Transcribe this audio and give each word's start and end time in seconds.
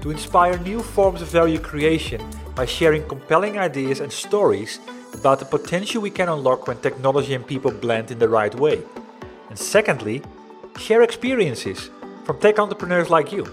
to 0.00 0.10
inspire 0.10 0.58
new 0.58 0.82
forms 0.82 1.22
of 1.22 1.28
value 1.28 1.58
creation 1.58 2.20
by 2.54 2.64
sharing 2.64 3.06
compelling 3.06 3.58
ideas 3.58 4.00
and 4.00 4.12
stories 4.12 4.80
about 5.14 5.38
the 5.38 5.44
potential 5.44 6.02
we 6.02 6.10
can 6.10 6.28
unlock 6.28 6.66
when 6.66 6.78
technology 6.78 7.34
and 7.34 7.46
people 7.46 7.70
blend 7.70 8.10
in 8.10 8.18
the 8.18 8.28
right 8.28 8.54
way. 8.54 8.82
And 9.48 9.58
secondly, 9.58 10.22
share 10.76 11.02
experiences 11.02 11.90
from 12.24 12.38
tech 12.38 12.58
entrepreneurs 12.58 13.10
like 13.10 13.32
you 13.32 13.46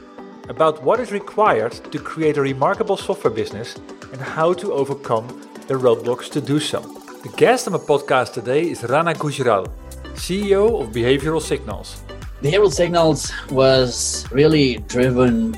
about 0.50 0.84
what 0.84 1.00
is 1.00 1.12
required 1.12 1.74
to 1.92 2.00
create 2.00 2.38
a 2.38 2.42
remarkable 2.42 2.98
software 2.98 3.34
business 3.34 3.76
and 4.12 4.22
how 4.22 4.54
to 4.54 4.74
overcome 4.74 5.28
the 5.68 5.74
roadblocks 5.74 6.30
to 6.32 6.42
do 6.42 6.60
so. 6.60 6.80
The 7.24 7.34
guest 7.38 7.68
on 7.68 7.74
my 7.74 7.80
podcast 7.80 8.34
today 8.34 8.70
is 8.70 8.84
Rana 8.84 9.14
Gujral, 9.14 9.68
CEO 10.14 10.82
of 10.82 10.90
Behavioral 10.90 11.42
Signals. 11.42 12.04
Behavioral 12.42 12.72
Signals 12.72 13.32
was 13.50 14.26
really 14.32 14.78
driven 14.88 15.56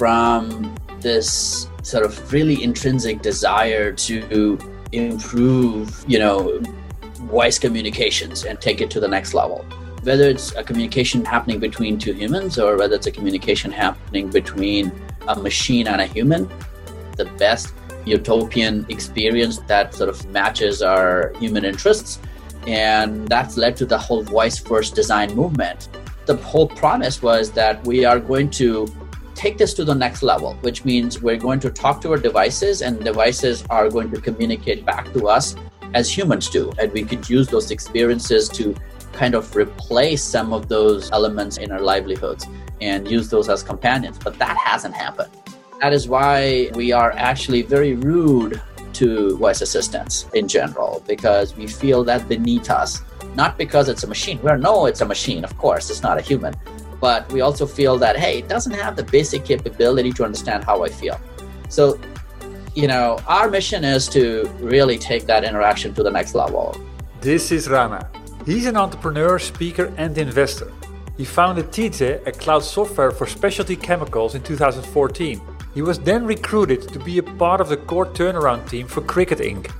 from 0.00 0.74
this 1.00 1.68
sort 1.82 2.06
of 2.06 2.32
really 2.32 2.64
intrinsic 2.64 3.20
desire 3.20 3.92
to 3.92 4.58
improve, 4.92 6.02
you 6.08 6.18
know, 6.18 6.58
voice 7.28 7.58
communications 7.58 8.44
and 8.46 8.58
take 8.62 8.80
it 8.80 8.90
to 8.90 8.98
the 8.98 9.06
next 9.06 9.34
level. 9.34 9.58
Whether 10.02 10.26
it's 10.30 10.54
a 10.54 10.64
communication 10.64 11.22
happening 11.22 11.58
between 11.60 11.98
two 11.98 12.14
humans 12.14 12.58
or 12.58 12.78
whether 12.78 12.94
it's 12.94 13.08
a 13.08 13.10
communication 13.10 13.70
happening 13.70 14.30
between 14.30 14.90
a 15.28 15.36
machine 15.36 15.86
and 15.86 16.00
a 16.00 16.06
human, 16.06 16.48
the 17.18 17.26
best 17.36 17.74
utopian 18.06 18.86
experience 18.88 19.58
that 19.66 19.92
sort 19.92 20.08
of 20.08 20.26
matches 20.30 20.80
our 20.80 21.34
human 21.38 21.62
interests. 21.62 22.20
And 22.66 23.28
that's 23.28 23.58
led 23.58 23.76
to 23.76 23.84
the 23.84 23.98
whole 23.98 24.22
voice 24.22 24.58
first 24.58 24.94
design 24.94 25.34
movement. 25.34 25.90
The 26.24 26.36
whole 26.36 26.68
promise 26.68 27.20
was 27.20 27.50
that 27.50 27.84
we 27.84 28.06
are 28.06 28.18
going 28.18 28.48
to 28.62 28.86
take 29.40 29.56
this 29.56 29.72
to 29.72 29.86
the 29.86 29.94
next 29.94 30.22
level, 30.22 30.52
which 30.60 30.84
means 30.84 31.22
we're 31.22 31.42
going 31.48 31.58
to 31.58 31.70
talk 31.70 32.02
to 32.02 32.10
our 32.10 32.18
devices 32.18 32.82
and 32.82 33.02
devices 33.02 33.64
are 33.70 33.88
going 33.88 34.10
to 34.10 34.20
communicate 34.20 34.84
back 34.84 35.10
to 35.14 35.28
us 35.28 35.56
as 35.94 36.14
humans 36.14 36.50
do. 36.50 36.70
And 36.78 36.92
we 36.92 37.04
could 37.04 37.26
use 37.26 37.48
those 37.48 37.70
experiences 37.70 38.50
to 38.50 38.76
kind 39.14 39.34
of 39.34 39.56
replace 39.56 40.22
some 40.22 40.52
of 40.52 40.68
those 40.68 41.10
elements 41.10 41.56
in 41.56 41.72
our 41.72 41.80
livelihoods 41.80 42.46
and 42.82 43.10
use 43.10 43.30
those 43.30 43.48
as 43.48 43.62
companions. 43.62 44.18
But 44.18 44.38
that 44.38 44.58
hasn't 44.58 44.94
happened. 44.94 45.32
That 45.80 45.94
is 45.94 46.06
why 46.06 46.68
we 46.74 46.92
are 46.92 47.12
actually 47.12 47.62
very 47.62 47.94
rude 47.94 48.60
to 48.92 49.38
voice 49.38 49.62
assistants 49.62 50.26
in 50.34 50.48
general 50.48 51.02
because 51.08 51.56
we 51.56 51.66
feel 51.66 52.04
that 52.04 52.28
beneath 52.28 52.68
us, 52.68 53.00
not 53.34 53.56
because 53.56 53.88
it's 53.88 54.04
a 54.04 54.06
machine. 54.06 54.38
We 54.42 54.54
know 54.58 54.84
it's 54.84 55.00
a 55.00 55.06
machine, 55.06 55.44
of 55.44 55.56
course, 55.56 55.88
it's 55.88 56.02
not 56.02 56.18
a 56.18 56.20
human, 56.20 56.54
but 57.00 57.30
we 57.32 57.40
also 57.40 57.66
feel 57.66 57.98
that 57.98 58.16
hey 58.16 58.38
it 58.38 58.48
doesn't 58.48 58.74
have 58.74 58.96
the 58.96 59.04
basic 59.04 59.44
capability 59.44 60.12
to 60.12 60.24
understand 60.24 60.64
how 60.64 60.84
i 60.84 60.88
feel. 60.88 61.20
So 61.68 61.98
you 62.74 62.86
know 62.86 63.18
our 63.26 63.50
mission 63.50 63.84
is 63.84 64.08
to 64.08 64.48
really 64.60 64.98
take 64.98 65.26
that 65.26 65.44
interaction 65.44 65.94
to 65.94 66.02
the 66.02 66.10
next 66.10 66.34
level. 66.34 66.76
This 67.20 67.52
is 67.52 67.68
rana. 67.68 68.08
He's 68.46 68.66
an 68.66 68.76
entrepreneur 68.76 69.38
speaker 69.38 69.92
and 69.96 70.16
investor. 70.16 70.72
He 71.16 71.26
founded 71.26 71.70
TiZE, 71.70 72.26
a 72.26 72.32
cloud 72.32 72.64
software 72.64 73.10
for 73.10 73.26
specialty 73.26 73.76
chemicals 73.76 74.34
in 74.34 74.42
2014 74.42 75.40
he 75.74 75.82
was 75.82 75.98
then 76.00 76.26
recruited 76.26 76.88
to 76.88 76.98
be 76.98 77.18
a 77.18 77.22
part 77.22 77.60
of 77.60 77.68
the 77.68 77.76
core 77.76 78.06
turnaround 78.06 78.68
team 78.68 78.86
for 78.86 79.02
Cricut 79.02 79.38
inc. 79.38 79.70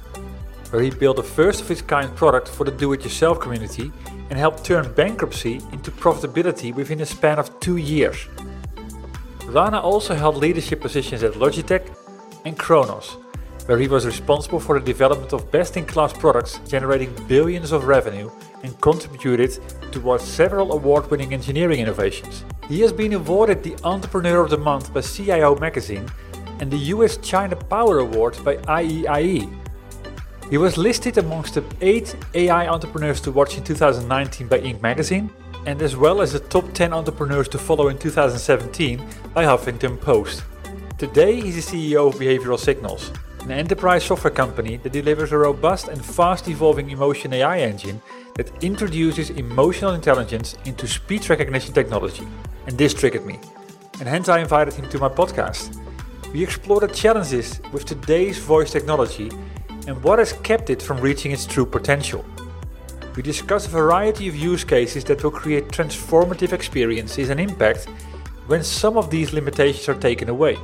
where 0.70 0.82
he 0.82 0.90
built 0.90 1.18
a 1.18 1.22
first 1.22 1.62
of 1.62 1.70
its 1.70 1.82
kind 1.82 2.14
product 2.14 2.48
for 2.48 2.64
the 2.64 2.70
do-it-yourself 2.70 3.40
community 3.40 3.90
and 4.30 4.38
helped 4.38 4.64
turn 4.64 4.92
bankruptcy 4.94 5.60
into 5.72 5.90
profitability 5.90 6.74
within 6.74 7.00
a 7.00 7.06
span 7.06 7.38
of 7.38 7.58
two 7.60 7.76
years. 7.76 8.28
Rana 9.46 9.80
also 9.80 10.14
held 10.14 10.36
leadership 10.36 10.80
positions 10.80 11.24
at 11.24 11.34
Logitech 11.34 11.90
and 12.44 12.56
Kronos, 12.56 13.16
where 13.66 13.78
he 13.78 13.88
was 13.88 14.06
responsible 14.06 14.60
for 14.60 14.78
the 14.78 14.86
development 14.86 15.32
of 15.32 15.50
best 15.50 15.76
in 15.76 15.84
class 15.84 16.12
products 16.12 16.60
generating 16.68 17.12
billions 17.26 17.72
of 17.72 17.84
revenue 17.84 18.30
and 18.62 18.80
contributed 18.80 19.58
towards 19.92 20.22
several 20.22 20.72
award 20.72 21.10
winning 21.10 21.34
engineering 21.34 21.80
innovations. 21.80 22.44
He 22.68 22.80
has 22.82 22.92
been 22.92 23.12
awarded 23.14 23.64
the 23.64 23.76
Entrepreneur 23.82 24.40
of 24.44 24.50
the 24.50 24.58
Month 24.58 24.94
by 24.94 25.00
CIO 25.00 25.56
Magazine 25.56 26.08
and 26.60 26.70
the 26.70 26.92
US 26.94 27.16
China 27.16 27.56
Power 27.56 27.98
Award 27.98 28.38
by 28.44 28.56
IEIE 28.56 29.50
he 30.50 30.58
was 30.58 30.76
listed 30.76 31.16
amongst 31.16 31.54
the 31.54 31.64
8 31.80 32.16
AI 32.34 32.66
entrepreneurs 32.66 33.20
to 33.20 33.30
watch 33.30 33.56
in 33.56 33.62
2019 33.62 34.48
by 34.48 34.58
Inc. 34.58 34.82
magazine, 34.82 35.30
and 35.64 35.80
as 35.80 35.96
well 35.96 36.20
as 36.20 36.32
the 36.32 36.40
top 36.40 36.72
10 36.72 36.92
entrepreneurs 36.92 37.46
to 37.48 37.58
follow 37.58 37.86
in 37.86 37.96
2017 37.96 39.00
by 39.32 39.44
Huffington 39.44 40.00
Post. 40.00 40.42
Today, 40.98 41.40
he's 41.40 41.70
the 41.70 41.92
CEO 41.92 42.08
of 42.08 42.16
Behavioral 42.16 42.58
Signals, 42.58 43.12
an 43.42 43.52
enterprise 43.52 44.02
software 44.02 44.32
company 44.32 44.76
that 44.78 44.92
delivers 44.92 45.30
a 45.30 45.38
robust 45.38 45.86
and 45.86 46.04
fast 46.04 46.48
evolving 46.48 46.90
emotion 46.90 47.32
AI 47.32 47.60
engine 47.60 48.02
that 48.34 48.50
introduces 48.64 49.30
emotional 49.30 49.94
intelligence 49.94 50.56
into 50.64 50.88
speech 50.88 51.30
recognition 51.30 51.72
technology. 51.72 52.26
And 52.66 52.76
this 52.76 52.92
triggered 52.92 53.24
me, 53.24 53.38
and 54.00 54.08
hence 54.08 54.28
I 54.28 54.40
invited 54.40 54.74
him 54.74 54.88
to 54.90 54.98
my 54.98 55.08
podcast. 55.08 55.80
We 56.32 56.42
explore 56.42 56.80
the 56.80 56.88
challenges 56.88 57.60
with 57.72 57.84
today's 57.84 58.38
voice 58.38 58.72
technology 58.72 59.30
and 59.90 60.00
what 60.04 60.20
has 60.20 60.32
kept 60.44 60.70
it 60.70 60.80
from 60.80 61.00
reaching 61.00 61.32
its 61.32 61.44
true 61.44 61.66
potential. 61.66 62.24
We 63.16 63.22
discuss 63.22 63.66
a 63.66 63.70
variety 63.70 64.28
of 64.28 64.36
use 64.36 64.62
cases 64.62 65.02
that 65.04 65.24
will 65.24 65.32
create 65.32 65.66
transformative 65.66 66.52
experiences 66.52 67.28
and 67.28 67.40
impact 67.40 67.86
when 68.46 68.62
some 68.62 68.96
of 68.96 69.10
these 69.10 69.32
limitations 69.32 69.88
are 69.88 70.00
taken 70.00 70.28
away, 70.28 70.56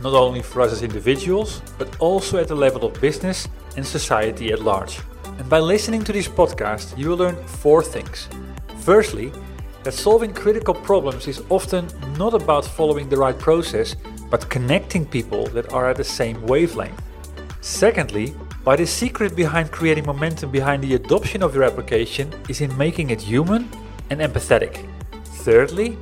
not 0.00 0.14
only 0.14 0.42
for 0.42 0.62
us 0.62 0.70
as 0.70 0.84
individuals, 0.84 1.60
but 1.76 1.88
also 1.98 2.38
at 2.38 2.46
the 2.46 2.54
level 2.54 2.84
of 2.84 3.00
business 3.00 3.48
and 3.76 3.84
society 3.84 4.52
at 4.52 4.62
large. 4.62 5.00
And 5.38 5.48
by 5.48 5.58
listening 5.58 6.04
to 6.04 6.12
this 6.12 6.28
podcast, 6.28 6.96
you 6.96 7.08
will 7.08 7.16
learn 7.16 7.36
four 7.46 7.82
things. 7.82 8.28
Firstly, 8.78 9.32
that 9.82 9.92
solving 9.92 10.32
critical 10.32 10.72
problems 10.72 11.26
is 11.26 11.42
often 11.48 11.88
not 12.16 12.32
about 12.32 12.64
following 12.64 13.08
the 13.08 13.16
right 13.16 13.38
process, 13.38 13.96
but 14.30 14.48
connecting 14.48 15.04
people 15.04 15.48
that 15.48 15.72
are 15.72 15.90
at 15.90 15.96
the 15.96 16.04
same 16.04 16.40
wavelength. 16.46 17.02
Secondly, 17.66 18.28
why 18.62 18.76
the 18.76 18.86
secret 18.86 19.34
behind 19.34 19.72
creating 19.72 20.06
momentum 20.06 20.52
behind 20.52 20.84
the 20.84 20.94
adoption 20.94 21.42
of 21.42 21.52
your 21.52 21.64
application 21.64 22.32
is 22.48 22.60
in 22.60 22.74
making 22.78 23.10
it 23.10 23.20
human 23.20 23.68
and 24.08 24.20
empathetic. 24.20 24.88
Thirdly, 25.42 25.98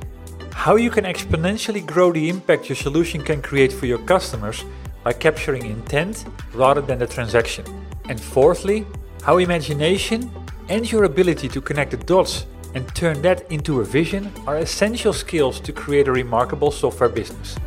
how 0.53 0.75
you 0.75 0.91
can 0.91 1.05
exponentially 1.05 1.83
grow 1.83 2.11
the 2.11 2.29
impact 2.29 2.69
your 2.69 2.75
solution 2.75 3.19
can 3.19 3.41
create 3.41 3.73
for 3.73 3.87
your 3.87 3.97
customers 3.97 4.63
by 5.03 5.13
capturing 5.13 5.65
intent 5.65 6.25
rather 6.53 6.81
than 6.81 6.99
the 6.99 7.07
transaction. 7.07 7.65
And 8.09 8.21
fourthly, 8.21 8.85
how 9.23 9.39
imagination 9.39 10.29
and 10.69 10.89
your 10.91 11.05
ability 11.05 11.49
to 11.49 11.61
connect 11.61 11.89
the 11.91 11.97
dots 11.97 12.45
and 12.75 12.87
turn 12.93 13.23
that 13.23 13.51
into 13.51 13.81
a 13.81 13.83
vision 13.83 14.31
are 14.45 14.57
essential 14.57 15.13
skills 15.13 15.59
to 15.61 15.73
create 15.73 16.07
a 16.07 16.11
remarkable 16.11 16.69
software 16.69 17.09
business. 17.09 17.57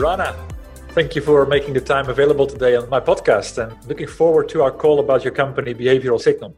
Rana, 0.00 0.34
thank 0.92 1.14
you 1.14 1.20
for 1.20 1.44
making 1.44 1.74
the 1.74 1.80
time 1.80 2.08
available 2.08 2.46
today 2.46 2.74
on 2.74 2.88
my 2.88 3.00
podcast 3.00 3.62
and 3.62 3.86
looking 3.86 4.06
forward 4.06 4.48
to 4.48 4.62
our 4.62 4.70
call 4.70 4.98
about 4.98 5.24
your 5.24 5.34
company, 5.34 5.74
Behavioral 5.74 6.18
Signal. 6.18 6.56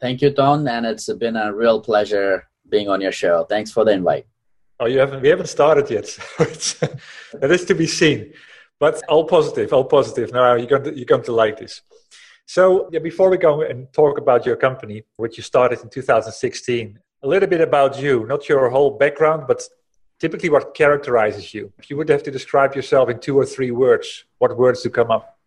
Thank 0.00 0.20
you, 0.22 0.32
Ton, 0.32 0.66
and 0.66 0.84
it's 0.84 1.08
been 1.12 1.36
a 1.36 1.54
real 1.54 1.80
pleasure 1.80 2.48
being 2.68 2.88
on 2.88 3.00
your 3.00 3.12
show. 3.12 3.44
Thanks 3.44 3.70
for 3.70 3.84
the 3.84 3.92
invite. 3.92 4.26
Oh, 4.80 4.86
you 4.86 4.98
haven't? 4.98 5.22
We 5.22 5.28
haven't 5.28 5.46
started 5.46 5.88
yet. 5.88 6.06
So 6.58 6.88
that 7.38 7.50
is 7.56 7.64
to 7.66 7.76
be 7.76 7.86
seen. 7.86 8.32
But 8.80 9.00
all 9.08 9.24
positive, 9.24 9.72
all 9.72 9.84
positive. 9.84 10.32
Now 10.32 10.54
you're 10.54 10.66
going 10.66 10.82
to 10.82 10.96
you're 10.96 11.12
going 11.14 11.22
to 11.24 11.32
like 11.32 11.60
this. 11.60 11.82
So 12.46 12.88
yeah, 12.90 12.98
before 12.98 13.30
we 13.30 13.36
go 13.36 13.62
and 13.62 13.86
talk 13.92 14.18
about 14.18 14.44
your 14.44 14.56
company, 14.56 15.04
which 15.16 15.36
you 15.36 15.44
started 15.44 15.78
in 15.80 15.90
2016, 15.90 16.98
a 17.22 17.28
little 17.28 17.48
bit 17.48 17.60
about 17.60 18.02
you, 18.02 18.26
not 18.26 18.48
your 18.48 18.68
whole 18.68 18.98
background, 18.98 19.44
but 19.46 19.62
typically 20.20 20.50
what 20.50 20.74
characterizes 20.74 21.52
you. 21.52 21.72
If 21.78 21.90
you 21.90 21.96
would 21.96 22.08
have 22.10 22.22
to 22.24 22.30
describe 22.30 22.76
yourself 22.76 23.08
in 23.08 23.18
two 23.18 23.36
or 23.38 23.46
three 23.46 23.70
words, 23.70 24.24
what 24.38 24.56
words 24.56 24.82
do 24.82 24.90
come 24.90 25.10
up? 25.10 25.38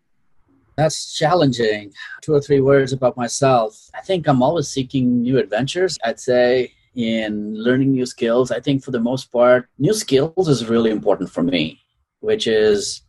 That's 0.75 1.15
challenging. 1.15 1.93
Two 2.21 2.33
or 2.33 2.41
three 2.41 2.59
words 2.59 2.91
about 2.91 3.15
myself. 3.15 3.89
I 3.93 4.01
think 4.01 4.27
I'm 4.27 4.41
always 4.41 4.67
seeking 4.67 5.21
new 5.21 5.37
adventures. 5.37 5.97
I'd 6.03 6.19
say 6.19 6.73
in 6.95 7.55
learning 7.55 7.91
new 7.91 8.05
skills. 8.05 8.51
I 8.51 8.59
think 8.59 8.83
for 8.83 8.91
the 8.91 8.99
most 8.99 9.31
part, 9.31 9.69
new 9.77 9.93
skills 9.93 10.47
is 10.47 10.67
really 10.67 10.91
important 10.91 11.29
for 11.29 11.43
me, 11.43 11.79
which 12.21 12.47
is 12.47 13.01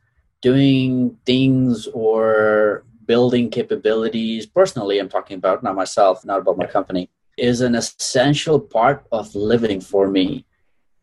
doing 0.43 1.17
things 1.25 1.87
or 1.88 2.84
building 3.06 3.50
capabilities. 3.50 4.46
Personally, 4.46 4.99
I'm 4.99 5.08
talking 5.08 5.38
about, 5.38 5.62
not 5.62 5.75
myself, 5.75 6.25
not 6.25 6.40
about 6.40 6.58
my 6.58 6.67
company, 6.67 7.08
is 7.37 7.62
an 7.62 7.75
essential 7.75 8.60
part 8.60 9.06
of 9.10 9.34
living 9.34 9.81
for 9.81 10.08
me. 10.08 10.44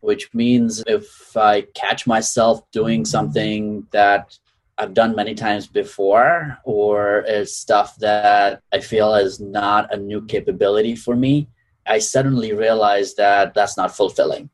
Which 0.01 0.33
means 0.33 0.83
if 0.88 1.36
I 1.38 1.62
catch 1.74 2.06
myself 2.06 2.69
doing 2.71 3.06
something 3.06 3.88
that 3.92 4.38
I've 4.77 4.94
done 4.94 5.15
many 5.15 5.36
times 5.36 5.68
before, 5.68 6.57
or 6.63 7.24
is 7.27 7.56
stuff 7.56 7.95
that 7.98 8.62
I 8.74 8.80
feel 8.80 9.13
is 9.13 9.39
not 9.39 9.94
a 9.94 9.98
new 9.98 10.25
capability 10.25 10.95
for 10.95 11.15
me, 11.15 11.48
I 11.86 12.00
suddenly 12.00 12.53
realize 12.53 13.15
that 13.15 13.53
that's 13.53 13.77
not 13.77 13.95
fulfilling. 13.95 14.50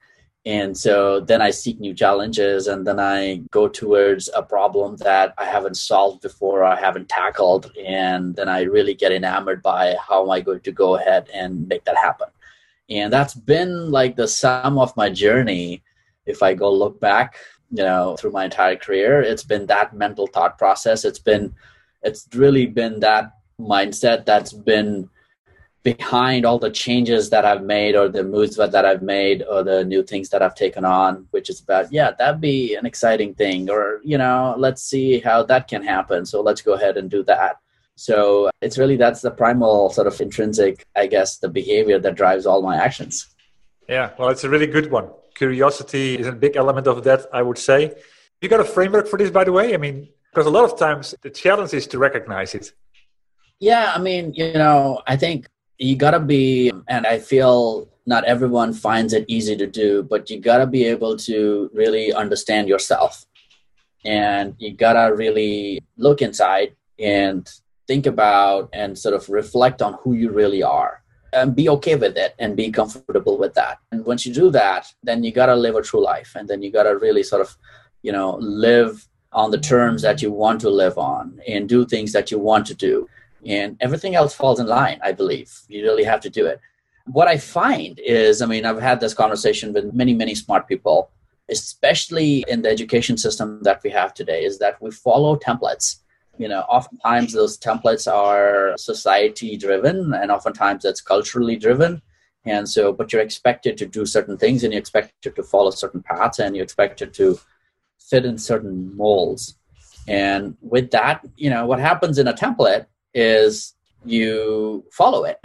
And 0.47 0.77
so 0.77 1.19
then 1.19 1.41
I 1.41 1.51
seek 1.51 1.77
new 1.79 1.93
challenges 1.93 2.67
and 2.67 2.88
then 2.88 3.01
I 3.01 3.41
go 3.51 3.67
towards 3.67 4.29
a 4.33 4.41
problem 4.41 4.95
that 4.97 5.33
I 5.38 5.43
haven't 5.43 5.75
solved 5.75 6.21
before, 6.21 6.63
I 6.63 6.79
haven't 6.79 7.09
tackled. 7.09 7.71
And 7.85 8.33
then 8.33 8.47
I 8.47 8.61
really 8.61 8.93
get 8.93 9.11
enamored 9.11 9.61
by 9.61 9.95
how 10.00 10.23
am 10.23 10.29
I 10.29 10.39
going 10.39 10.61
to 10.61 10.71
go 10.71 10.95
ahead 10.95 11.29
and 11.33 11.67
make 11.67 11.83
that 11.83 11.97
happen. 11.97 12.27
And 12.89 13.12
that's 13.12 13.34
been 13.34 13.92
like 13.92 14.16
the 14.16 14.28
sum 14.28 14.78
of 14.78 14.95
my 14.95 15.10
journey. 15.10 15.84
If 16.25 16.44
I 16.44 16.54
go 16.54 16.72
look 16.72 17.00
back, 17.00 17.36
you 17.72 17.84
know, 17.84 18.16
through 18.18 18.31
my 18.31 18.45
entire 18.45 18.75
career, 18.75 19.22
it's 19.22 19.44
been 19.44 19.66
that 19.68 19.94
mental 19.94 20.28
thought 20.28 20.57
process. 20.57 21.04
It's 21.04 21.19
been, 21.19 21.54
it's 22.01 22.28
really 22.34 22.66
been 22.66 23.00
that 23.01 23.34
mindset 23.60 24.25
that's 24.25 24.54
been 24.54 25.10
behind 25.84 26.45
all 26.45 26.60
the 26.60 26.69
changes 26.69 27.30
that 27.30 27.45
I've 27.45 27.63
made 27.63 27.95
or 27.95 28.10
the 28.10 28.24
moves 28.24 28.57
that 28.57 28.86
I've 28.86 29.01
made 29.01 29.44
or 29.44 29.63
the 29.63 29.86
new 29.86 30.04
things 30.04 30.30
that 30.30 30.42
I've 30.42 30.56
taken 30.56 30.84
on, 30.84 31.28
which 31.31 31.50
is 31.50 31.62
about, 31.62 31.92
yeah, 31.94 32.12
that'd 32.12 32.42
be 32.42 32.75
an 32.75 32.86
exciting 32.86 33.34
thing. 33.34 33.69
Or, 33.69 34.01
you 34.04 34.18
know, 34.18 34.56
let's 34.57 34.84
see 34.84 35.19
how 35.19 35.44
that 35.44 35.68
can 35.68 35.81
happen. 35.81 36.25
So 36.25 36.42
let's 36.42 36.62
go 36.62 36.74
ahead 36.74 36.98
and 36.98 37.10
do 37.10 37.24
that. 37.24 37.57
So 37.97 38.47
uh, 38.47 38.51
it's 38.61 38.77
really 38.77 38.95
that's 38.95 39.21
the 39.21 39.31
primal 39.31 39.89
sort 39.89 40.07
of 40.07 40.19
intrinsic, 40.21 40.85
I 40.95 41.07
guess, 41.07 41.38
the 41.38 41.49
behavior 41.49 41.99
that 41.99 42.15
drives 42.15 42.45
all 42.45 42.61
my 42.61 42.77
actions. 42.77 43.27
Yeah, 43.89 44.11
well, 44.17 44.29
it's 44.29 44.44
a 44.44 44.49
really 44.49 44.67
good 44.67 44.91
one. 44.91 45.09
Curiosity 45.35 46.15
is 46.17 46.27
a 46.27 46.31
big 46.31 46.55
element 46.55 46.88
of 46.88 47.03
that, 47.03 47.25
I 47.33 47.41
would 47.41 47.57
say. 47.57 47.95
You 48.41 48.49
got 48.49 48.59
a 48.59 48.65
framework 48.65 49.07
for 49.07 49.17
this, 49.17 49.31
by 49.31 49.44
the 49.44 49.51
way? 49.51 49.73
I 49.73 49.77
mean, 49.77 50.07
because 50.31 50.45
a 50.45 50.49
lot 50.49 50.63
of 50.63 50.77
times 50.77 51.15
the 51.21 51.29
challenge 51.29 51.73
is 51.73 51.88
to 51.88 51.97
recognize 51.97 52.55
it. 52.55 52.71
Yeah, 53.59 53.91
I 53.95 54.00
mean, 54.00 54.33
you 54.35 54.53
know, 54.53 55.01
I 55.07 55.17
think 55.17 55.47
you 55.77 55.95
gotta 55.95 56.19
be 56.19 56.71
and 56.88 57.05
i 57.05 57.19
feel 57.19 57.88
not 58.05 58.23
everyone 58.23 58.73
finds 58.73 59.13
it 59.13 59.25
easy 59.27 59.55
to 59.55 59.67
do 59.67 60.03
but 60.03 60.29
you 60.29 60.39
gotta 60.39 60.65
be 60.65 60.85
able 60.85 61.15
to 61.15 61.69
really 61.73 62.13
understand 62.13 62.67
yourself 62.67 63.25
and 64.05 64.55
you 64.57 64.73
gotta 64.73 65.13
really 65.15 65.79
look 65.97 66.21
inside 66.21 66.75
and 67.00 67.50
think 67.88 68.06
about 68.06 68.69
and 68.74 68.98
sort 68.98 69.16
of 69.16 69.30
reflect 69.30 69.81
on 69.81 69.94
who 70.01 70.13
you 70.13 70.30
really 70.31 70.62
are 70.62 71.01
and 71.34 71.56
be 71.56 71.69
okay 71.69 71.95
with 71.95 72.18
it 72.18 72.36
and 72.39 72.56
be 72.56 72.72
comfortable 72.72 73.38
with 73.38 73.54
that. 73.54 73.80
And 73.92 74.06
once 74.06 74.25
you 74.25 74.34
do 74.34 74.50
that 74.51 74.94
then 75.04 75.24
you 75.24 75.31
gotta 75.31 75.56
live 75.56 75.75
a 75.75 75.81
true 75.81 76.04
life 76.04 76.36
and 76.36 76.48
then 76.48 76.62
you 76.62 76.72
gotta 76.72 76.98
really 76.98 77.24
sort 77.24 77.42
of 77.42 77.57
you 78.04 78.12
know 78.12 78.36
live 78.42 79.07
on 79.34 79.51
the 79.51 79.60
terms 79.60 80.01
that 80.01 80.22
you 80.22 80.31
want 80.31 80.62
to 80.62 80.69
live 80.69 80.98
on 80.98 81.39
and 81.48 81.68
do 81.68 81.86
things 81.86 82.12
that 82.13 82.31
you 82.31 82.39
want 82.39 82.66
to 82.68 82.74
do. 82.74 83.10
And 83.45 83.78
everything 83.81 84.16
else 84.16 84.34
falls 84.34 84.60
in 84.60 84.68
line 84.68 85.00
i 85.04 85.12
believe. 85.12 85.51
You 85.68 85.84
really 85.84 86.04
have 86.04 86.22
to 86.22 86.30
do 86.30 86.45
it. 86.45 86.60
What 87.06 87.28
i 87.28 87.38
find 87.38 88.00
is 88.00 88.42
i 88.42 88.45
mean 88.45 88.66
i've 88.66 88.81
had 88.81 89.00
this 89.00 89.13
conversation 89.13 89.74
with 89.74 89.94
many 89.94 90.13
many 90.13 90.36
smart 90.36 90.68
people 90.68 91.10
especially 91.50 92.44
in 92.48 92.62
the 92.62 92.69
education 92.69 93.18
system 93.18 93.60
that 93.63 93.81
we 93.84 93.89
have 93.89 94.13
today 94.13 94.44
is 94.44 94.60
that 94.60 94.81
we 94.81 94.92
follow 94.92 95.38
templates 95.38 96.00
you 96.38 96.48
know 96.48 96.62
oftentimes 96.62 97.34
those 97.34 97.57
templates 97.57 98.12
are 98.12 98.75
society 98.78 99.57
driven 99.57 100.13
and 100.13 100.31
oftentimes 100.31 100.84
that's 100.84 101.01
culturally 101.01 101.56
driven 101.56 102.01
and 102.45 102.69
so 102.69 102.94
but 102.94 103.12
you're 103.12 103.22
expected 103.22 103.78
to 103.78 103.86
do 103.86 104.06
certain 104.06 104.38
things 104.38 104.63
and 104.63 104.74
you're 104.74 104.80
expected 104.80 105.36
to 105.36 105.44
follow 105.44 105.72
certain 105.72 106.01
paths 106.01 106.39
and 106.39 106.56
you're 106.56 106.63
expected 106.63 107.13
to 107.13 107.39
fit 108.00 108.25
in 108.25 108.38
certain 108.38 108.95
molds 108.95 109.57
and 110.07 110.56
with 110.62 110.92
that 110.92 111.25
you 111.36 111.50
know 111.50 111.66
what 111.66 111.80
happens 111.80 112.18
in 112.18 112.28
a 112.28 112.34
template 112.34 112.86
is 113.13 113.74
you 114.06 114.86
follow 114.92 115.25
it. 115.25 115.39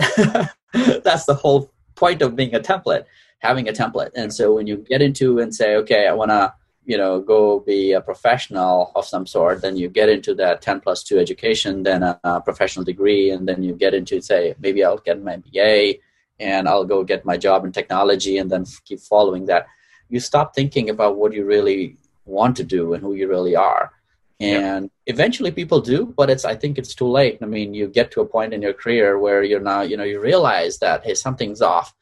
That's 1.05 1.27
the 1.27 1.35
whole 1.35 1.73
point 1.95 2.23
of 2.23 2.37
being 2.37 2.55
a 2.55 2.61
template, 2.61 3.05
having 3.39 3.69
a 3.69 3.73
template. 3.73 4.11
And 4.15 4.33
so 4.33 4.55
when 4.55 4.67
you 4.67 4.79
get 4.79 5.03
into 5.03 5.39
and 5.39 5.55
say, 5.55 5.77
okay, 5.77 6.07
I 6.07 6.13
want 6.13 6.31
to, 6.31 6.55
you 6.85 6.99
know, 6.99 7.21
go 7.21 7.61
be 7.61 7.93
a 7.93 8.01
professional 8.01 8.93
of 8.97 9.05
some 9.05 9.27
sort, 9.27 9.63
then 9.63 9.77
you 9.77 9.89
get 9.89 10.09
into 10.09 10.35
that 10.35 10.63
10 10.63 10.81
plus 10.81 11.03
2 11.05 11.19
education, 11.19 11.83
then 11.83 12.03
a, 12.03 12.19
a 12.25 12.41
professional 12.41 12.85
degree, 12.85 13.31
and 13.31 13.47
then 13.49 13.63
you 13.63 13.75
get 13.75 13.95
into, 13.95 14.21
say, 14.21 14.55
maybe 14.59 14.85
I'll 14.85 14.99
get 14.99 15.23
my 15.23 15.37
MBA 15.37 16.01
and 16.41 16.69
I'll 16.69 16.85
go 16.85 17.05
get 17.05 17.25
my 17.25 17.37
job 17.37 17.65
in 17.65 17.73
technology 17.73 18.39
and 18.39 18.51
then 18.51 18.65
keep 18.85 19.01
following 19.01 19.47
that. 19.47 19.67
You 20.09 20.19
stop 20.21 20.55
thinking 20.55 20.91
about 20.91 21.17
what 21.17 21.33
you 21.33 21.45
really 21.45 21.97
want 22.25 22.57
to 22.57 22.65
do 22.65 22.95
and 22.95 23.03
who 23.03 23.15
you 23.15 23.29
really 23.29 23.57
are. 23.57 23.93
And 24.41 24.91
eventually 25.07 25.53
people 25.53 25.81
do 25.81 26.13
but 26.17 26.29
it's 26.29 26.45
i 26.45 26.55
think 26.57 26.77
it's 26.77 26.97
too 26.97 27.07
late. 27.07 27.39
I 27.43 27.47
mean 27.47 27.75
you 27.75 27.87
get 27.87 28.11
to 28.13 28.21
a 28.21 28.27
point 28.27 28.53
in 28.53 28.61
your 28.61 28.73
career 28.73 29.19
where 29.19 29.45
you're 29.45 29.61
now 29.61 29.83
you 29.83 29.97
know 29.97 30.05
you 30.05 30.21
realize 30.21 30.79
that 30.79 31.05
hey 31.05 31.15
something's 31.15 31.63
off 31.63 31.95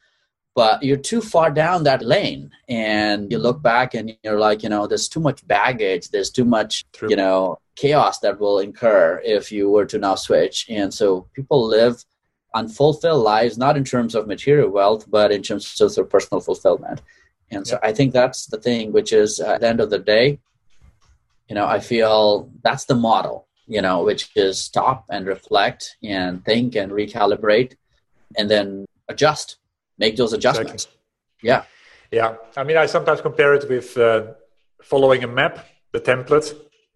but 0.53 0.83
you're 0.83 0.97
too 0.97 1.21
far 1.21 1.49
down 1.49 1.83
that 1.83 2.01
lane 2.01 2.51
and 2.67 3.31
you 3.31 3.37
look 3.37 3.61
back 3.61 3.93
and 3.93 4.17
you're 4.23 4.39
like 4.39 4.63
you 4.63 4.69
know 4.69 4.87
there's 4.87 5.07
too 5.07 5.19
much 5.19 5.45
baggage 5.47 6.09
there's 6.09 6.29
too 6.29 6.45
much 6.45 6.85
True. 6.91 7.09
you 7.09 7.15
know 7.15 7.57
chaos 7.75 8.19
that 8.19 8.39
will 8.39 8.59
incur 8.59 9.21
if 9.23 9.51
you 9.51 9.69
were 9.69 9.85
to 9.85 9.97
now 9.97 10.15
switch 10.15 10.65
and 10.69 10.93
so 10.93 11.27
people 11.33 11.65
live 11.65 12.03
unfulfilled 12.53 13.23
lives 13.23 13.57
not 13.57 13.77
in 13.77 13.83
terms 13.83 14.13
of 14.13 14.27
material 14.27 14.69
wealth 14.69 15.09
but 15.09 15.31
in 15.31 15.41
terms 15.41 15.79
of 15.79 15.95
their 15.95 16.03
personal 16.03 16.41
fulfillment 16.41 17.01
and 17.49 17.65
so 17.65 17.79
yeah. 17.81 17.89
i 17.89 17.93
think 17.93 18.11
that's 18.11 18.47
the 18.47 18.57
thing 18.57 18.91
which 18.91 19.13
is 19.13 19.39
uh, 19.39 19.53
at 19.53 19.61
the 19.61 19.67
end 19.67 19.79
of 19.79 19.89
the 19.89 19.99
day 19.99 20.37
you 21.51 21.55
know, 21.55 21.67
I 21.67 21.81
feel 21.81 22.49
that's 22.63 22.85
the 22.85 22.95
model, 22.95 23.45
you 23.67 23.81
know, 23.81 24.05
which 24.05 24.29
is 24.37 24.57
stop 24.57 25.03
and 25.09 25.27
reflect 25.27 25.97
and 26.01 26.45
think 26.45 26.75
and 26.75 26.93
recalibrate 26.93 27.75
and 28.37 28.49
then 28.49 28.85
adjust, 29.09 29.57
make 30.05 30.15
those 30.21 30.33
adjustments. 30.37 30.83
Exactly. 30.85 31.49
Yeah. 31.49 31.61
Yeah. 32.19 32.29
I 32.59 32.63
mean, 32.67 32.77
I 32.83 32.85
sometimes 32.95 33.19
compare 33.21 33.53
it 33.59 33.63
with 33.73 33.89
uh, 33.97 34.33
following 34.91 35.21
a 35.23 35.31
map, 35.39 35.55
the 35.95 36.01
template, 36.11 36.49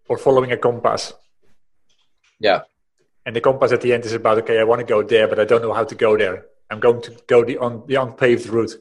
or 0.08 0.16
following 0.26 0.50
a 0.52 0.58
compass. 0.68 1.14
Yeah. 2.48 2.60
And 3.24 3.34
the 3.36 3.40
compass 3.48 3.72
at 3.72 3.80
the 3.80 3.92
end 3.94 4.04
is 4.04 4.12
about, 4.12 4.36
okay, 4.42 4.58
I 4.60 4.64
want 4.70 4.80
to 4.84 4.88
go 4.94 5.02
there, 5.02 5.26
but 5.26 5.38
I 5.40 5.46
don't 5.50 5.62
know 5.62 5.74
how 5.78 5.84
to 5.92 5.96
go 6.06 6.10
there. 6.22 6.36
I'm 6.70 6.80
going 6.80 7.00
to 7.06 7.10
go 7.26 7.44
the, 7.44 7.56
on, 7.58 7.72
the 7.88 7.96
unpaved 8.04 8.46
route, 8.48 8.74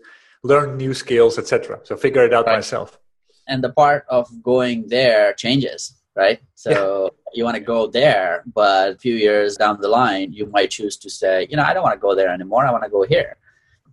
learn 0.44 0.78
new 0.78 0.94
skills, 0.94 1.40
etc. 1.42 1.80
So 1.84 1.96
figure 1.96 2.26
it 2.26 2.34
out 2.34 2.46
right. 2.46 2.58
myself 2.58 3.00
and 3.48 3.64
the 3.64 3.72
part 3.72 4.06
of 4.10 4.28
going 4.42 4.88
there 4.88 5.34
changes 5.34 5.96
right 6.16 6.40
so 6.56 6.72
yeah. 6.72 7.32
you 7.34 7.44
want 7.44 7.56
to 7.56 7.62
go 7.62 7.88
there 7.88 8.44
but 8.54 8.94
a 8.94 8.98
few 8.98 9.16
years 9.16 9.58
down 9.58 9.80
the 9.82 9.88
line 9.88 10.32
you 10.32 10.46
might 10.48 10.72
choose 10.72 10.98
to 10.98 11.10
say 11.10 11.48
you 11.50 11.58
know 11.58 11.64
i 11.64 11.74
don't 11.74 11.84
want 11.84 11.94
to 11.94 12.00
go 12.00 12.16
there 12.16 12.30
anymore 12.30 12.66
i 12.66 12.72
want 12.72 12.84
to 12.84 12.90
go 12.90 13.04
here 13.04 13.38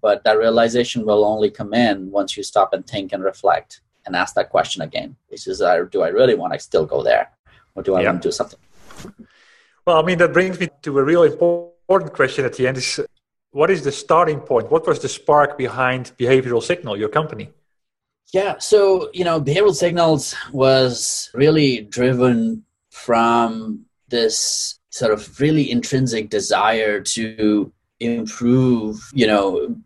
but 0.02 0.22
that 0.24 0.38
realization 0.38 1.06
will 1.06 1.24
only 1.24 1.50
come 1.50 1.72
in 1.72 2.10
once 2.10 2.36
you 2.36 2.42
stop 2.42 2.74
and 2.74 2.86
think 2.86 3.12
and 3.12 3.24
reflect 3.24 3.80
and 4.04 4.14
ask 4.14 4.34
that 4.34 4.50
question 4.50 4.82
again 4.82 5.16
which 5.28 5.46
is 5.46 5.62
uh, 5.62 5.84
do 5.90 6.02
i 6.02 6.08
really 6.08 6.34
want 6.34 6.52
to 6.52 6.58
still 6.58 6.84
go 6.84 7.02
there? 7.02 7.30
Or 7.74 7.82
do 7.82 7.94
i 7.94 8.02
yeah. 8.02 8.10
want 8.10 8.22
to 8.22 8.28
do 8.28 8.32
something? 8.32 8.58
Well 9.86 9.98
i 9.98 10.02
mean 10.02 10.18
that 10.18 10.32
brings 10.32 10.60
me 10.60 10.68
to 10.82 10.98
a 10.98 11.04
real 11.04 11.22
important 11.22 12.12
question 12.12 12.44
at 12.44 12.54
the 12.54 12.66
end 12.68 12.76
is 12.76 13.00
what 13.52 13.70
is 13.70 13.84
the 13.84 13.92
starting 13.92 14.40
point? 14.40 14.70
What 14.70 14.86
was 14.86 14.98
the 14.98 15.08
spark 15.08 15.56
behind 15.56 16.12
behavioral 16.18 16.62
signal 16.62 16.96
your 16.96 17.10
company? 17.10 17.50
Yeah, 18.32 18.58
so 18.58 19.10
you 19.12 19.24
know, 19.24 19.40
behavioral 19.40 19.74
signals 19.74 20.34
was 20.52 21.30
really 21.34 21.82
driven 21.82 22.64
from 22.90 23.84
this 24.08 24.78
sort 24.88 25.12
of 25.12 25.38
really 25.38 25.70
intrinsic 25.70 26.30
desire 26.30 27.00
to 27.00 27.72
improve, 28.00 29.10
you 29.12 29.26
know, 29.26 29.76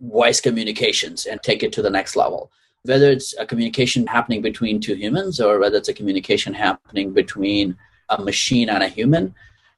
voice 0.00 0.40
communications 0.40 1.26
and 1.26 1.42
take 1.42 1.62
it 1.62 1.72
to 1.72 1.82
the 1.82 1.90
next 1.90 2.16
level. 2.16 2.50
Whether 2.82 3.10
it's 3.10 3.34
a 3.38 3.46
communication 3.46 4.06
happening 4.06 4.42
between 4.42 4.80
two 4.80 4.94
humans 4.94 5.40
or 5.40 5.58
whether 5.58 5.76
it's 5.76 5.88
a 5.88 5.94
communication 5.94 6.54
happening 6.54 7.12
between 7.12 7.76
a 8.08 8.22
machine 8.22 8.68
and 8.68 8.82
a 8.82 8.88
human. 8.88 9.34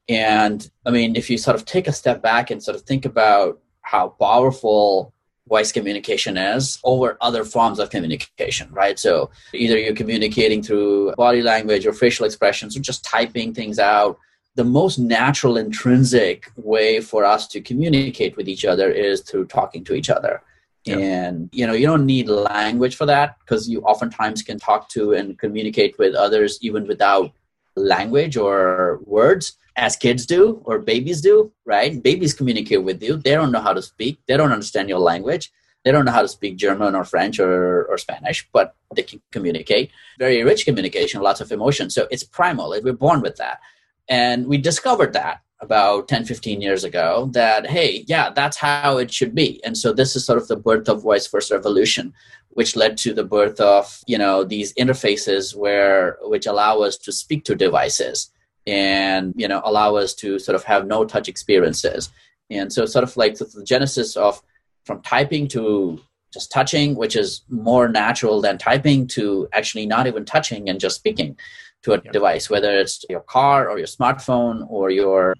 And 0.08 0.70
I 0.84 0.90
mean, 0.90 1.16
if 1.16 1.30
you 1.30 1.38
sort 1.38 1.56
of 1.56 1.64
take 1.64 1.88
a 1.88 1.92
step 1.92 2.22
back 2.22 2.50
and 2.50 2.62
sort 2.62 2.76
of 2.76 2.82
think 2.82 3.04
about 3.04 3.60
how 3.82 4.08
powerful 4.08 5.14
voice 5.48 5.72
communication 5.72 6.36
is 6.36 6.78
over 6.84 7.16
other 7.20 7.44
forms 7.44 7.78
of 7.78 7.90
communication, 7.90 8.70
right? 8.70 8.98
So 8.98 9.30
either 9.54 9.78
you're 9.78 9.94
communicating 9.94 10.62
through 10.62 11.14
body 11.16 11.42
language 11.42 11.86
or 11.86 11.92
facial 11.92 12.26
expressions 12.26 12.76
or 12.76 12.80
just 12.80 13.04
typing 13.04 13.54
things 13.54 13.78
out. 13.78 14.18
The 14.58 14.64
most 14.64 14.98
natural, 14.98 15.56
intrinsic 15.56 16.50
way 16.56 17.00
for 17.00 17.24
us 17.24 17.46
to 17.52 17.60
communicate 17.60 18.36
with 18.36 18.48
each 18.48 18.64
other 18.64 18.90
is 18.90 19.20
through 19.20 19.46
talking 19.46 19.84
to 19.84 19.94
each 19.94 20.10
other. 20.10 20.42
Yep. 20.84 20.98
And 20.98 21.48
you 21.52 21.64
know, 21.64 21.74
you 21.74 21.86
don't 21.86 22.06
need 22.06 22.28
language 22.28 22.96
for 22.96 23.06
that 23.06 23.36
because 23.38 23.68
you 23.68 23.82
oftentimes 23.82 24.42
can 24.42 24.58
talk 24.58 24.88
to 24.90 25.12
and 25.12 25.38
communicate 25.38 25.96
with 25.96 26.14
others 26.14 26.58
even 26.60 26.88
without 26.88 27.30
language 27.76 28.36
or 28.36 28.98
words 29.04 29.56
as 29.76 29.94
kids 29.94 30.26
do 30.26 30.60
or 30.64 30.80
babies 30.80 31.20
do, 31.20 31.52
right? 31.64 32.02
Babies 32.02 32.34
communicate 32.34 32.82
with 32.82 33.00
you. 33.00 33.16
They 33.16 33.34
don't 33.38 33.52
know 33.52 33.60
how 33.60 33.74
to 33.74 33.82
speak. 33.82 34.18
They 34.26 34.36
don't 34.36 34.52
understand 34.52 34.88
your 34.88 34.98
language. 34.98 35.52
They 35.84 35.92
don't 35.92 36.04
know 36.04 36.16
how 36.18 36.22
to 36.22 36.34
speak 36.36 36.56
German 36.56 36.96
or 36.96 37.04
French 37.04 37.38
or, 37.38 37.84
or 37.84 37.96
Spanish, 37.96 38.48
but 38.52 38.74
they 38.96 39.04
can 39.04 39.22
communicate. 39.30 39.92
Very 40.18 40.42
rich 40.42 40.64
communication, 40.64 41.22
lots 41.22 41.40
of 41.40 41.52
emotion. 41.52 41.90
So 41.90 42.08
it's 42.10 42.24
primal. 42.24 42.70
We're 42.82 42.92
born 42.92 43.20
with 43.20 43.36
that. 43.36 43.60
And 44.08 44.46
we 44.46 44.58
discovered 44.58 45.12
that 45.12 45.42
about 45.60 46.08
10, 46.08 46.24
15 46.24 46.60
years 46.60 46.84
ago 46.84 47.28
that, 47.32 47.68
hey, 47.68 48.04
yeah, 48.06 48.30
that's 48.30 48.56
how 48.56 48.98
it 48.98 49.12
should 49.12 49.34
be. 49.34 49.60
And 49.64 49.76
so 49.76 49.92
this 49.92 50.14
is 50.14 50.24
sort 50.24 50.38
of 50.38 50.48
the 50.48 50.56
birth 50.56 50.88
of 50.88 51.02
voice 51.02 51.26
first 51.26 51.50
revolution, 51.50 52.14
which 52.50 52.76
led 52.76 52.96
to 52.98 53.12
the 53.12 53.24
birth 53.24 53.60
of, 53.60 54.02
you 54.06 54.18
know, 54.18 54.44
these 54.44 54.72
interfaces 54.74 55.54
where, 55.54 56.16
which 56.22 56.46
allow 56.46 56.80
us 56.80 56.96
to 56.98 57.12
speak 57.12 57.44
to 57.44 57.54
devices 57.54 58.30
and 58.68 59.32
you 59.36 59.48
know 59.48 59.62
allow 59.64 59.96
us 59.96 60.14
to 60.14 60.38
sort 60.38 60.54
of 60.54 60.62
have 60.64 60.86
no 60.86 61.04
touch 61.04 61.28
experiences 61.28 62.10
and 62.50 62.72
so 62.72 62.84
sort 62.84 63.02
of 63.02 63.16
like 63.16 63.36
the 63.38 63.64
genesis 63.64 64.14
of 64.16 64.42
from 64.84 65.00
typing 65.02 65.48
to 65.48 65.98
just 66.32 66.52
touching 66.52 66.94
which 66.94 67.16
is 67.16 67.42
more 67.48 67.88
natural 67.88 68.42
than 68.42 68.58
typing 68.58 69.06
to 69.06 69.48
actually 69.54 69.86
not 69.86 70.06
even 70.06 70.24
touching 70.24 70.68
and 70.68 70.78
just 70.78 70.96
speaking 70.96 71.36
to 71.82 71.92
a 71.92 72.00
yeah. 72.04 72.12
device 72.12 72.50
whether 72.50 72.76
it's 72.78 73.04
your 73.08 73.20
car 73.20 73.68
or 73.70 73.78
your 73.78 73.86
smartphone 73.86 74.66
or 74.68 74.90
your 74.90 75.34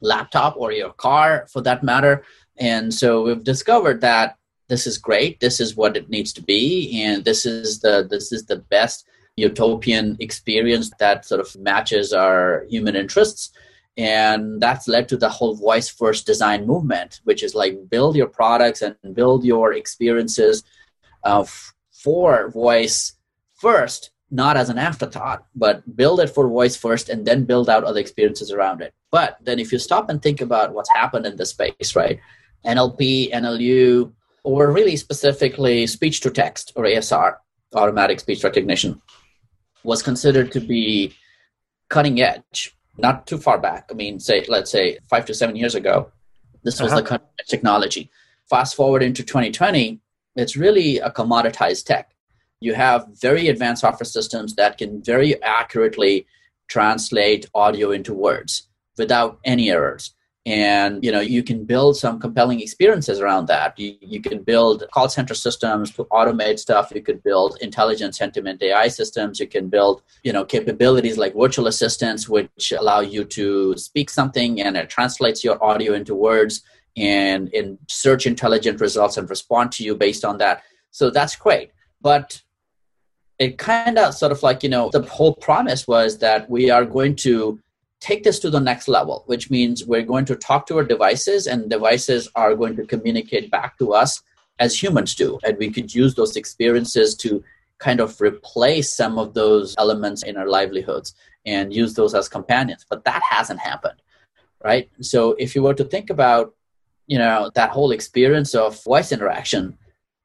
laptop 0.00 0.56
or 0.56 0.72
your 0.72 0.92
car 0.92 1.46
for 1.50 1.60
that 1.62 1.82
matter 1.82 2.22
and 2.58 2.92
so 2.92 3.22
we've 3.22 3.44
discovered 3.44 4.00
that 4.00 4.36
this 4.68 4.86
is 4.86 4.98
great 4.98 5.40
this 5.40 5.60
is 5.60 5.76
what 5.76 5.96
it 5.96 6.08
needs 6.08 6.32
to 6.32 6.42
be 6.42 7.02
and 7.02 7.24
this 7.24 7.46
is 7.46 7.80
the 7.80 8.06
this 8.10 8.32
is 8.32 8.46
the 8.46 8.56
best 8.56 9.06
utopian 9.36 10.16
experience 10.18 10.90
that 10.98 11.24
sort 11.24 11.40
of 11.40 11.56
matches 11.56 12.12
our 12.12 12.64
human 12.68 12.96
interests. 12.96 13.52
And 13.98 14.60
that's 14.60 14.88
led 14.88 15.08
to 15.08 15.16
the 15.16 15.28
whole 15.28 15.54
voice 15.54 15.88
first 15.88 16.26
design 16.26 16.66
movement, 16.66 17.20
which 17.24 17.42
is 17.42 17.54
like 17.54 17.88
build 17.88 18.16
your 18.16 18.26
products 18.26 18.82
and 18.82 18.96
build 19.14 19.44
your 19.44 19.72
experiences 19.72 20.64
uh, 21.24 21.46
for 21.92 22.50
voice 22.50 23.14
first, 23.54 24.10
not 24.30 24.56
as 24.56 24.68
an 24.68 24.78
afterthought, 24.78 25.46
but 25.54 25.96
build 25.96 26.20
it 26.20 26.30
for 26.30 26.48
voice 26.48 26.76
first 26.76 27.08
and 27.08 27.24
then 27.26 27.44
build 27.44 27.70
out 27.70 27.84
other 27.84 28.00
experiences 28.00 28.50
around 28.50 28.80
it. 28.82 28.92
But 29.10 29.38
then 29.42 29.58
if 29.58 29.72
you 29.72 29.78
stop 29.78 30.10
and 30.10 30.20
think 30.20 30.40
about 30.40 30.72
what's 30.72 30.90
happened 30.90 31.26
in 31.26 31.36
this 31.36 31.50
space, 31.50 31.94
right? 31.94 32.18
NLP, 32.64 33.32
NLU, 33.32 34.12
or 34.42 34.72
really 34.72 34.96
specifically 34.96 35.86
speech 35.86 36.20
to 36.20 36.30
text 36.30 36.72
or 36.74 36.84
ASR, 36.84 37.36
automatic 37.74 38.20
speech 38.20 38.42
recognition 38.42 39.00
was 39.84 40.02
considered 40.02 40.50
to 40.52 40.60
be 40.60 41.14
cutting 41.88 42.20
edge, 42.20 42.76
not 42.98 43.26
too 43.26 43.38
far 43.38 43.58
back. 43.58 43.86
I 43.90 43.94
mean, 43.94 44.18
say, 44.18 44.44
let's 44.48 44.70
say 44.70 44.98
five 45.08 45.24
to 45.26 45.34
seven 45.34 45.54
years 45.54 45.74
ago, 45.74 46.10
this 46.64 46.80
was 46.80 46.90
uh-huh. 46.90 47.00
the 47.00 47.06
cutting 47.06 47.28
edge 47.38 47.46
technology. 47.46 48.10
Fast 48.50 48.74
forward 48.74 49.02
into 49.02 49.22
2020, 49.22 50.00
it's 50.34 50.56
really 50.56 50.98
a 50.98 51.10
commoditized 51.10 51.84
tech. 51.84 52.15
You 52.66 52.74
have 52.74 53.06
very 53.28 53.46
advanced 53.46 53.82
software 53.82 54.12
systems 54.18 54.56
that 54.56 54.76
can 54.76 55.00
very 55.00 55.40
accurately 55.40 56.26
translate 56.66 57.48
audio 57.54 57.92
into 57.92 58.12
words 58.12 58.66
without 58.98 59.38
any 59.44 59.70
errors. 59.70 60.04
And 60.44 61.04
you 61.04 61.12
know 61.12 61.20
you 61.36 61.42
can 61.44 61.64
build 61.64 61.96
some 61.96 62.18
compelling 62.18 62.60
experiences 62.60 63.20
around 63.20 63.46
that. 63.46 63.78
You, 63.78 63.94
you 64.00 64.20
can 64.20 64.42
build 64.42 64.84
call 64.92 65.08
center 65.08 65.36
systems 65.46 65.92
to 65.92 66.04
automate 66.18 66.58
stuff. 66.58 66.92
You 66.92 67.02
could 67.02 67.22
build 67.22 67.56
intelligent 67.60 68.16
sentiment 68.16 68.60
ai 68.62 68.88
systems. 68.88 69.38
You 69.38 69.48
can 69.56 69.68
build 69.68 70.02
you 70.24 70.32
know 70.32 70.44
capabilities 70.44 71.16
like 71.18 71.34
virtual 71.44 71.68
assistants 71.68 72.28
which 72.28 72.72
allow 72.80 73.00
you 73.14 73.22
to 73.38 73.76
speak 73.76 74.08
something 74.10 74.60
and 74.60 74.76
it 74.76 74.88
translates 74.88 75.44
your 75.44 75.56
audio 75.62 75.94
into 75.94 76.16
words 76.16 76.62
and 76.96 77.48
in 77.58 77.78
search 77.88 78.26
intelligent 78.26 78.80
results 78.80 79.16
and 79.16 79.30
respond 79.30 79.70
to 79.72 79.84
you 79.84 79.94
based 79.94 80.24
on 80.24 80.38
that. 80.38 80.62
So 80.90 81.10
that's 81.10 81.36
great. 81.36 81.70
But 82.00 82.42
it 83.38 83.58
kind 83.58 83.98
of 83.98 84.14
sort 84.14 84.32
of 84.32 84.42
like 84.42 84.62
you 84.62 84.68
know 84.68 84.90
the 84.92 85.02
whole 85.02 85.34
promise 85.34 85.86
was 85.86 86.18
that 86.18 86.48
we 86.48 86.70
are 86.70 86.84
going 86.84 87.16
to 87.16 87.60
take 88.00 88.22
this 88.22 88.38
to 88.40 88.50
the 88.50 88.60
next 88.60 88.88
level, 88.88 89.24
which 89.26 89.50
means 89.50 89.84
we're 89.84 90.02
going 90.02 90.24
to 90.26 90.36
talk 90.36 90.66
to 90.66 90.76
our 90.76 90.84
devices 90.84 91.46
and 91.46 91.70
devices 91.70 92.28
are 92.34 92.54
going 92.54 92.76
to 92.76 92.86
communicate 92.86 93.50
back 93.50 93.78
to 93.78 93.92
us 93.92 94.22
as 94.58 94.80
humans 94.80 95.14
do. 95.14 95.38
And 95.44 95.56
we 95.58 95.70
could 95.70 95.94
use 95.94 96.14
those 96.14 96.36
experiences 96.36 97.14
to 97.16 97.42
kind 97.78 98.00
of 98.00 98.20
replace 98.20 98.94
some 98.94 99.18
of 99.18 99.34
those 99.34 99.74
elements 99.78 100.22
in 100.22 100.36
our 100.36 100.46
livelihoods 100.46 101.14
and 101.44 101.74
use 101.74 101.94
those 101.94 102.14
as 102.14 102.28
companions. 102.28 102.84
But 102.88 103.04
that 103.04 103.22
hasn't 103.28 103.60
happened, 103.60 104.00
right? 104.64 104.90
So 105.00 105.32
if 105.38 105.54
you 105.54 105.62
were 105.62 105.74
to 105.74 105.84
think 105.84 106.10
about, 106.10 106.54
you 107.06 107.18
know, 107.18 107.50
that 107.54 107.70
whole 107.70 107.92
experience 107.92 108.54
of 108.54 108.82
voice 108.82 109.12
interaction, 109.12 109.76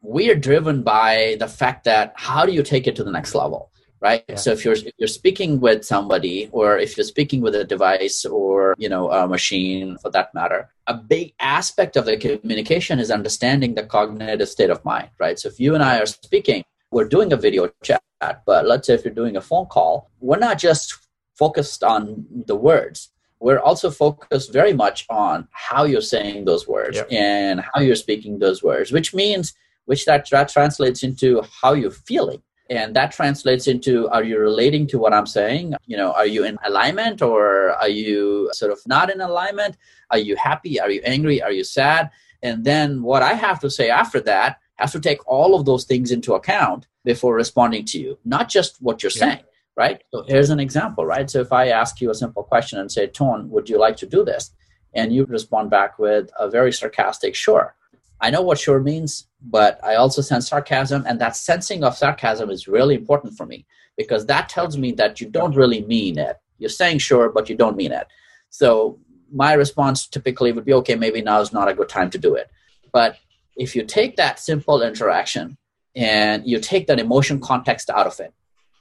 we 0.01 0.29
are 0.29 0.35
driven 0.35 0.83
by 0.83 1.37
the 1.39 1.47
fact 1.47 1.83
that 1.85 2.13
how 2.15 2.45
do 2.45 2.51
you 2.51 2.63
take 2.63 2.87
it 2.87 2.95
to 2.95 3.03
the 3.03 3.11
next 3.11 3.35
level? 3.35 3.71
right 4.01 4.23
yeah. 4.27 4.35
so 4.35 4.51
if 4.51 4.65
you're 4.65 4.73
if 4.73 4.93
you're 4.97 5.07
speaking 5.07 5.59
with 5.59 5.85
somebody 5.85 6.49
or 6.51 6.77
if 6.77 6.97
you're 6.97 7.05
speaking 7.05 7.39
with 7.39 7.55
a 7.55 7.63
device 7.63 8.25
or 8.25 8.75
you 8.77 8.89
know 8.89 9.09
a 9.11 9.27
machine 9.27 9.97
for 9.99 10.09
that 10.09 10.33
matter 10.33 10.69
a 10.87 10.93
big 10.93 11.33
aspect 11.39 11.95
of 11.95 12.05
the 12.05 12.17
communication 12.17 12.99
is 12.99 13.11
understanding 13.11 13.75
the 13.75 13.83
cognitive 13.83 14.49
state 14.49 14.69
of 14.69 14.83
mind 14.83 15.09
right 15.19 15.39
so 15.39 15.47
if 15.47 15.59
you 15.59 15.73
and 15.75 15.83
i 15.83 15.99
are 15.99 16.05
speaking 16.05 16.63
we're 16.91 17.07
doing 17.07 17.31
a 17.31 17.37
video 17.37 17.71
chat 17.83 18.01
but 18.45 18.65
let's 18.65 18.87
say 18.87 18.93
if 18.93 19.05
you're 19.05 19.13
doing 19.13 19.37
a 19.37 19.41
phone 19.41 19.67
call 19.67 20.09
we're 20.19 20.39
not 20.39 20.57
just 20.57 20.97
focused 21.35 21.83
on 21.83 22.25
the 22.47 22.55
words 22.55 23.09
we're 23.39 23.59
also 23.59 23.89
focused 23.89 24.53
very 24.53 24.73
much 24.73 25.05
on 25.09 25.47
how 25.51 25.83
you're 25.83 26.01
saying 26.01 26.45
those 26.45 26.67
words 26.67 26.97
yep. 26.97 27.11
and 27.11 27.63
how 27.73 27.81
you're 27.81 27.95
speaking 27.95 28.39
those 28.39 28.61
words 28.63 28.91
which 28.91 29.13
means 29.13 29.53
which 29.85 30.05
that, 30.05 30.29
that 30.29 30.49
translates 30.49 31.03
into 31.03 31.43
how 31.61 31.73
you're 31.73 31.91
feeling. 31.91 32.41
And 32.71 32.95
that 32.95 33.11
translates 33.11 33.67
into 33.67 34.07
are 34.09 34.23
you 34.23 34.39
relating 34.39 34.87
to 34.87 34.97
what 34.97 35.13
i'm 35.13 35.25
saying? 35.25 35.73
You 35.87 35.97
know 35.97 36.13
are 36.13 36.25
you 36.25 36.45
in 36.45 36.57
alignment 36.63 37.21
or 37.21 37.71
are 37.71 37.89
you 37.89 38.49
sort 38.53 38.71
of 38.71 38.79
not 38.87 39.11
in 39.11 39.19
alignment? 39.19 39.75
Are 40.09 40.17
you 40.17 40.37
happy? 40.37 40.79
Are 40.79 40.89
you 40.89 41.01
angry? 41.03 41.41
Are 41.41 41.51
you 41.51 41.65
sad? 41.65 42.09
And 42.41 42.63
then 42.63 43.03
what 43.03 43.23
i 43.23 43.33
have 43.33 43.59
to 43.59 43.69
say 43.69 43.89
after 43.89 44.21
that 44.21 44.59
has 44.77 44.93
to 44.93 45.01
take 45.01 45.19
all 45.27 45.53
of 45.53 45.65
those 45.65 45.83
things 45.83 46.11
into 46.11 46.33
account 46.33 46.87
before 47.03 47.35
responding 47.35 47.83
to 47.85 47.99
you 47.99 48.17
not 48.23 48.47
just 48.47 48.77
what 48.81 49.03
you're 49.03 49.17
yeah. 49.17 49.25
saying 49.25 49.43
right? 49.77 50.03
So 50.11 50.23
here's 50.27 50.49
an 50.49 50.59
example 50.59 51.05
right? 51.05 51.29
So 51.29 51.41
if 51.41 51.51
i 51.51 51.67
ask 51.67 51.99
you 51.99 52.09
a 52.09 52.15
simple 52.15 52.43
question 52.43 52.79
and 52.79 52.89
say 52.89 53.07
Ton 53.07 53.49
would 53.49 53.67
you 53.69 53.77
like 53.77 53.97
to 53.97 54.05
do 54.05 54.23
this? 54.23 54.51
And 54.93 55.13
you 55.13 55.25
respond 55.25 55.69
back 55.69 55.99
with 55.99 56.31
a 56.39 56.49
very 56.49 56.71
sarcastic 56.71 57.35
sure 57.35 57.75
I 58.21 58.29
know 58.29 58.41
what 58.41 58.59
sure 58.59 58.79
means, 58.79 59.27
but 59.41 59.83
I 59.83 59.95
also 59.95 60.21
sense 60.21 60.47
sarcasm, 60.47 61.03
and 61.07 61.19
that 61.19 61.35
sensing 61.35 61.83
of 61.83 61.97
sarcasm 61.97 62.51
is 62.51 62.67
really 62.67 62.95
important 62.95 63.35
for 63.35 63.45
me 63.47 63.65
because 63.97 64.27
that 64.27 64.47
tells 64.47 64.77
me 64.77 64.91
that 64.93 65.19
you 65.19 65.27
don't 65.27 65.55
really 65.55 65.81
mean 65.81 66.19
it. 66.19 66.37
You're 66.59 66.69
saying 66.69 66.99
sure, 66.99 67.29
but 67.29 67.49
you 67.49 67.55
don't 67.55 67.75
mean 67.75 67.91
it. 67.91 68.07
So 68.49 68.99
my 69.33 69.53
response 69.53 70.07
typically 70.07 70.51
would 70.51 70.65
be, 70.65 70.73
okay, 70.73 70.95
maybe 70.95 71.21
now 71.21 71.41
is 71.41 71.51
not 71.51 71.67
a 71.67 71.73
good 71.73 71.89
time 71.89 72.11
to 72.11 72.17
do 72.17 72.35
it. 72.35 72.49
But 72.91 73.17
if 73.55 73.75
you 73.75 73.83
take 73.83 74.17
that 74.17 74.39
simple 74.39 74.81
interaction 74.83 75.57
and 75.95 76.45
you 76.45 76.59
take 76.59 76.87
that 76.87 76.99
emotion 76.99 77.39
context 77.39 77.89
out 77.89 78.05
of 78.05 78.19
it 78.19 78.33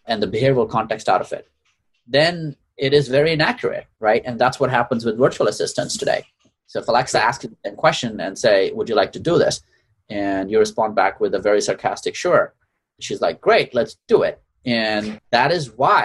and 0.06 0.22
the 0.22 0.26
behavioral 0.26 0.68
context 0.68 1.08
out 1.08 1.20
of 1.20 1.32
it, 1.32 1.48
then 2.06 2.56
it 2.76 2.92
is 2.92 3.08
very 3.08 3.32
inaccurate, 3.32 3.86
right? 4.00 4.22
And 4.24 4.38
that's 4.38 4.60
what 4.60 4.70
happens 4.70 5.04
with 5.04 5.18
virtual 5.18 5.48
assistants 5.48 5.96
today. 5.96 6.24
So 6.70 6.78
if 6.78 6.86
Alexa 6.86 7.20
asks 7.20 7.46
a 7.64 7.72
question 7.72 8.20
and 8.20 8.38
say, 8.38 8.70
"Would 8.70 8.88
you 8.88 8.94
like 8.94 9.12
to 9.12 9.18
do 9.30 9.38
this?" 9.38 9.60
and 10.08 10.50
you 10.50 10.58
respond 10.58 10.94
back 10.94 11.18
with 11.20 11.34
a 11.34 11.40
very 11.48 11.60
sarcastic 11.60 12.14
"Sure," 12.14 12.54
she's 13.00 13.20
like, 13.20 13.40
"Great, 13.40 13.74
let's 13.74 13.96
do 14.06 14.22
it." 14.22 14.40
And 14.64 15.20
that 15.32 15.50
is 15.50 15.64
why 15.82 16.04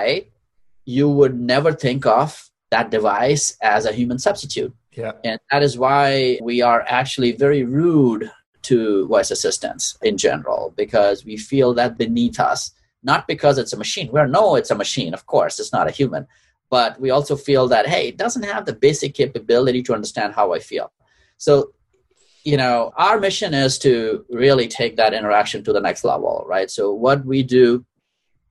you 0.86 1.08
would 1.08 1.36
never 1.40 1.72
think 1.72 2.08
of 2.08 2.50
that 2.72 2.90
device 2.90 3.46
as 3.62 3.86
a 3.86 3.94
human 4.00 4.18
substitute. 4.18 4.74
Yeah. 4.92 5.12
And 5.24 5.40
that 5.52 5.62
is 5.62 5.78
why 5.78 6.40
we 6.42 6.64
are 6.64 6.84
actually 6.88 7.34
very 7.34 7.64
rude 7.64 8.32
to 8.64 9.06
voice 9.08 9.30
assistants 9.30 9.96
in 10.02 10.18
general 10.18 10.74
because 10.76 11.26
we 11.26 11.38
feel 11.38 11.76
that 11.76 11.96
beneath 11.96 12.40
us, 12.40 12.72
not 13.04 13.28
because 13.28 13.60
it's 13.60 13.74
a 13.74 13.78
machine. 13.78 14.10
We 14.12 14.20
know 14.26 14.56
it's 14.56 14.72
a 14.72 14.82
machine, 14.84 15.14
of 15.14 15.28
course, 15.28 15.60
it's 15.60 15.74
not 15.78 15.88
a 15.88 15.98
human. 16.00 16.26
But 16.70 17.00
we 17.00 17.10
also 17.12 17.36
feel 17.36 17.68
that, 17.70 17.88
hey, 17.88 18.10
it 18.10 18.18
doesn't 18.18 18.44
have 18.44 18.66
the 18.66 18.74
basic 18.74 19.14
capability 19.14 19.84
to 19.84 19.94
understand 19.94 20.34
how 20.34 20.54
I 20.54 20.60
feel. 20.60 20.92
So, 21.38 21.72
you 22.44 22.58
know, 22.58 22.92
our 22.98 23.20
mission 23.20 23.54
is 23.54 23.78
to 23.80 24.26
really 24.30 24.68
take 24.68 24.98
that 24.98 25.14
interaction 25.14 25.64
to 25.64 25.74
the 25.74 25.80
next 25.82 26.04
level, 26.04 26.44
right? 26.48 26.70
So, 26.70 26.94
what 26.94 27.26
we 27.26 27.44
do, 27.44 27.86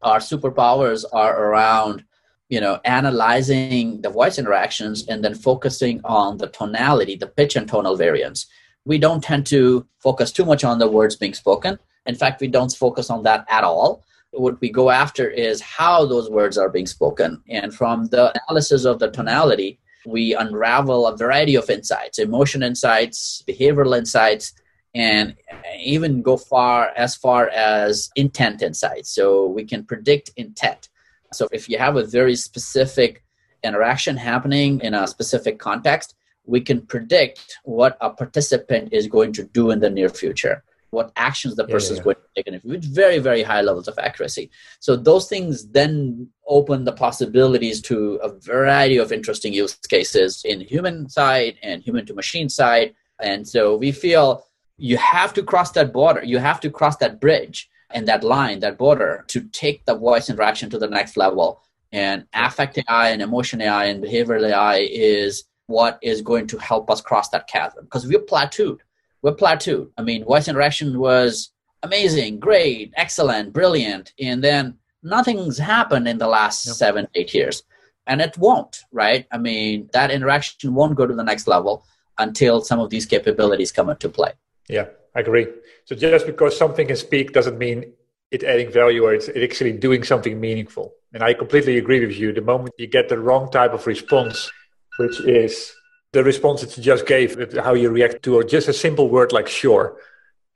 our 0.03 0.19
superpowers 0.19 1.05
are 1.13 1.45
around 1.47 2.05
you 2.51 2.61
know 2.61 2.79
analyzing 2.85 4.03
the 4.03 4.11
voice 4.11 4.39
interactions 4.39 5.09
and 5.09 5.25
then 5.25 5.35
focusing 5.35 5.99
on 6.05 6.37
the 6.37 6.47
tonality 6.49 7.17
the 7.17 7.27
pitch 7.27 7.57
and 7.57 7.67
tonal 7.67 7.97
variance 7.97 8.47
we 8.85 8.99
don't 8.99 9.23
tend 9.23 9.47
to 9.47 9.87
focus 9.99 10.31
too 10.31 10.45
much 10.45 10.65
on 10.65 10.79
the 10.79 10.89
words 10.89 11.17
being 11.17 11.35
spoken. 11.35 11.79
In 12.07 12.15
fact, 12.15 12.41
we 12.41 12.49
don't 12.49 12.73
focus 12.73 13.11
on 13.11 13.23
that 13.23 13.45
at 13.49 13.65
all. 13.65 14.05
What 14.37 14.61
we 14.61 14.71
go 14.71 14.91
after 14.91 15.29
is 15.29 15.61
how 15.61 16.07
those 16.07 16.31
words 16.31 16.59
are 16.59 16.69
being 16.69 16.87
spoken. 16.87 17.43
And 17.49 17.75
from 17.75 18.07
the 18.07 18.33
analysis 18.49 18.85
of 18.85 18.99
the 18.99 19.11
tonality, 19.11 19.79
we 20.07 20.35
unravel 20.35 21.07
a 21.07 21.17
variety 21.17 21.55
of 21.55 21.71
insights 21.71 22.19
emotion 22.19 22.63
insights, 22.63 23.43
behavioral 23.49 23.97
insights, 23.97 24.53
and 24.95 25.35
even 25.79 26.23
go 26.23 26.37
far 26.37 26.93
as 26.97 27.15
far 27.17 27.49
as 27.49 28.11
intent 28.17 28.63
insights. 28.63 29.15
So 29.15 29.47
we 29.47 29.65
can 29.65 29.85
predict 29.85 30.31
intent. 30.37 30.89
So 31.33 31.49
if 31.53 31.69
you 31.69 31.79
have 31.79 31.97
a 31.97 32.05
very 32.05 32.37
specific 32.37 33.25
interaction 33.65 34.17
happening 34.17 34.81
in 34.81 34.95
a 34.95 35.07
specific 35.07 35.59
context, 35.59 36.15
we 36.47 36.61
can 36.61 36.83
predict 36.83 37.59
what 37.65 37.97
a 38.01 38.11
participant 38.11 38.93
is 38.93 39.09
going 39.09 39.33
to 39.33 39.45
do 39.45 39.71
in 39.71 39.81
the 39.81 39.91
near 39.91 40.11
future 40.11 40.63
what 40.95 41.13
actions 41.17 41.57
the 41.57 41.67
person 41.67 41.97
yeah, 41.97 42.03
yeah, 42.07 42.13
is 42.13 42.45
going 42.45 42.45
to 42.45 42.53
take 42.53 42.65
with 42.65 42.85
very 42.85 43.19
very 43.19 43.43
high 43.43 43.61
levels 43.61 43.89
of 43.89 43.99
accuracy. 43.99 44.51
So 44.81 44.97
those 44.97 45.29
things 45.29 45.69
then 45.69 46.29
open 46.47 46.85
the 46.85 46.93
possibilities 46.93 47.81
to 47.83 48.15
a 48.23 48.29
variety 48.41 48.99
of 48.99 49.13
interesting 49.13 49.53
use 49.53 49.75
cases 49.89 50.43
in 50.45 50.61
human 50.61 51.09
side 51.09 51.57
and 51.63 51.83
human 51.83 52.07
to 52.07 52.15
machine 52.15 52.49
side. 52.49 52.95
And 53.21 53.47
so 53.47 53.77
we 53.77 53.93
feel 53.93 54.47
you 54.77 54.97
have 54.97 55.33
to 55.35 55.43
cross 55.43 55.73
that 55.73 55.93
border. 55.93 56.25
You 56.25 56.39
have 56.39 56.61
to 56.61 56.71
cross 56.71 56.97
that 56.97 57.21
bridge 57.21 57.69
and 57.91 58.09
that 58.09 58.25
line 58.25 58.61
that 58.61 58.79
border 58.79 59.25
to 59.29 59.43
take 59.53 59.85
the 59.85 59.95
voice 59.95 60.29
interaction 60.29 60.69
to 60.71 60.79
the 60.79 60.89
next 60.89 61.17
level. 61.17 61.63
And 61.93 62.27
affect 62.35 62.77
ai 62.89 63.11
and 63.11 63.23
emotion 63.23 63.61
ai 63.61 63.85
and 63.85 64.03
behavioral 64.03 64.51
ai 64.51 64.89
is 64.91 65.45
what 65.67 65.99
is 66.03 66.23
going 66.23 66.47
to 66.49 66.59
help 66.59 66.91
us 66.91 67.01
cross 67.01 67.29
that 67.31 67.47
chasm 67.47 67.85
because 67.85 68.07
we're 68.07 68.19
plateaued. 68.19 68.81
We're 69.25 69.35
plateaued. 69.35 69.89
I 69.97 70.03
mean, 70.03 70.23
voice 70.27 70.49
interaction 70.49 70.99
was 70.99 71.51
amazing, 71.83 72.41
great, 72.41 72.93
excellent, 72.95 73.55
brilliant, 73.55 74.13
and 74.21 74.45
then 74.45 74.77
nothing's 75.03 75.57
happened 75.57 76.07
in 76.07 76.19
the 76.19 76.29
last 76.29 76.67
yep. 76.67 76.77
seven, 76.77 77.09
eight 77.15 77.33
years. 77.33 77.63
And 78.07 78.21
it 78.21 78.37
won't, 78.37 78.81
right? 78.93 79.27
I 79.33 79.39
mean, 79.39 79.89
that 79.95 80.11
interaction 80.11 80.75
won't 80.75 80.95
go 80.95 81.07
to 81.07 81.15
the 81.15 81.25
next 81.25 81.49
level 81.49 81.87
until 82.19 82.61
some 82.61 82.81
of 82.81 82.91
these 82.91 83.07
capabilities 83.07 83.73
come 83.73 83.89
into 83.89 84.11
play. 84.11 84.33
Yeah, 84.69 84.89
I 85.17 85.21
agree. 85.21 85.47
So 85.87 85.97
just 85.97 86.27
because 86.27 86.55
something 86.55 86.87
can 86.87 86.97
speak 86.97 87.33
doesn't 87.33 87.57
mean 87.57 87.95
it 88.31 88.45
adding 88.45 88.71
value 88.71 89.05
or 89.05 89.15
it's 89.15 89.31
actually 89.31 89.73
doing 89.73 90.05
something 90.05 90.39
meaningful. 90.39 90.93
And 91.15 91.23
I 91.23 91.33
completely 91.33 91.79
agree 91.79 92.05
with 92.05 92.15
you. 92.15 92.35
The 92.35 92.43
moment 92.43 92.75
you 92.77 92.89
get 92.89 93.09
the 93.09 93.19
wrong 93.19 93.51
type 93.51 93.73
of 93.73 93.87
response, 93.87 94.53
which 94.99 95.19
is 95.21 95.75
the 96.15 96.25
response 96.25 96.61
that 96.63 96.77
you 96.77 96.83
just 96.83 97.07
gave, 97.07 97.29
how 97.67 97.75
you 97.75 97.91
react 97.91 98.23
to 98.23 98.37
or 98.37 98.45
just 98.45 98.69
a 98.69 98.73
simple 98.73 99.09
word 99.11 99.33
like 99.33 99.49
sure, 99.49 99.99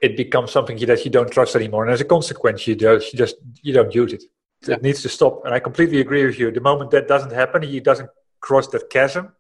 it 0.01 0.17
becomes 0.17 0.53
something 0.53 0.79
that 0.87 1.05
you 1.05 1.11
don't 1.11 1.31
trust 1.31 1.57
anymore. 1.57 1.85
And 1.85 1.93
as 1.93 2.01
a 2.01 2.05
consequence, 2.05 2.67
you 2.67 2.75
just, 2.77 3.13
you 3.13 3.19
just 3.19 3.37
you 3.63 3.73
don't 3.75 3.95
use 3.95 4.13
it. 4.13 4.23
Yeah. 4.67 4.77
It 4.77 4.83
needs 4.83 5.03
to 5.03 5.09
stop. 5.09 5.45
And 5.45 5.53
I 5.53 5.59
completely 5.59 6.01
agree 6.01 6.25
with 6.25 6.39
you. 6.39 6.51
The 6.51 6.61
moment 6.61 6.93
that 6.93 7.09
doesn't 7.09 7.33
happen, 7.33 7.63
he 7.63 7.81
doesn't 7.81 8.09
cross 8.41 8.69
that 8.69 8.89
chasm. 8.89 9.33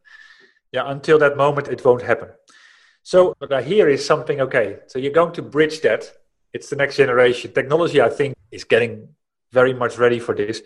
Yeah, 0.73 0.91
until 0.91 1.19
that 1.21 1.37
moment, 1.37 1.69
it 1.69 1.85
won't 1.85 2.03
happen. 2.03 2.29
So 3.03 3.35
what 3.39 3.53
I 3.53 3.63
hear 3.63 3.89
is 3.89 4.05
something 4.05 4.41
okay. 4.43 4.79
So 4.89 4.99
you're 4.99 5.19
going 5.21 5.33
to 5.35 5.43
bridge 5.43 5.81
that. 5.81 6.13
It's 6.53 6.69
the 6.69 6.77
next 6.77 6.97
generation. 6.97 7.53
Technology, 7.53 8.03
I 8.03 8.11
think, 8.11 8.35
is 8.51 8.65
getting 8.65 9.09
very 9.53 9.73
much 9.73 9.97
ready 9.99 10.19
for 10.19 10.35
this. 10.35 10.63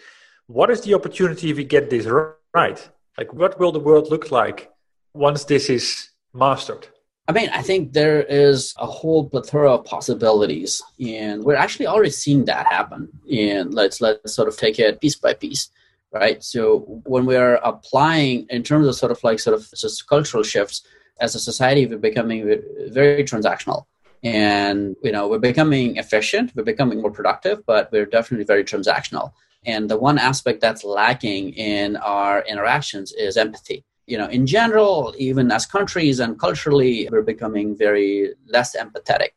What 0.46 0.70
is 0.70 0.80
the 0.80 0.94
opportunity 0.94 1.50
if 1.50 1.56
we 1.56 1.64
get 1.64 1.90
this 1.90 2.06
right? 2.54 2.80
Like, 3.18 3.32
what 3.32 3.60
will 3.60 3.72
the 3.72 3.84
world 3.88 4.10
look 4.10 4.30
like 4.30 4.71
once 5.14 5.44
this 5.44 5.68
is 5.68 6.10
mastered? 6.34 6.86
I 7.28 7.32
mean, 7.32 7.50
I 7.50 7.62
think 7.62 7.92
there 7.92 8.22
is 8.22 8.74
a 8.78 8.86
whole 8.86 9.28
plethora 9.28 9.72
of 9.72 9.84
possibilities, 9.84 10.82
and 11.00 11.44
we're 11.44 11.54
actually 11.56 11.86
already 11.86 12.10
seeing 12.10 12.44
that 12.46 12.66
happen. 12.66 13.08
And 13.32 13.72
let's 13.72 14.00
let's 14.00 14.34
sort 14.34 14.48
of 14.48 14.56
take 14.56 14.78
it 14.78 15.00
piece 15.00 15.14
by 15.14 15.34
piece, 15.34 15.70
right? 16.12 16.42
So 16.42 17.00
when 17.04 17.24
we're 17.24 17.60
applying 17.62 18.46
in 18.50 18.62
terms 18.64 18.88
of 18.88 18.96
sort 18.96 19.12
of 19.12 19.22
like 19.22 19.38
sort 19.38 19.54
of 19.54 19.70
just 19.70 20.08
cultural 20.08 20.42
shifts 20.42 20.82
as 21.20 21.34
a 21.36 21.38
society, 21.38 21.86
we're 21.86 21.98
becoming 21.98 22.60
very 22.88 23.22
transactional, 23.22 23.86
and 24.24 24.96
you 25.04 25.12
know 25.12 25.28
we're 25.28 25.38
becoming 25.38 25.98
efficient, 25.98 26.52
we're 26.56 26.64
becoming 26.64 27.00
more 27.00 27.12
productive, 27.12 27.64
but 27.66 27.90
we're 27.92 28.06
definitely 28.06 28.44
very 28.44 28.64
transactional. 28.64 29.32
And 29.64 29.88
the 29.88 29.96
one 29.96 30.18
aspect 30.18 30.60
that's 30.60 30.82
lacking 30.82 31.52
in 31.52 31.96
our 31.96 32.42
interactions 32.42 33.12
is 33.12 33.36
empathy. 33.36 33.84
You 34.06 34.18
know, 34.18 34.26
in 34.26 34.46
general, 34.46 35.14
even 35.18 35.50
as 35.50 35.66
countries 35.66 36.20
and 36.20 36.38
culturally, 36.38 37.08
we're 37.10 37.22
becoming 37.22 37.76
very 37.76 38.34
less 38.48 38.76
empathetic. 38.76 39.30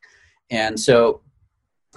And 0.49 0.79
so 0.79 1.21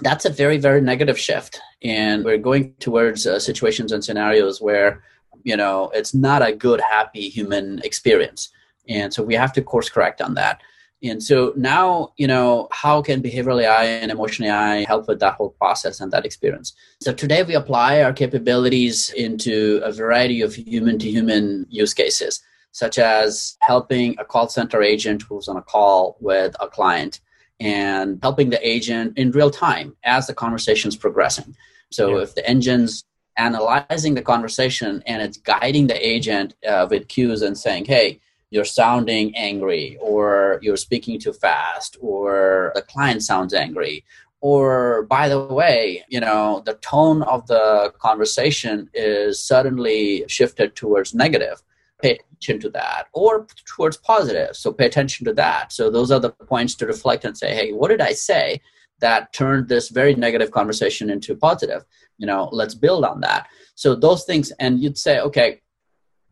that's 0.01 0.25
a 0.25 0.29
very, 0.29 0.57
very 0.57 0.81
negative 0.81 1.19
shift. 1.19 1.59
And 1.83 2.23
we're 2.23 2.37
going 2.37 2.73
towards 2.79 3.25
uh, 3.25 3.39
situations 3.39 3.91
and 3.91 4.03
scenarios 4.03 4.61
where, 4.61 5.03
you 5.43 5.57
know, 5.57 5.89
it's 5.93 6.13
not 6.13 6.41
a 6.41 6.53
good, 6.53 6.81
happy 6.81 7.29
human 7.29 7.79
experience. 7.83 8.49
And 8.87 9.13
so 9.13 9.23
we 9.23 9.35
have 9.35 9.53
to 9.53 9.61
course 9.61 9.89
correct 9.89 10.21
on 10.21 10.33
that. 10.35 10.61
And 11.01 11.23
so 11.23 11.53
now, 11.55 12.11
you 12.17 12.27
know, 12.27 12.67
how 12.71 13.01
can 13.01 13.21
behavioral 13.21 13.63
AI 13.63 13.85
and 13.85 14.11
emotion 14.11 14.45
AI 14.45 14.83
help 14.83 15.07
with 15.07 15.19
that 15.21 15.35
whole 15.35 15.51
process 15.51 16.01
and 16.01 16.11
that 16.11 16.25
experience? 16.25 16.73
So 16.99 17.13
today 17.13 17.43
we 17.43 17.55
apply 17.55 18.01
our 18.01 18.11
capabilities 18.11 19.09
into 19.15 19.79
a 19.83 19.93
variety 19.93 20.41
of 20.41 20.55
human 20.55 20.99
to 20.99 21.09
human 21.09 21.67
use 21.69 21.93
cases, 21.93 22.41
such 22.71 22.97
as 22.97 23.57
helping 23.61 24.15
a 24.19 24.25
call 24.25 24.47
center 24.47 24.81
agent 24.81 25.23
who's 25.23 25.47
on 25.47 25.57
a 25.57 25.61
call 25.61 26.17
with 26.19 26.55
a 26.59 26.67
client 26.67 27.19
and 27.59 28.19
helping 28.21 28.49
the 28.49 28.67
agent 28.67 29.17
in 29.17 29.31
real 29.31 29.51
time 29.51 29.95
as 30.03 30.27
the 30.27 30.33
conversation 30.33 30.87
is 30.87 30.95
progressing. 30.95 31.55
So 31.91 32.17
yeah. 32.17 32.23
if 32.23 32.35
the 32.35 32.47
engine's 32.47 33.03
analyzing 33.37 34.13
the 34.13 34.21
conversation 34.21 35.03
and 35.05 35.21
it's 35.21 35.37
guiding 35.37 35.87
the 35.87 36.07
agent 36.07 36.55
uh, 36.67 36.87
with 36.89 37.07
cues 37.07 37.41
and 37.41 37.57
saying, 37.57 37.85
hey, 37.85 38.19
you're 38.51 38.65
sounding 38.65 39.35
angry 39.35 39.97
or 40.01 40.59
you're 40.61 40.77
speaking 40.77 41.19
too 41.19 41.33
fast 41.33 41.97
or 42.01 42.71
the 42.75 42.81
client 42.81 43.23
sounds 43.23 43.53
angry 43.53 44.03
or 44.41 45.03
by 45.03 45.27
the 45.29 45.39
way 45.39 46.03
you 46.07 46.19
know 46.19 46.61
the 46.65 46.73
tone 46.75 47.21
of 47.23 47.45
the 47.47 47.93
conversation 47.99 48.89
is 48.93 49.43
suddenly 49.43 50.23
shifted 50.27 50.75
towards 50.75 51.13
negative 51.13 51.61
pay 52.01 52.17
attention 52.41 52.59
to 52.59 52.69
that 52.69 53.07
or 53.13 53.47
towards 53.65 53.97
positive 53.97 54.55
so 54.55 54.71
pay 54.71 54.85
attention 54.85 55.25
to 55.25 55.33
that 55.33 55.71
so 55.71 55.89
those 55.89 56.11
are 56.11 56.19
the 56.19 56.29
points 56.29 56.75
to 56.75 56.85
reflect 56.85 57.25
and 57.25 57.37
say 57.37 57.53
hey 57.53 57.71
what 57.71 57.89
did 57.89 58.01
i 58.01 58.13
say 58.13 58.59
that 58.99 59.31
turned 59.33 59.67
this 59.67 59.89
very 59.89 60.15
negative 60.15 60.51
conversation 60.51 61.09
into 61.09 61.35
positive 61.35 61.83
you 62.17 62.25
know 62.25 62.49
let's 62.51 62.75
build 62.75 63.03
on 63.03 63.19
that 63.21 63.47
so 63.75 63.95
those 63.95 64.23
things 64.23 64.51
and 64.59 64.81
you'd 64.81 64.97
say 64.97 65.19
okay 65.19 65.59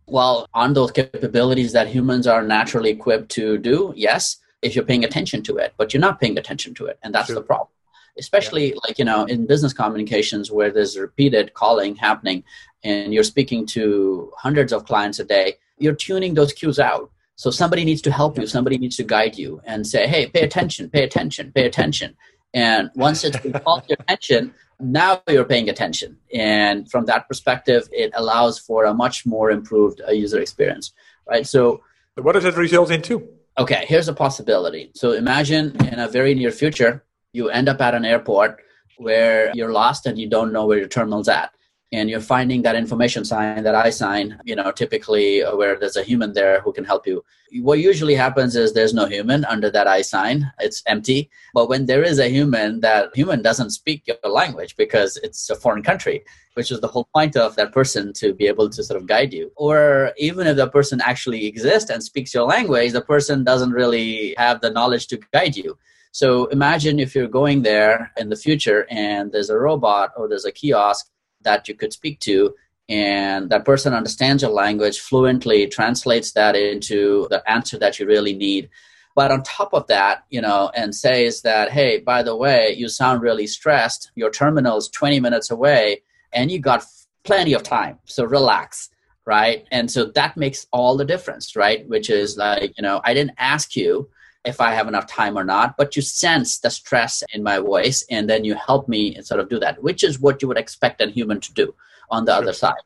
well, 0.07 0.47
on 0.53 0.73
those 0.73 0.91
capabilities 0.91 1.73
that 1.73 1.87
humans 1.87 2.27
are 2.27 2.41
naturally 2.41 2.89
equipped 2.89 3.29
to 3.31 3.57
do, 3.57 3.93
yes, 3.95 4.37
if 4.61 4.73
you're 4.75 4.85
paying 4.85 5.03
attention 5.03 5.43
to 5.43 5.57
it, 5.57 5.73
but 5.77 5.93
you're 5.93 6.01
not 6.01 6.19
paying 6.19 6.37
attention 6.37 6.73
to 6.75 6.85
it. 6.85 6.97
And 7.03 7.13
that's 7.13 7.27
the 7.27 7.41
problem. 7.41 7.69
Especially 8.17 8.69
yeah. 8.69 8.79
like, 8.87 8.97
you 8.97 9.05
know, 9.05 9.25
in 9.25 9.45
business 9.45 9.73
communications 9.73 10.49
where 10.49 10.71
there's 10.71 10.97
repeated 10.97 11.53
calling 11.53 11.95
happening 11.95 12.43
and 12.83 13.13
you're 13.13 13.23
speaking 13.23 13.65
to 13.67 14.31
hundreds 14.37 14.73
of 14.73 14.85
clients 14.85 15.19
a 15.19 15.25
day, 15.25 15.55
you're 15.77 15.95
tuning 15.95 16.33
those 16.33 16.53
cues 16.53 16.79
out. 16.79 17.11
So 17.35 17.51
somebody 17.51 17.85
needs 17.85 18.01
to 18.03 18.11
help 18.11 18.37
you, 18.37 18.47
somebody 18.47 18.77
needs 18.77 18.95
to 18.97 19.03
guide 19.03 19.37
you 19.37 19.61
and 19.63 19.85
say, 19.85 20.07
hey, 20.07 20.27
pay 20.27 20.41
attention, 20.41 20.89
pay 20.89 21.03
attention, 21.03 21.51
pay 21.51 21.65
attention. 21.65 22.15
And 22.53 22.89
once 22.95 23.23
it's 23.23 23.39
been 23.39 23.53
called 23.53 23.83
your 23.87 23.97
attention, 23.99 24.53
now 24.79 25.21
you're 25.27 25.45
paying 25.45 25.69
attention. 25.69 26.17
And 26.33 26.89
from 26.89 27.05
that 27.05 27.27
perspective 27.27 27.87
it 27.91 28.11
allows 28.15 28.57
for 28.57 28.85
a 28.85 28.93
much 28.93 29.25
more 29.25 29.51
improved 29.51 30.01
uh, 30.07 30.11
user 30.11 30.39
experience 30.39 30.93
right? 31.27 31.45
So 31.45 31.81
what 32.15 32.33
does 32.33 32.45
it 32.45 32.55
result 32.55 32.91
into 32.91 33.27
okay 33.57 33.85
here's 33.87 34.07
a 34.07 34.13
possibility. 34.13 34.91
So 34.95 35.11
imagine 35.11 35.75
in 35.85 35.99
a 35.99 36.07
very 36.07 36.33
near 36.33 36.51
future 36.51 37.03
you 37.33 37.49
end 37.49 37.69
up 37.69 37.81
at 37.81 37.93
an 37.93 38.05
airport 38.05 38.61
where 38.97 39.51
you're 39.53 39.71
lost 39.71 40.05
and 40.05 40.17
you 40.17 40.27
don't 40.29 40.51
know 40.51 40.65
where 40.65 40.79
your 40.79 40.87
terminal's 40.87 41.27
at 41.27 41.51
and 41.91 42.09
you're 42.09 42.19
finding 42.19 42.61
that 42.61 42.75
information 42.75 43.23
sign 43.23 43.63
that 43.63 43.75
i 43.75 43.89
sign 43.89 44.39
you 44.43 44.55
know 44.55 44.71
typically 44.71 45.41
where 45.41 45.79
there's 45.79 45.95
a 45.95 46.03
human 46.03 46.33
there 46.33 46.61
who 46.61 46.73
can 46.73 46.83
help 46.83 47.07
you. 47.07 47.23
What 47.61 47.79
usually 47.79 48.15
happens 48.15 48.57
is 48.57 48.73
there's 48.73 48.93
no 48.93 49.05
human 49.05 49.45
under 49.45 49.69
that 49.71 49.87
i 49.87 50.01
sign. 50.01 50.51
It's 50.59 50.83
empty. 50.85 51.29
But 51.53 51.69
when 51.69 51.85
there 51.85 52.03
is 52.03 52.19
a 52.19 52.27
human 52.27 52.81
that 52.81 53.15
human 53.15 53.41
doesn't 53.41 53.69
speak 53.69 54.03
your 54.05 54.31
language 54.31 54.75
because 54.75 55.17
it's 55.23 55.49
a 55.49 55.55
foreign 55.55 55.83
country 55.83 56.23
which 56.55 56.71
is 56.71 56.81
the 56.81 56.87
whole 56.87 57.07
point 57.13 57.37
of 57.37 57.55
that 57.55 57.71
person 57.71 58.11
to 58.11 58.33
be 58.33 58.47
able 58.47 58.67
to 58.67 58.83
sort 58.83 58.99
of 58.99 59.05
guide 59.05 59.31
you. 59.31 59.51
Or 59.55 60.11
even 60.17 60.47
if 60.47 60.57
the 60.57 60.67
person 60.67 60.99
actually 61.01 61.45
exists 61.45 61.91
and 61.91 62.03
speaks 62.03 62.33
your 62.33 62.47
language 62.47 62.91
the 62.91 63.01
person 63.01 63.43
doesn't 63.43 63.71
really 63.71 64.33
have 64.37 64.59
the 64.61 64.71
knowledge 64.71 65.07
to 65.07 65.19
guide 65.31 65.55
you. 65.55 65.77
So 66.11 66.45
imagine 66.47 66.99
if 66.99 67.13
you're 67.13 67.27
going 67.27 67.61
there 67.61 68.11
in 68.17 68.29
the 68.29 68.35
future 68.35 68.87
and 68.89 69.31
there's 69.31 69.51
a 69.51 69.57
robot 69.57 70.13
or 70.17 70.27
there's 70.27 70.45
a 70.45 70.51
kiosk 70.51 71.11
that 71.47 71.67
you 71.67 71.75
could 71.75 71.93
speak 71.93 72.19
to 72.19 72.53
and 72.89 73.49
that 73.49 73.65
person 73.65 73.93
understands 73.93 74.41
your 74.43 74.51
language 74.51 74.99
fluently 74.99 75.67
translates 75.67 76.31
that 76.33 76.55
into 76.55 77.27
the 77.29 77.41
answer 77.49 77.77
that 77.79 77.99
you 77.99 78.05
really 78.05 78.33
need. 78.33 78.69
But 79.15 79.31
on 79.31 79.43
top 79.43 79.73
of 79.73 79.87
that 79.87 80.25
you 80.29 80.41
know 80.41 80.71
and 80.75 80.93
says 80.93 81.41
that 81.41 81.71
hey 81.71 81.91
by 81.99 82.19
the 82.23 82.35
way 82.35 82.75
you 82.77 82.87
sound 82.89 83.21
really 83.21 83.47
stressed. 83.47 84.11
Your 84.15 84.31
terminal 84.41 84.77
is 84.77 84.89
20 84.89 85.19
minutes 85.19 85.49
away 85.51 86.01
and 86.33 86.51
you 86.51 86.59
got 86.59 86.85
plenty 87.23 87.53
of 87.53 87.63
time 87.63 87.99
so 88.05 88.23
relax 88.25 88.89
right? 89.25 89.65
And 89.71 89.91
so 89.91 90.05
that 90.19 90.37
makes 90.37 90.67
all 90.71 90.95
the 90.95 91.11
difference 91.13 91.55
right? 91.55 91.87
Which 91.93 92.09
is 92.09 92.37
like 92.37 92.73
you 92.77 92.83
know 92.85 93.01
i 93.03 93.13
didn't 93.13 93.35
ask 93.53 93.75
you 93.75 94.09
if 94.47 94.61
I 94.61 94.71
have 94.73 94.87
enough 94.87 95.07
time 95.07 95.37
or 95.37 95.43
not, 95.43 95.75
but 95.77 95.95
you 95.95 96.01
sense 96.01 96.59
the 96.59 96.69
stress 96.69 97.23
in 97.33 97.43
my 97.43 97.59
voice 97.59 98.03
and 98.09 98.29
then 98.29 98.45
you 98.45 98.55
help 98.55 98.87
me 98.87 99.21
sort 99.21 99.39
of 99.39 99.49
do 99.49 99.59
that, 99.59 99.81
which 99.83 100.03
is 100.03 100.19
what 100.19 100.41
you 100.41 100.47
would 100.47 100.57
expect 100.57 101.01
a 101.01 101.07
human 101.07 101.39
to 101.41 101.53
do 101.53 101.75
on 102.09 102.25
the 102.25 102.31
sure. 102.31 102.41
other 102.41 102.53
side. 102.53 102.83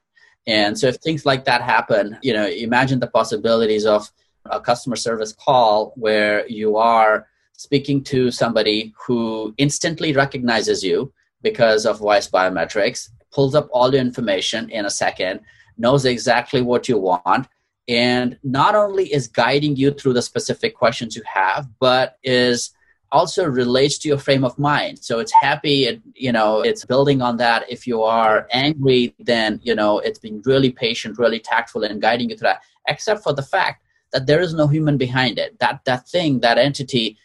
And 0.47 0.77
so 0.77 0.87
if 0.87 0.97
things 0.97 1.25
like 1.25 1.45
that 1.45 1.61
happen, 1.61 2.17
you 2.21 2.33
know, 2.33 2.47
imagine 2.47 2.99
the 2.99 3.07
possibilities 3.07 3.85
of 3.85 4.11
a 4.45 4.59
customer 4.59 4.95
service 4.95 5.33
call 5.33 5.93
where 5.95 6.47
you 6.47 6.77
are 6.77 7.27
speaking 7.53 8.03
to 8.03 8.31
somebody 8.31 8.91
who 9.05 9.53
instantly 9.57 10.13
recognizes 10.13 10.83
you 10.83 11.13
because 11.43 11.85
of 11.85 11.99
voice 11.99 12.27
biometrics, 12.27 13.09
pulls 13.31 13.53
up 13.53 13.69
all 13.71 13.91
the 13.91 13.99
information 13.99 14.69
in 14.71 14.85
a 14.85 14.89
second, 14.89 15.41
knows 15.77 16.05
exactly 16.05 16.61
what 16.61 16.89
you 16.89 16.97
want, 16.97 17.47
and 17.87 18.37
not 18.43 18.75
only 18.75 19.11
is 19.11 19.27
guiding 19.27 19.75
you 19.75 19.91
through 19.91 20.13
the 20.13 20.21
specific 20.21 20.75
questions 20.75 21.15
you 21.15 21.23
have 21.25 21.67
but 21.79 22.17
is 22.23 22.71
also 23.11 23.45
relates 23.45 23.97
to 23.97 24.07
your 24.07 24.17
frame 24.17 24.45
of 24.45 24.57
mind. 24.57 24.97
So 24.99 25.19
it's 25.19 25.33
happy 25.33 25.85
it, 25.85 26.01
you 26.15 26.31
know 26.31 26.61
it's 26.61 26.85
building 26.85 27.21
on 27.21 27.37
that. 27.37 27.69
If 27.69 27.85
you 27.85 28.03
are 28.03 28.47
angry 28.51 29.13
then 29.19 29.59
you 29.63 29.75
know 29.75 29.99
it's 29.99 30.19
being 30.19 30.41
really 30.45 30.71
patient 30.71 31.17
really 31.17 31.39
tactful 31.39 31.83
and 31.83 32.01
guiding 32.01 32.29
you 32.29 32.37
through 32.37 32.49
that 32.49 32.63
except 32.87 33.23
for 33.23 33.33
the 33.33 33.43
fact 33.43 33.83
that 34.13 34.27
there 34.27 34.41
is 34.41 34.53
no 34.53 34.67
human 34.67 34.97
behind 34.97 35.39
it. 35.39 35.59
That 35.59 35.81
that 35.85 36.07
thing 36.07 36.39
that 36.41 36.57
entity 36.57 37.17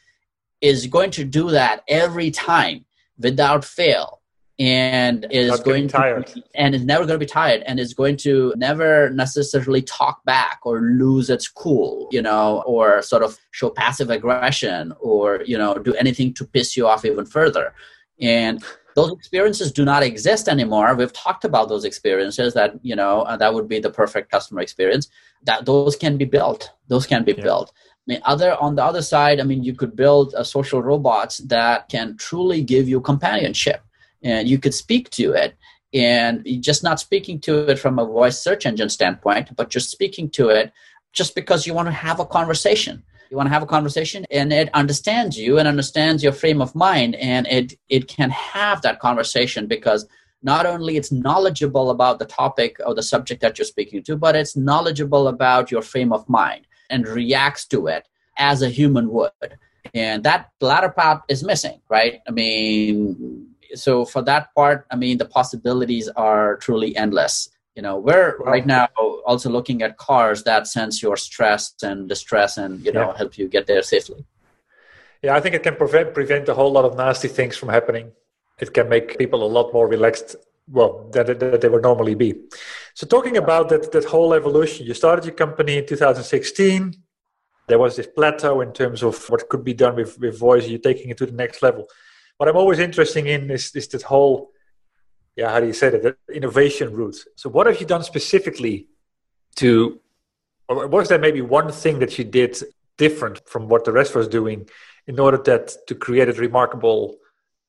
is 0.61 0.87
going 0.87 1.11
to 1.13 1.25
do 1.25 1.51
that 1.51 1.83
every 1.89 2.31
time 2.31 2.85
without 3.19 3.65
fail 3.65 4.16
and 4.59 5.27
is 5.31 5.51
Not 5.51 5.65
going 5.65 5.89
tired. 5.89 6.27
to 6.29 6.43
and 6.55 6.75
is 6.75 6.85
never 6.85 7.05
going 7.05 7.21
to 7.21 7.25
be 7.25 7.31
tired 7.31 7.63
and 7.67 7.79
is 7.79 7.93
going 7.93 8.17
to 8.19 8.55
never 8.57 9.11
necessarily 9.11 9.83
talk 9.83 10.25
back 10.25 10.61
or 10.63 10.81
lose 10.81 11.29
its 11.29 11.47
cool 11.47 12.09
you 12.11 12.23
know 12.23 12.63
or 12.67 13.03
sort 13.03 13.23
of 13.23 13.39
show 13.51 13.69
passive 13.69 14.09
aggression 14.09 14.95
or 14.99 15.43
you 15.45 15.59
know 15.59 15.75
do 15.75 15.95
anything 15.95 16.33
to 16.35 16.45
piss 16.45 16.77
you 16.77 16.87
off 16.87 17.05
even 17.05 17.27
further. 17.27 17.75
And 18.19 18.65
those 18.95 19.13
experiences 19.13 19.71
do 19.73 19.85
not 19.85 20.03
exist 20.03 20.49
anymore. 20.49 20.95
We've 20.95 21.13
talked 21.13 21.45
about 21.45 21.69
those 21.69 21.85
experiences 21.85 22.55
that 22.55 22.83
you 22.83 22.97
know 22.97 23.23
uh, 23.23 23.37
that 23.37 23.53
would 23.53 23.69
be 23.69 23.79
the 23.79 23.91
perfect 23.91 24.31
customer 24.31 24.63
experience. 24.63 25.09
That 25.43 25.67
those 25.67 25.97
can 25.97 26.17
be 26.17 26.25
built. 26.25 26.71
Those 26.89 27.07
can 27.07 27.25
be 27.25 27.35
yeah. 27.37 27.45
built. 27.45 27.73
I 27.77 28.13
mean, 28.13 28.21
other 28.25 28.57
on 28.59 28.75
the 28.75 28.85
other 28.85 29.03
side, 29.03 29.39
I 29.39 29.43
mean, 29.43 29.63
you 29.63 29.75
could 29.75 29.97
build 29.97 30.33
a 30.35 30.47
social 30.47 30.83
robots 30.83 31.39
that 31.39 31.91
can 31.91 32.17
truly 32.17 32.63
give 32.63 32.89
you 32.89 33.03
companionship 33.03 33.83
and 34.23 34.49
you 34.49 34.59
could 34.59 34.75
speak 34.75 35.11
to 35.11 35.33
it. 35.33 35.57
And 35.95 36.47
just 36.61 36.83
not 36.83 37.01
speaking 37.01 37.41
to 37.43 37.71
it 37.71 37.79
from 37.79 37.99
a 37.99 38.05
voice 38.05 38.39
search 38.39 38.67
engine 38.67 38.91
standpoint 38.91 39.57
but 39.57 39.71
just 39.71 39.91
speaking 39.91 40.29
to 40.31 40.49
it 40.49 40.73
just 41.17 41.35
because 41.35 41.67
you 41.67 41.75
want 41.75 41.89
to 41.89 41.93
have 41.93 42.21
a 42.21 42.27
conversation. 42.27 43.03
You 43.31 43.37
want 43.37 43.49
to 43.49 43.53
have 43.53 43.63
a 43.63 43.67
conversation 43.67 44.25
and 44.31 44.53
it 44.53 44.69
understands 44.73 45.37
you 45.37 45.59
and 45.59 45.67
understands 45.67 46.23
your 46.23 46.33
frame 46.33 46.61
of 46.61 46.75
mind 46.77 47.17
and 47.17 47.47
it 47.49 47.75
it 47.89 48.07
can 48.07 48.31
have 48.31 48.83
that 48.83 49.01
conversation 49.01 49.67
because 49.67 50.07
not 50.43 50.65
only 50.65 50.97
it's 50.97 51.11
knowledgeable 51.11 51.91
about 51.91 52.21
the 52.21 52.25
topic 52.27 52.77
or 52.87 52.95
the 52.95 53.03
subject 53.03 53.41
that 53.41 53.59
you're 53.59 53.65
speaking 53.65 54.03
to 54.05 54.17
but 54.17 54.37
it's 54.37 54.57
knowledgeable 54.57 55.27
about 55.27 55.73
your 55.73 55.83
frame 55.83 56.13
of 56.13 56.29
mind 56.29 56.69
and 56.89 57.09
reacts 57.09 57.67
to 57.67 57.89
it 57.89 58.07
as 58.39 58.63
a 58.63 58.69
human 58.69 59.11
would. 59.11 59.59
And 59.95 60.23
that 60.25 60.51
latter 60.61 60.91
part 60.91 61.23
is 61.29 61.43
missing 61.43 61.81
right? 61.89 62.21
I 62.29 62.31
mean 62.31 63.49
so 63.75 64.05
for 64.05 64.23
that 64.23 64.55
part, 64.55 64.87
I 64.91 64.97
mean, 64.97 65.19
the 65.19 65.25
possibilities 65.25 66.09
are 66.17 66.57
truly 66.57 66.97
endless. 66.97 67.49
You 67.75 67.83
know, 67.83 67.99
we're 67.99 68.39
right 68.39 68.65
now 68.65 68.89
also 69.27 69.51
looking 69.51 69.83
at 69.83 69.99
cars 69.99 70.45
that 70.45 70.67
sense 70.67 71.03
your 71.03 71.17
stress 71.17 71.75
and 71.83 72.09
distress 72.09 72.57
and 72.57 72.83
you 72.85 72.93
know 72.93 73.11
yeah. 73.11 73.17
help 73.17 73.37
you 73.37 73.49
get 73.49 73.67
there 73.67 73.83
safely. 73.83 74.25
Yeah, 75.23 75.35
I 75.35 75.41
think 75.41 75.55
it 75.55 75.63
can 75.63 75.77
prevent 75.77 76.15
prevent 76.15 76.49
a 76.49 76.55
whole 76.55 76.73
lot 76.73 76.85
of 76.85 76.97
nasty 76.97 77.29
things 77.29 77.57
from 77.57 77.69
happening. 77.69 78.13
It 78.59 78.73
can 78.73 78.89
make 78.89 79.19
people 79.19 79.43
a 79.43 79.51
lot 79.57 79.75
more 79.75 79.87
relaxed 79.87 80.37
well 80.69 81.09
that, 81.13 81.39
that 81.39 81.61
they 81.61 81.69
would 81.69 81.83
normally 81.83 82.15
be 82.15 82.35
so 82.95 83.07
talking 83.07 83.37
about 83.37 83.69
that 83.69 83.93
that 83.93 84.05
whole 84.05 84.35
evolution 84.35 84.85
you 84.85 84.95
started 84.95 85.25
your 85.25 85.35
company 85.35 85.79
in 85.79 85.87
2016 85.87 86.95
there 87.69 87.79
was 87.79 87.97
this 87.97 88.07
plateau 88.07 88.61
in 88.61 88.73
terms 88.73 89.03
of 89.03 89.29
what 89.29 89.49
could 89.49 89.65
be 89.65 89.75
done 89.75 89.95
with, 89.97 90.19
with 90.19 90.39
voice 90.39 90.67
you're 90.67 90.79
taking 90.79 91.11
it 91.11 91.19
to 91.19 91.27
the 91.27 91.33
next 91.33 91.63
level 91.63 91.87
what 92.39 92.49
I'm 92.49 92.57
always 92.57 92.79
interested 92.79 93.27
in 93.27 93.51
is, 93.51 93.75
is 93.75 94.03
whole, 94.03 94.51
yeah, 95.37 95.51
how 95.51 95.61
do 95.61 95.67
you 95.67 95.73
say 95.73 95.91
the 95.91 96.17
innovation 96.33 96.93
route. 96.93 97.17
So 97.37 97.49
what 97.49 97.67
have 97.67 97.81
you 97.81 97.87
done 97.87 98.03
specifically 98.03 98.89
to, 99.57 100.01
or 100.69 100.87
was 100.87 101.09
there 101.09 101.19
maybe 101.19 101.41
one 101.41 101.71
thing 101.73 101.99
that 102.01 102.19
you 102.19 102.25
did 102.25 102.59
different 102.99 103.47
from 103.49 103.69
what 103.69 103.85
the 103.85 103.93
rest 103.93 104.15
was 104.15 104.29
doing 104.29 104.69
in 105.07 105.21
order 105.21 105.39
that 105.39 105.75
to 105.87 105.95
create 105.95 106.29
a 106.29 106.33
remarkable 106.33 107.17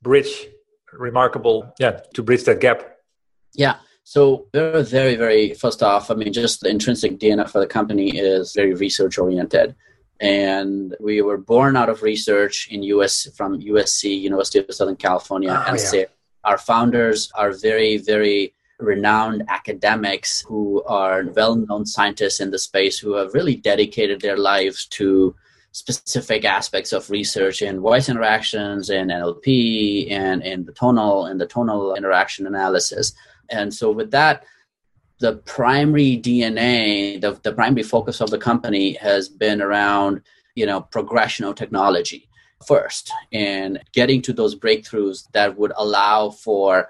bridge, 0.01 0.47
remarkable, 0.93 1.73
yeah, 1.79 1.99
to 2.13 2.23
bridge 2.23 2.43
that 2.45 2.59
gap? 2.59 2.97
Yeah. 3.53 3.77
So 4.03 4.47
very, 4.53 5.15
very 5.15 5.53
first 5.53 5.83
off, 5.83 6.09
I 6.09 6.13
mean, 6.13 6.31
just 6.31 6.61
the 6.61 6.69
intrinsic 6.69 7.19
DNA 7.19 7.49
for 7.49 7.59
the 7.59 7.67
company 7.67 8.17
is 8.17 8.53
very 8.53 8.73
research 8.73 9.17
oriented 9.17 9.75
and 10.19 10.95
we 10.99 11.21
were 11.21 11.37
born 11.37 11.75
out 11.75 11.89
of 11.89 12.01
research 12.01 12.67
in 12.71 12.81
us 12.83 13.27
from 13.35 13.59
usc 13.61 14.03
university 14.03 14.59
of 14.59 14.73
southern 14.73 14.95
california 14.95 15.51
oh, 15.51 15.71
and 15.71 15.79
yeah. 15.93 16.05
our 16.43 16.57
founders 16.57 17.31
are 17.35 17.51
very 17.51 17.97
very 17.97 18.53
renowned 18.79 19.43
academics 19.47 20.41
who 20.41 20.83
are 20.83 21.23
well-known 21.35 21.85
scientists 21.85 22.39
in 22.39 22.51
the 22.51 22.59
space 22.59 22.99
who 22.99 23.13
have 23.13 23.33
really 23.33 23.55
dedicated 23.55 24.21
their 24.21 24.37
lives 24.37 24.85
to 24.85 25.35
specific 25.71 26.45
aspects 26.45 26.93
of 26.93 27.09
research 27.09 27.61
in 27.61 27.79
voice 27.79 28.09
interactions 28.09 28.89
and 28.89 29.11
nlp 29.11 30.11
and 30.11 30.41
in 30.43 30.65
the 30.65 30.71
tonal 30.71 31.25
and 31.25 31.39
the 31.39 31.45
tonal 31.45 31.95
interaction 31.95 32.47
analysis 32.47 33.13
and 33.49 33.73
so 33.73 33.91
with 33.91 34.11
that 34.11 34.43
the 35.19 35.37
primary 35.37 36.17
DNA, 36.17 37.19
the, 37.19 37.39
the 37.43 37.53
primary 37.53 37.83
focus 37.83 38.21
of 38.21 38.29
the 38.29 38.37
company 38.37 38.93
has 38.93 39.29
been 39.29 39.61
around, 39.61 40.21
you 40.55 40.65
know, 40.65 40.81
progressional 40.91 41.55
technology 41.55 42.29
first 42.65 43.11
and 43.31 43.79
getting 43.93 44.21
to 44.23 44.33
those 44.33 44.55
breakthroughs 44.55 45.29
that 45.31 45.57
would 45.57 45.71
allow 45.77 46.29
for 46.29 46.89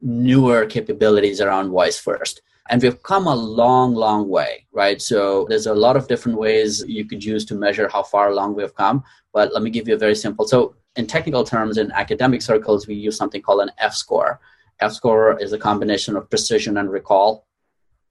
newer 0.00 0.66
capabilities 0.66 1.40
around 1.40 1.70
voice 1.70 1.98
first. 1.98 2.42
And 2.68 2.82
we've 2.82 3.02
come 3.02 3.26
a 3.26 3.34
long, 3.34 3.94
long 3.94 4.28
way, 4.28 4.66
right? 4.72 5.00
So 5.00 5.46
there's 5.48 5.66
a 5.66 5.74
lot 5.74 5.96
of 5.96 6.08
different 6.08 6.38
ways 6.38 6.84
you 6.86 7.04
could 7.04 7.24
use 7.24 7.44
to 7.46 7.54
measure 7.54 7.88
how 7.88 8.02
far 8.02 8.30
along 8.30 8.56
we've 8.56 8.74
come. 8.74 9.04
But 9.32 9.52
let 9.52 9.62
me 9.62 9.70
give 9.70 9.86
you 9.86 9.94
a 9.94 9.98
very 9.98 10.16
simple. 10.16 10.48
So 10.48 10.74
in 10.96 11.06
technical 11.06 11.44
terms, 11.44 11.78
in 11.78 11.92
academic 11.92 12.42
circles, 12.42 12.86
we 12.86 12.94
use 12.94 13.16
something 13.16 13.40
called 13.42 13.60
an 13.60 13.70
F 13.78 13.94
score. 13.94 14.40
F 14.80 14.92
score 14.92 15.40
is 15.40 15.52
a 15.52 15.58
combination 15.58 16.16
of 16.16 16.28
precision 16.28 16.78
and 16.78 16.90
recall 16.90 17.46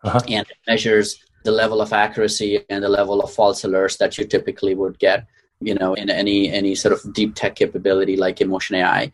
uh-huh. 0.06 0.22
and 0.28 0.48
it 0.50 0.58
measures 0.68 1.24
the 1.44 1.52
level 1.52 1.82
of 1.82 1.94
accuracy 1.94 2.64
and 2.70 2.84
the 2.84 2.90
level 2.90 3.22
of 3.22 3.32
false 3.32 3.62
alerts 3.64 3.98
that 3.98 4.18
you 4.18 4.26
typically 4.26 4.76
would 4.76 4.98
get 5.00 5.28
you 5.62 5.76
know 5.76 5.94
in 5.94 6.10
any 6.10 6.52
any 6.52 6.76
sort 6.76 6.94
of 6.94 7.14
deep 7.14 7.36
tech 7.36 7.56
capability 7.56 8.16
like 8.18 8.42
emotion 8.42 8.76
ai 8.76 9.12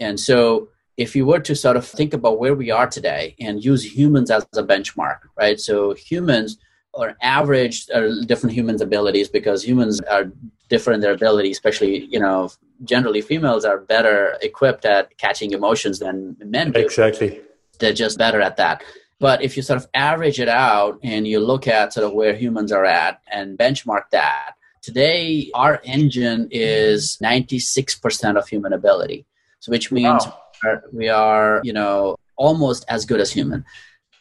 and 0.00 0.18
so 0.18 0.68
if 0.96 1.16
you 1.16 1.26
were 1.26 1.40
to 1.40 1.54
sort 1.54 1.76
of 1.76 1.84
think 1.84 2.14
about 2.14 2.38
where 2.38 2.54
we 2.54 2.70
are 2.70 2.86
today 2.86 3.34
and 3.40 3.64
use 3.64 3.82
humans 3.96 4.30
as 4.30 4.44
a 4.56 4.62
benchmark 4.62 5.18
right 5.36 5.60
so 5.60 5.94
humans 5.94 6.58
are 6.94 7.16
average 7.22 7.88
are 7.94 8.08
different 8.24 8.54
humans 8.54 8.80
abilities 8.80 9.28
because 9.28 9.62
humans 9.62 10.00
are 10.02 10.32
different 10.68 10.96
in 10.96 11.00
their 11.00 11.12
ability 11.12 11.50
especially 11.50 12.06
you 12.06 12.18
know 12.18 12.50
generally 12.82 13.20
females 13.20 13.64
are 13.64 13.78
better 13.78 14.36
equipped 14.42 14.84
at 14.84 15.16
catching 15.18 15.52
emotions 15.52 15.98
than 15.98 16.36
men 16.40 16.72
do 16.72 16.80
exactly 16.80 17.40
they're 17.78 17.92
just 17.92 18.18
better 18.18 18.40
at 18.40 18.56
that. 18.56 18.82
But 19.20 19.42
if 19.42 19.56
you 19.56 19.62
sort 19.62 19.78
of 19.78 19.88
average 19.94 20.40
it 20.40 20.48
out 20.48 20.98
and 21.02 21.26
you 21.26 21.40
look 21.40 21.66
at 21.68 21.92
sort 21.92 22.06
of 22.06 22.12
where 22.12 22.34
humans 22.34 22.72
are 22.72 22.84
at 22.84 23.20
and 23.30 23.58
benchmark 23.58 24.10
that, 24.10 24.54
today 24.82 25.50
our 25.54 25.80
engine 25.84 26.48
is 26.50 27.16
96% 27.22 28.36
of 28.36 28.48
human 28.48 28.72
ability. 28.72 29.24
So 29.60 29.72
which 29.72 29.90
means 29.90 30.26
wow. 30.26 30.80
we 30.92 31.08
are, 31.08 31.60
you 31.64 31.72
know, 31.72 32.16
almost 32.36 32.84
as 32.88 33.06
good 33.06 33.20
as 33.20 33.32
human. 33.32 33.64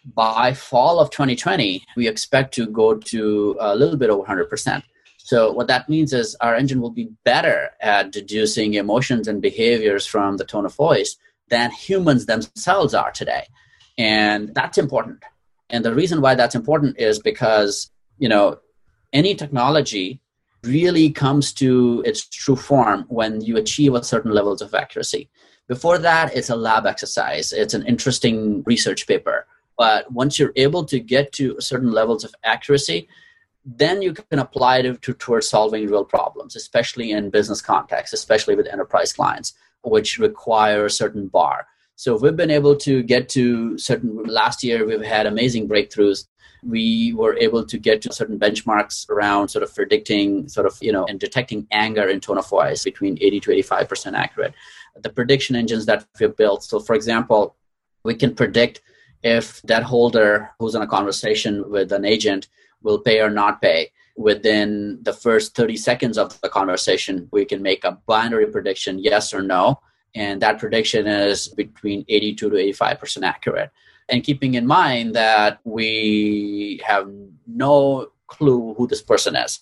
By 0.05 0.53
fall 0.53 0.99
of 0.99 1.09
2020, 1.09 1.83
we 1.95 2.07
expect 2.07 2.53
to 2.55 2.67
go 2.67 2.95
to 2.95 3.57
a 3.59 3.75
little 3.75 3.97
bit 3.97 4.09
over 4.09 4.23
100%. 4.23 4.83
So 5.17 5.51
what 5.53 5.67
that 5.67 5.87
means 5.87 6.13
is 6.13 6.35
our 6.41 6.55
engine 6.55 6.81
will 6.81 6.91
be 6.91 7.09
better 7.23 7.71
at 7.81 8.11
deducing 8.11 8.73
emotions 8.73 9.27
and 9.27 9.41
behaviors 9.41 10.05
from 10.05 10.37
the 10.37 10.43
tone 10.45 10.65
of 10.65 10.75
voice 10.75 11.15
than 11.47 11.71
humans 11.71 12.25
themselves 12.25 12.93
are 12.93 13.11
today. 13.11 13.47
And 13.97 14.53
that's 14.53 14.77
important. 14.77 15.23
And 15.69 15.83
the 15.83 15.93
reason 15.93 16.21
why 16.21 16.35
that's 16.35 16.55
important 16.55 16.99
is 16.99 17.19
because, 17.19 17.91
you 18.17 18.29
know, 18.29 18.59
any 19.11 19.35
technology 19.35 20.21
really 20.63 21.09
comes 21.11 21.53
to 21.53 22.01
its 22.05 22.27
true 22.27 22.55
form 22.55 23.05
when 23.09 23.41
you 23.41 23.57
achieve 23.57 23.93
a 23.93 24.03
certain 24.03 24.31
levels 24.31 24.61
of 24.61 24.73
accuracy. 24.73 25.29
Before 25.67 25.97
that, 25.97 26.35
it's 26.35 26.49
a 26.49 26.55
lab 26.55 26.85
exercise. 26.85 27.53
It's 27.53 27.73
an 27.73 27.85
interesting 27.85 28.63
research 28.65 29.07
paper. 29.07 29.45
But 29.77 30.11
once 30.11 30.37
you're 30.37 30.53
able 30.55 30.85
to 30.85 30.99
get 30.99 31.31
to 31.33 31.59
certain 31.59 31.91
levels 31.91 32.23
of 32.23 32.35
accuracy, 32.43 33.07
then 33.65 34.01
you 34.01 34.13
can 34.13 34.39
apply 34.39 34.79
it 34.79 35.01
to, 35.01 35.13
towards 35.13 35.47
solving 35.49 35.87
real 35.87 36.05
problems, 36.05 36.55
especially 36.55 37.11
in 37.11 37.29
business 37.29 37.61
context, 37.61 38.13
especially 38.13 38.55
with 38.55 38.67
enterprise 38.67 39.13
clients, 39.13 39.53
which 39.83 40.19
require 40.19 40.85
a 40.85 40.91
certain 40.91 41.27
bar. 41.27 41.67
So 41.95 42.17
we've 42.17 42.35
been 42.35 42.51
able 42.51 42.75
to 42.77 43.03
get 43.03 43.29
to 43.29 43.77
certain. 43.77 44.23
Last 44.23 44.63
year, 44.63 44.85
we've 44.85 45.01
had 45.01 45.25
amazing 45.25 45.69
breakthroughs. 45.69 46.25
We 46.63 47.13
were 47.13 47.37
able 47.37 47.65
to 47.65 47.77
get 47.77 48.01
to 48.03 48.13
certain 48.13 48.39
benchmarks 48.39 49.09
around 49.09 49.49
sort 49.49 49.63
of 49.63 49.75
predicting, 49.75 50.47
sort 50.47 50.65
of 50.65 50.77
you 50.81 50.91
know, 50.91 51.05
and 51.05 51.19
detecting 51.19 51.67
anger 51.71 52.07
in 52.07 52.19
tone 52.19 52.37
of 52.37 52.49
voice 52.49 52.83
between 52.83 53.17
80 53.21 53.39
to 53.41 53.51
85 53.51 53.89
percent 53.89 54.15
accurate. 54.15 54.53
The 55.01 55.09
prediction 55.09 55.55
engines 55.55 55.85
that 55.85 56.05
we've 56.19 56.35
built. 56.35 56.63
So, 56.63 56.79
for 56.79 56.95
example, 56.95 57.55
we 58.03 58.15
can 58.15 58.33
predict 58.33 58.81
if 59.23 59.61
that 59.63 59.83
holder 59.83 60.51
who's 60.59 60.75
in 60.75 60.81
a 60.81 60.87
conversation 60.87 61.69
with 61.69 61.91
an 61.91 62.05
agent 62.05 62.49
will 62.81 62.99
pay 62.99 63.21
or 63.21 63.29
not 63.29 63.61
pay 63.61 63.91
within 64.15 64.99
the 65.01 65.13
first 65.13 65.55
30 65.55 65.77
seconds 65.77 66.17
of 66.17 66.39
the 66.41 66.49
conversation 66.49 67.27
we 67.31 67.45
can 67.45 67.63
make 67.63 67.83
a 67.83 67.97
binary 68.05 68.45
prediction 68.45 68.99
yes 68.99 69.33
or 69.33 69.41
no 69.41 69.79
and 70.15 70.41
that 70.41 70.59
prediction 70.59 71.07
is 71.07 71.47
between 71.47 72.05
82 72.07 72.49
to 72.49 72.57
85 72.57 72.99
percent 72.99 73.25
accurate. 73.25 73.71
And 74.09 74.23
keeping 74.23 74.55
in 74.55 74.67
mind 74.67 75.15
that 75.15 75.59
we 75.63 76.81
have 76.85 77.09
no 77.47 78.09
clue 78.27 78.73
who 78.75 78.87
this 78.87 79.01
person 79.01 79.35
is 79.35 79.59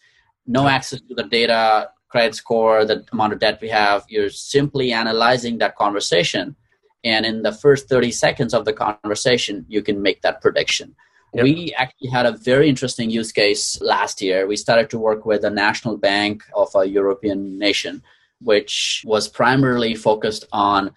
no 0.47 0.67
access 0.67 1.01
to 1.01 1.15
the 1.15 1.23
data 1.23 1.89
credit 2.09 2.35
score 2.35 2.85
the 2.85 3.05
amount 3.11 3.33
of 3.33 3.39
debt 3.39 3.59
we 3.61 3.69
have 3.69 4.03
you're 4.09 4.29
simply 4.29 4.91
analyzing 4.91 5.57
that 5.59 5.75
conversation. 5.75 6.55
And 7.03 7.25
in 7.25 7.41
the 7.41 7.51
first 7.51 7.89
30 7.89 8.11
seconds 8.11 8.53
of 8.53 8.65
the 8.65 8.73
conversation 8.73 9.65
you 9.67 9.81
can 9.81 10.01
make 10.01 10.21
that 10.21 10.41
prediction. 10.41 10.95
Yep. 11.33 11.43
We 11.43 11.73
actually 11.77 12.09
had 12.09 12.25
a 12.25 12.33
very 12.33 12.67
interesting 12.67 13.09
use 13.09 13.31
case 13.31 13.79
last 13.81 14.21
year. 14.21 14.47
We 14.47 14.57
started 14.57 14.89
to 14.89 14.99
work 14.99 15.25
with 15.25 15.45
a 15.45 15.49
national 15.49 15.97
bank 15.97 16.43
of 16.53 16.69
a 16.75 16.85
European 16.85 17.57
nation, 17.57 18.03
which 18.43 19.03
was 19.05 19.27
primarily 19.27 19.95
focused 19.95 20.45
on 20.51 20.91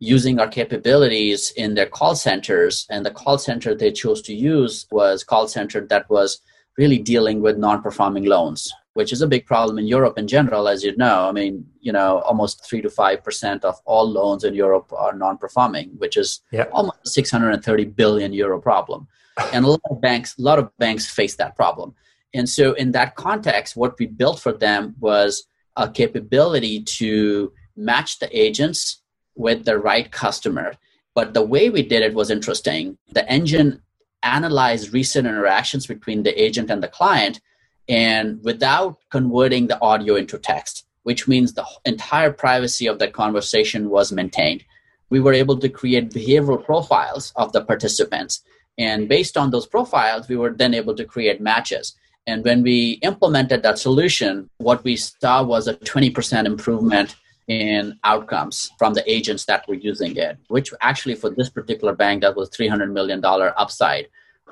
using 0.00 0.38
our 0.38 0.48
capabilities 0.48 1.52
in 1.56 1.74
their 1.74 1.86
call 1.86 2.14
centers. 2.14 2.86
And 2.90 3.04
the 3.04 3.10
call 3.10 3.38
center 3.38 3.74
they 3.74 3.90
chose 3.90 4.22
to 4.22 4.34
use 4.34 4.86
was 4.90 5.24
call 5.24 5.48
center 5.48 5.80
that 5.86 6.08
was 6.08 6.40
really 6.76 6.98
dealing 6.98 7.40
with 7.40 7.58
non-performing 7.58 8.24
loans, 8.24 8.72
which 8.92 9.12
is 9.12 9.20
a 9.20 9.26
big 9.26 9.44
problem 9.46 9.78
in 9.78 9.88
Europe 9.88 10.16
in 10.16 10.28
general, 10.28 10.68
as 10.68 10.84
you 10.84 10.96
know. 10.96 11.28
I 11.28 11.32
mean, 11.32 11.66
you 11.80 11.92
know, 11.92 12.20
almost 12.20 12.64
three 12.64 12.80
to 12.82 12.90
five 12.90 13.24
percent 13.24 13.64
of 13.64 13.74
all 13.84 14.08
loans 14.08 14.44
in 14.44 14.54
Europe 14.54 14.92
are 14.96 15.12
non-performing, 15.12 15.90
which 15.98 16.16
is 16.16 16.40
yep. 16.52 16.70
almost 16.72 17.08
630 17.08 17.84
billion 17.86 18.32
euro 18.32 18.60
problem 18.60 19.08
and 19.52 19.64
a 19.64 19.68
lot 19.68 19.80
of 19.90 20.00
banks 20.00 20.38
a 20.38 20.42
lot 20.42 20.58
of 20.58 20.70
banks 20.78 21.06
face 21.06 21.36
that 21.36 21.56
problem 21.56 21.94
and 22.34 22.48
so 22.48 22.72
in 22.74 22.92
that 22.92 23.14
context 23.14 23.76
what 23.76 23.98
we 23.98 24.06
built 24.06 24.40
for 24.40 24.52
them 24.52 24.94
was 25.00 25.46
a 25.78 25.88
capability 25.88 26.82
to 26.82 27.52
match 27.76 28.18
the 28.18 28.28
agents 28.38 29.00
with 29.34 29.64
the 29.64 29.78
right 29.78 30.10
customer. 30.10 30.74
But 31.14 31.32
the 31.32 31.42
way 31.42 31.70
we 31.70 31.82
did 31.82 32.02
it 32.02 32.12
was 32.12 32.30
interesting. 32.30 32.98
The 33.12 33.26
engine 33.30 33.80
analyzed 34.22 34.92
recent 34.92 35.26
interactions 35.26 35.86
between 35.86 36.24
the 36.24 36.42
agent 36.42 36.70
and 36.70 36.82
the 36.82 36.88
client 36.88 37.40
and 37.88 38.44
without 38.44 38.98
converting 39.10 39.68
the 39.68 39.80
audio 39.80 40.16
into 40.16 40.36
text 40.38 40.84
which 41.04 41.26
means 41.26 41.54
the 41.54 41.64
entire 41.86 42.30
privacy 42.30 42.86
of 42.86 42.98
the 42.98 43.08
conversation 43.08 43.88
was 43.88 44.12
maintained. 44.12 44.62
We 45.08 45.20
were 45.20 45.32
able 45.32 45.56
to 45.60 45.68
create 45.70 46.10
behavioral 46.10 46.62
profiles 46.62 47.32
of 47.34 47.50
the 47.54 47.64
participants 47.64 48.42
and 48.78 49.08
based 49.08 49.36
on 49.36 49.50
those 49.50 49.66
profiles, 49.66 50.28
we 50.28 50.36
were 50.36 50.52
then 50.52 50.72
able 50.72 50.94
to 50.94 51.04
create 51.04 51.40
matches. 51.40 51.94
And 52.28 52.44
when 52.44 52.62
we 52.62 53.00
implemented 53.10 53.62
that 53.62 53.78
solution, 53.78 54.50
what 54.58 54.84
we 54.84 54.94
saw 54.96 55.42
was 55.42 55.66
a 55.66 55.74
20% 55.74 56.44
improvement 56.44 57.16
in 57.48 57.98
outcomes 58.04 58.70
from 58.78 58.92
the 58.92 59.02
agents 59.10 59.46
that 59.46 59.66
were 59.66 59.80
using 59.90 60.14
it, 60.16 60.36
which 60.48 60.68
actually 60.82 61.14
for 61.14 61.30
this 61.30 61.48
particular 61.48 61.94
bank, 61.94 62.20
that 62.20 62.36
was 62.36 62.50
$300 62.50 62.92
million 62.92 63.24
upside, 63.24 64.08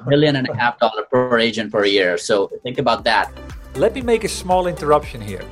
million 0.06 0.36
and 0.36 0.48
a 0.48 0.56
half 0.56 0.78
dollar 0.78 1.02
per 1.12 1.38
agent 1.38 1.70
per 1.70 1.84
year. 1.84 2.16
So 2.16 2.50
think 2.62 2.78
about 2.78 3.04
that. 3.04 3.30
Let 3.74 3.94
me 3.94 4.00
make 4.00 4.24
a 4.24 4.28
small 4.42 4.66
interruption 4.66 5.20
here. 5.20 5.44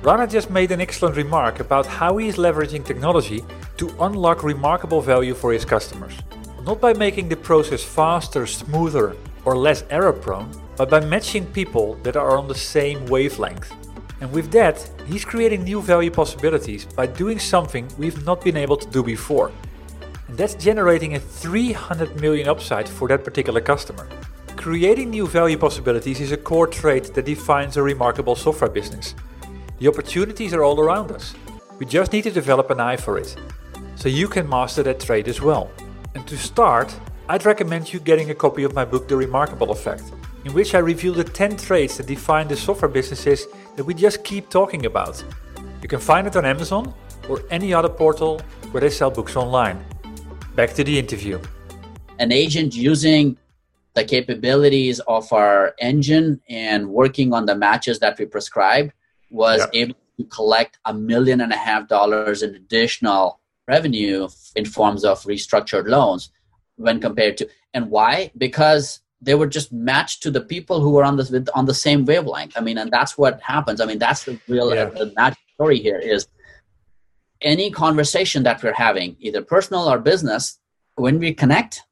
Rana 0.00 0.26
just 0.26 0.48
made 0.48 0.70
an 0.72 0.80
excellent 0.80 1.16
remark 1.16 1.60
about 1.60 1.84
how 1.84 2.16
he 2.16 2.28
is 2.28 2.36
leveraging 2.36 2.86
technology 2.86 3.44
to 3.76 3.94
unlock 4.00 4.42
remarkable 4.42 5.02
value 5.02 5.34
for 5.34 5.52
his 5.52 5.66
customers 5.66 6.14
not 6.66 6.80
by 6.80 6.92
making 6.92 7.28
the 7.28 7.36
process 7.36 7.84
faster, 7.84 8.44
smoother, 8.44 9.16
or 9.44 9.56
less 9.56 9.84
error 9.88 10.12
prone, 10.12 10.50
but 10.76 10.90
by 10.90 11.00
matching 11.00 11.46
people 11.46 11.94
that 12.02 12.16
are 12.16 12.36
on 12.36 12.48
the 12.48 12.54
same 12.54 13.06
wavelength. 13.06 13.72
And 14.20 14.32
with 14.32 14.50
that, 14.52 14.88
he's 15.06 15.24
creating 15.24 15.64
new 15.64 15.80
value 15.80 16.10
possibilities 16.10 16.84
by 16.84 17.06
doing 17.06 17.38
something 17.38 17.88
we've 17.98 18.24
not 18.24 18.42
been 18.42 18.56
able 18.56 18.76
to 18.76 18.90
do 18.90 19.02
before. 19.02 19.52
And 20.28 20.36
that's 20.36 20.54
generating 20.54 21.14
a 21.14 21.20
300 21.20 22.20
million 22.20 22.48
upside 22.48 22.88
for 22.88 23.08
that 23.08 23.24
particular 23.24 23.60
customer. 23.60 24.08
Creating 24.56 25.10
new 25.10 25.26
value 25.26 25.58
possibilities 25.58 26.20
is 26.20 26.32
a 26.32 26.36
core 26.36 26.66
trait 26.66 27.14
that 27.14 27.26
defines 27.26 27.76
a 27.76 27.82
remarkable 27.82 28.34
software 28.34 28.70
business. 28.70 29.14
The 29.78 29.88
opportunities 29.88 30.54
are 30.54 30.64
all 30.64 30.80
around 30.80 31.12
us. 31.12 31.34
We 31.78 31.86
just 31.86 32.12
need 32.12 32.22
to 32.24 32.30
develop 32.30 32.70
an 32.70 32.80
eye 32.80 32.96
for 32.96 33.18
it. 33.18 33.36
So 33.96 34.08
you 34.08 34.28
can 34.28 34.48
master 34.48 34.82
that 34.82 35.00
trait 35.00 35.28
as 35.28 35.40
well. 35.40 35.70
And 36.14 36.26
to 36.26 36.36
start, 36.36 36.94
I'd 37.28 37.44
recommend 37.44 37.92
you 37.92 38.00
getting 38.00 38.30
a 38.30 38.34
copy 38.34 38.64
of 38.64 38.74
my 38.74 38.84
book 38.84 39.08
The 39.08 39.16
Remarkable 39.16 39.70
Effect, 39.70 40.04
in 40.46 40.52
which 40.52 40.76
I 40.76 40.78
review 40.78 41.10
the 41.10 41.24
10 41.24 41.56
traits 41.56 41.96
that 41.96 42.06
define 42.06 42.46
the 42.46 42.54
software 42.56 42.88
businesses 42.88 43.48
that 43.74 43.82
we 43.82 43.94
just 43.94 44.22
keep 44.22 44.48
talking 44.48 44.86
about. 44.86 45.22
You 45.82 45.88
can 45.88 45.98
find 45.98 46.24
it 46.24 46.36
on 46.36 46.44
Amazon 46.44 46.94
or 47.28 47.42
any 47.50 47.74
other 47.74 47.88
portal 47.88 48.40
where 48.70 48.80
they 48.80 48.90
sell 48.90 49.10
books 49.10 49.34
online. 49.34 49.84
Back 50.54 50.72
to 50.74 50.84
the 50.84 50.96
interview. 50.96 51.40
An 52.20 52.30
agent 52.30 52.76
using 52.76 53.36
the 53.94 54.04
capabilities 54.04 55.00
of 55.08 55.32
our 55.32 55.74
engine 55.80 56.40
and 56.48 56.90
working 56.90 57.32
on 57.32 57.46
the 57.46 57.56
matches 57.56 57.98
that 57.98 58.16
we 58.16 58.26
prescribed 58.26 58.92
was 59.30 59.66
yeah. 59.72 59.80
able 59.80 59.96
to 60.20 60.24
collect 60.26 60.78
a 60.84 60.94
million 60.94 61.40
and 61.40 61.52
a 61.52 61.56
half 61.56 61.88
dollars 61.88 62.44
in 62.44 62.54
additional 62.54 63.40
revenue 63.66 64.28
in 64.54 64.64
forms 64.64 65.04
of 65.04 65.20
restructured 65.24 65.88
loans 65.88 66.30
when 66.76 67.00
compared 67.00 67.36
to 67.36 67.48
and 67.74 67.90
why 67.90 68.30
because 68.38 69.00
they 69.26 69.34
were 69.34 69.46
just 69.46 69.72
matched 69.72 70.22
to 70.22 70.30
the 70.30 70.40
people 70.40 70.80
who 70.80 70.90
were 70.90 71.04
on 71.04 71.16
this 71.16 71.30
with 71.30 71.48
on 71.54 71.66
the 71.66 71.74
same 71.74 72.04
wavelength 72.04 72.54
i 72.56 72.60
mean 72.60 72.78
and 72.78 72.90
that's 72.90 73.18
what 73.18 73.40
happens 73.42 73.80
i 73.80 73.84
mean 73.84 73.98
that's 73.98 74.24
the 74.24 74.38
real 74.48 74.74
yeah. 74.74 74.86
the 74.86 75.12
magic 75.16 75.38
story 75.54 75.78
here 75.78 75.98
is 75.98 76.26
any 77.42 77.70
conversation 77.70 78.42
that 78.42 78.62
we're 78.62 78.72
having 78.72 79.16
either 79.20 79.42
personal 79.42 79.88
or 79.90 79.98
business 79.98 80.58
when 80.94 81.18
we 81.18 81.34
connect 81.34 81.82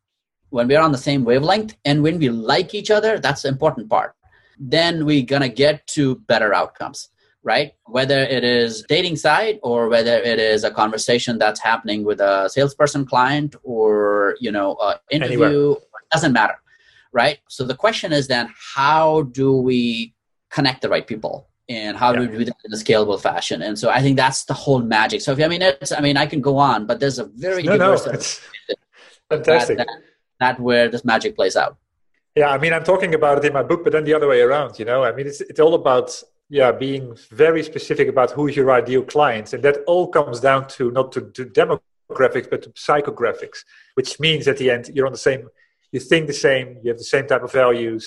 when 0.50 0.68
we're 0.68 0.80
on 0.80 0.92
the 0.92 1.04
same 1.08 1.24
wavelength 1.24 1.76
and 1.84 2.02
when 2.02 2.18
we 2.18 2.30
like 2.30 2.74
each 2.74 2.90
other 2.90 3.18
that's 3.18 3.42
the 3.42 3.48
important 3.48 3.90
part 3.90 4.14
then 4.58 5.04
we're 5.04 5.24
gonna 5.24 5.48
get 5.48 5.86
to 5.86 6.14
better 6.32 6.54
outcomes 6.54 7.10
right? 7.44 7.74
Whether 7.84 8.20
it 8.20 8.42
is 8.42 8.84
dating 8.88 9.16
side 9.16 9.60
or 9.62 9.88
whether 9.88 10.16
it 10.16 10.38
is 10.38 10.64
a 10.64 10.70
conversation 10.70 11.38
that's 11.38 11.60
happening 11.60 12.02
with 12.02 12.20
a 12.20 12.48
salesperson 12.48 13.04
client 13.04 13.54
or, 13.62 14.36
you 14.40 14.50
know, 14.50 14.78
interview, 15.10 15.44
Anywhere. 15.44 15.76
doesn't 16.10 16.32
matter, 16.32 16.56
right? 17.14 17.38
So 17.48 17.64
the 17.64 17.76
question 17.76 18.12
is 18.12 18.28
then 18.28 18.52
how 18.74 19.22
do 19.22 19.56
we 19.56 20.14
connect 20.50 20.82
the 20.82 20.90
right 20.90 21.06
people? 21.06 21.48
And 21.66 21.96
how 21.96 22.10
yeah. 22.10 22.18
do 22.18 22.28
we 22.28 22.38
do 22.38 22.44
that 22.44 22.56
in 22.66 22.72
a 22.74 22.76
scalable 22.76 23.18
fashion? 23.18 23.62
And 23.62 23.78
so 23.78 23.88
I 23.88 24.02
think 24.02 24.18
that's 24.18 24.44
the 24.44 24.52
whole 24.52 24.80
magic. 24.80 25.22
So 25.22 25.32
if 25.32 25.40
I 25.40 25.48
mean, 25.48 25.62
it's 25.62 25.92
I 25.92 26.00
mean, 26.00 26.18
I 26.18 26.26
can 26.26 26.42
go 26.42 26.58
on, 26.58 26.84
but 26.84 27.00
there's 27.00 27.18
a 27.18 27.24
very 27.24 27.62
no, 27.62 27.76
no, 27.76 27.94
it's, 27.94 28.42
Fantastic. 29.30 29.78
That, 29.78 29.86
that, 29.86 30.02
that 30.40 30.60
where 30.60 30.88
this 30.90 31.04
magic 31.06 31.34
plays 31.36 31.56
out. 31.56 31.78
Yeah, 32.34 32.50
I 32.50 32.58
mean, 32.58 32.72
I'm 32.72 32.84
talking 32.84 33.14
about 33.14 33.38
it 33.38 33.44
in 33.44 33.52
my 33.52 33.62
book, 33.62 33.84
but 33.84 33.92
then 33.92 34.04
the 34.04 34.12
other 34.12 34.28
way 34.28 34.40
around. 34.40 34.78
You 34.78 34.84
know, 34.84 35.04
I 35.04 35.12
mean, 35.12 35.26
it's 35.26 35.40
it's 35.40 35.60
all 35.60 35.74
about 35.74 36.22
yeah 36.50 36.72
being 36.72 37.16
very 37.30 37.62
specific 37.62 38.08
about 38.08 38.32
who's 38.32 38.56
your 38.56 38.70
ideal 38.70 39.02
client, 39.02 39.52
and 39.52 39.62
that 39.62 39.78
all 39.86 40.08
comes 40.08 40.40
down 40.40 40.66
to 40.76 40.90
not 40.90 41.12
to, 41.12 41.30
to 41.30 41.46
demographics 41.46 42.50
but 42.50 42.62
to 42.62 42.70
psychographics, 42.70 43.58
which 43.94 44.20
means 44.20 44.48
at 44.48 44.58
the 44.58 44.70
end 44.70 44.90
you're 44.92 45.06
on 45.06 45.12
the 45.12 45.18
same, 45.18 45.48
you 45.94 46.00
think 46.00 46.26
the 46.26 46.40
same, 46.48 46.66
you 46.82 46.88
have 46.92 46.98
the 46.98 47.12
same 47.16 47.26
type 47.32 47.44
of 47.48 47.52
values, 47.52 48.02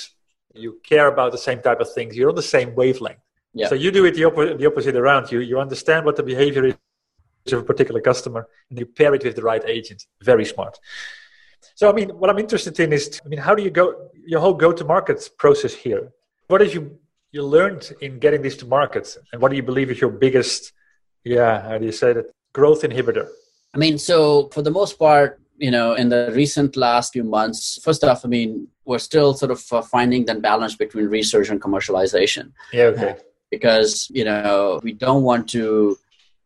you 0.53 0.69
care 0.91 1.07
about 1.07 1.31
the 1.31 1.43
same 1.49 1.59
type 1.67 1.79
of 1.85 1.89
things, 1.97 2.09
you're 2.17 2.31
on 2.35 2.39
the 2.43 2.49
same 2.57 2.69
wavelength. 2.75 3.23
Yeah. 3.53 3.69
So 3.69 3.75
you 3.83 3.89
do 3.99 4.03
it 4.05 4.13
the, 4.19 4.25
oppo- 4.29 4.57
the 4.59 4.67
opposite 4.71 4.95
around. 5.03 5.31
You 5.31 5.39
you 5.51 5.57
understand 5.67 6.01
what 6.07 6.15
the 6.19 6.25
behavior 6.33 6.63
is 6.65 7.53
of 7.53 7.59
a 7.65 7.67
particular 7.71 8.01
customer, 8.01 8.41
and 8.69 8.77
you 8.79 8.85
pair 8.99 9.11
it 9.17 9.23
with 9.23 9.35
the 9.39 9.45
right 9.51 9.63
agent. 9.77 9.99
Very 10.31 10.45
smart. 10.53 10.73
So 11.79 11.83
I 11.91 11.93
mean, 11.97 12.09
what 12.19 12.29
I'm 12.31 12.39
interested 12.45 12.75
in 12.83 12.89
is, 12.99 13.03
I 13.25 13.27
mean, 13.31 13.41
how 13.47 13.53
do 13.57 13.63
you 13.67 13.71
go 13.81 13.85
your 14.31 14.41
whole 14.43 14.57
go-to-market 14.65 15.19
process 15.43 15.73
here? 15.85 16.03
What 16.49 16.59
have 16.63 16.73
you 16.75 16.83
you 17.35 17.43
learned 17.57 17.83
in 18.05 18.11
getting 18.25 18.41
this 18.47 18.57
to 18.61 18.65
market, 18.79 19.05
and 19.31 19.41
what 19.41 19.49
do 19.51 19.55
you 19.59 19.65
believe 19.71 19.89
is 19.93 19.99
your 20.03 20.13
biggest, 20.25 20.59
yeah, 21.35 21.53
how 21.67 21.77
do 21.81 21.85
you 21.85 21.97
say 22.03 22.09
that, 22.17 22.25
growth 22.59 22.81
inhibitor? 22.87 23.27
I 23.75 23.77
mean, 23.85 23.97
so 24.09 24.17
for 24.53 24.61
the 24.67 24.71
most 24.79 24.93
part, 25.05 25.29
you 25.57 25.71
know, 25.71 25.93
in 25.93 26.09
the 26.09 26.31
recent 26.33 26.75
last 26.75 27.13
few 27.13 27.23
months, 27.23 27.79
first 27.83 28.03
off, 28.03 28.23
I 28.23 28.27
mean, 28.27 28.67
we're 28.85 28.99
still 28.99 29.33
sort 29.33 29.51
of 29.51 29.63
uh, 29.71 29.81
finding 29.81 30.25
that 30.25 30.41
balance 30.41 30.75
between 30.75 31.07
research 31.07 31.49
and 31.49 31.61
commercialization. 31.61 32.51
Yeah, 32.71 32.85
okay. 32.85 33.17
Because 33.49 34.07
you 34.11 34.25
know, 34.25 34.79
we 34.83 34.93
don't 34.93 35.23
want 35.23 35.49
to 35.49 35.97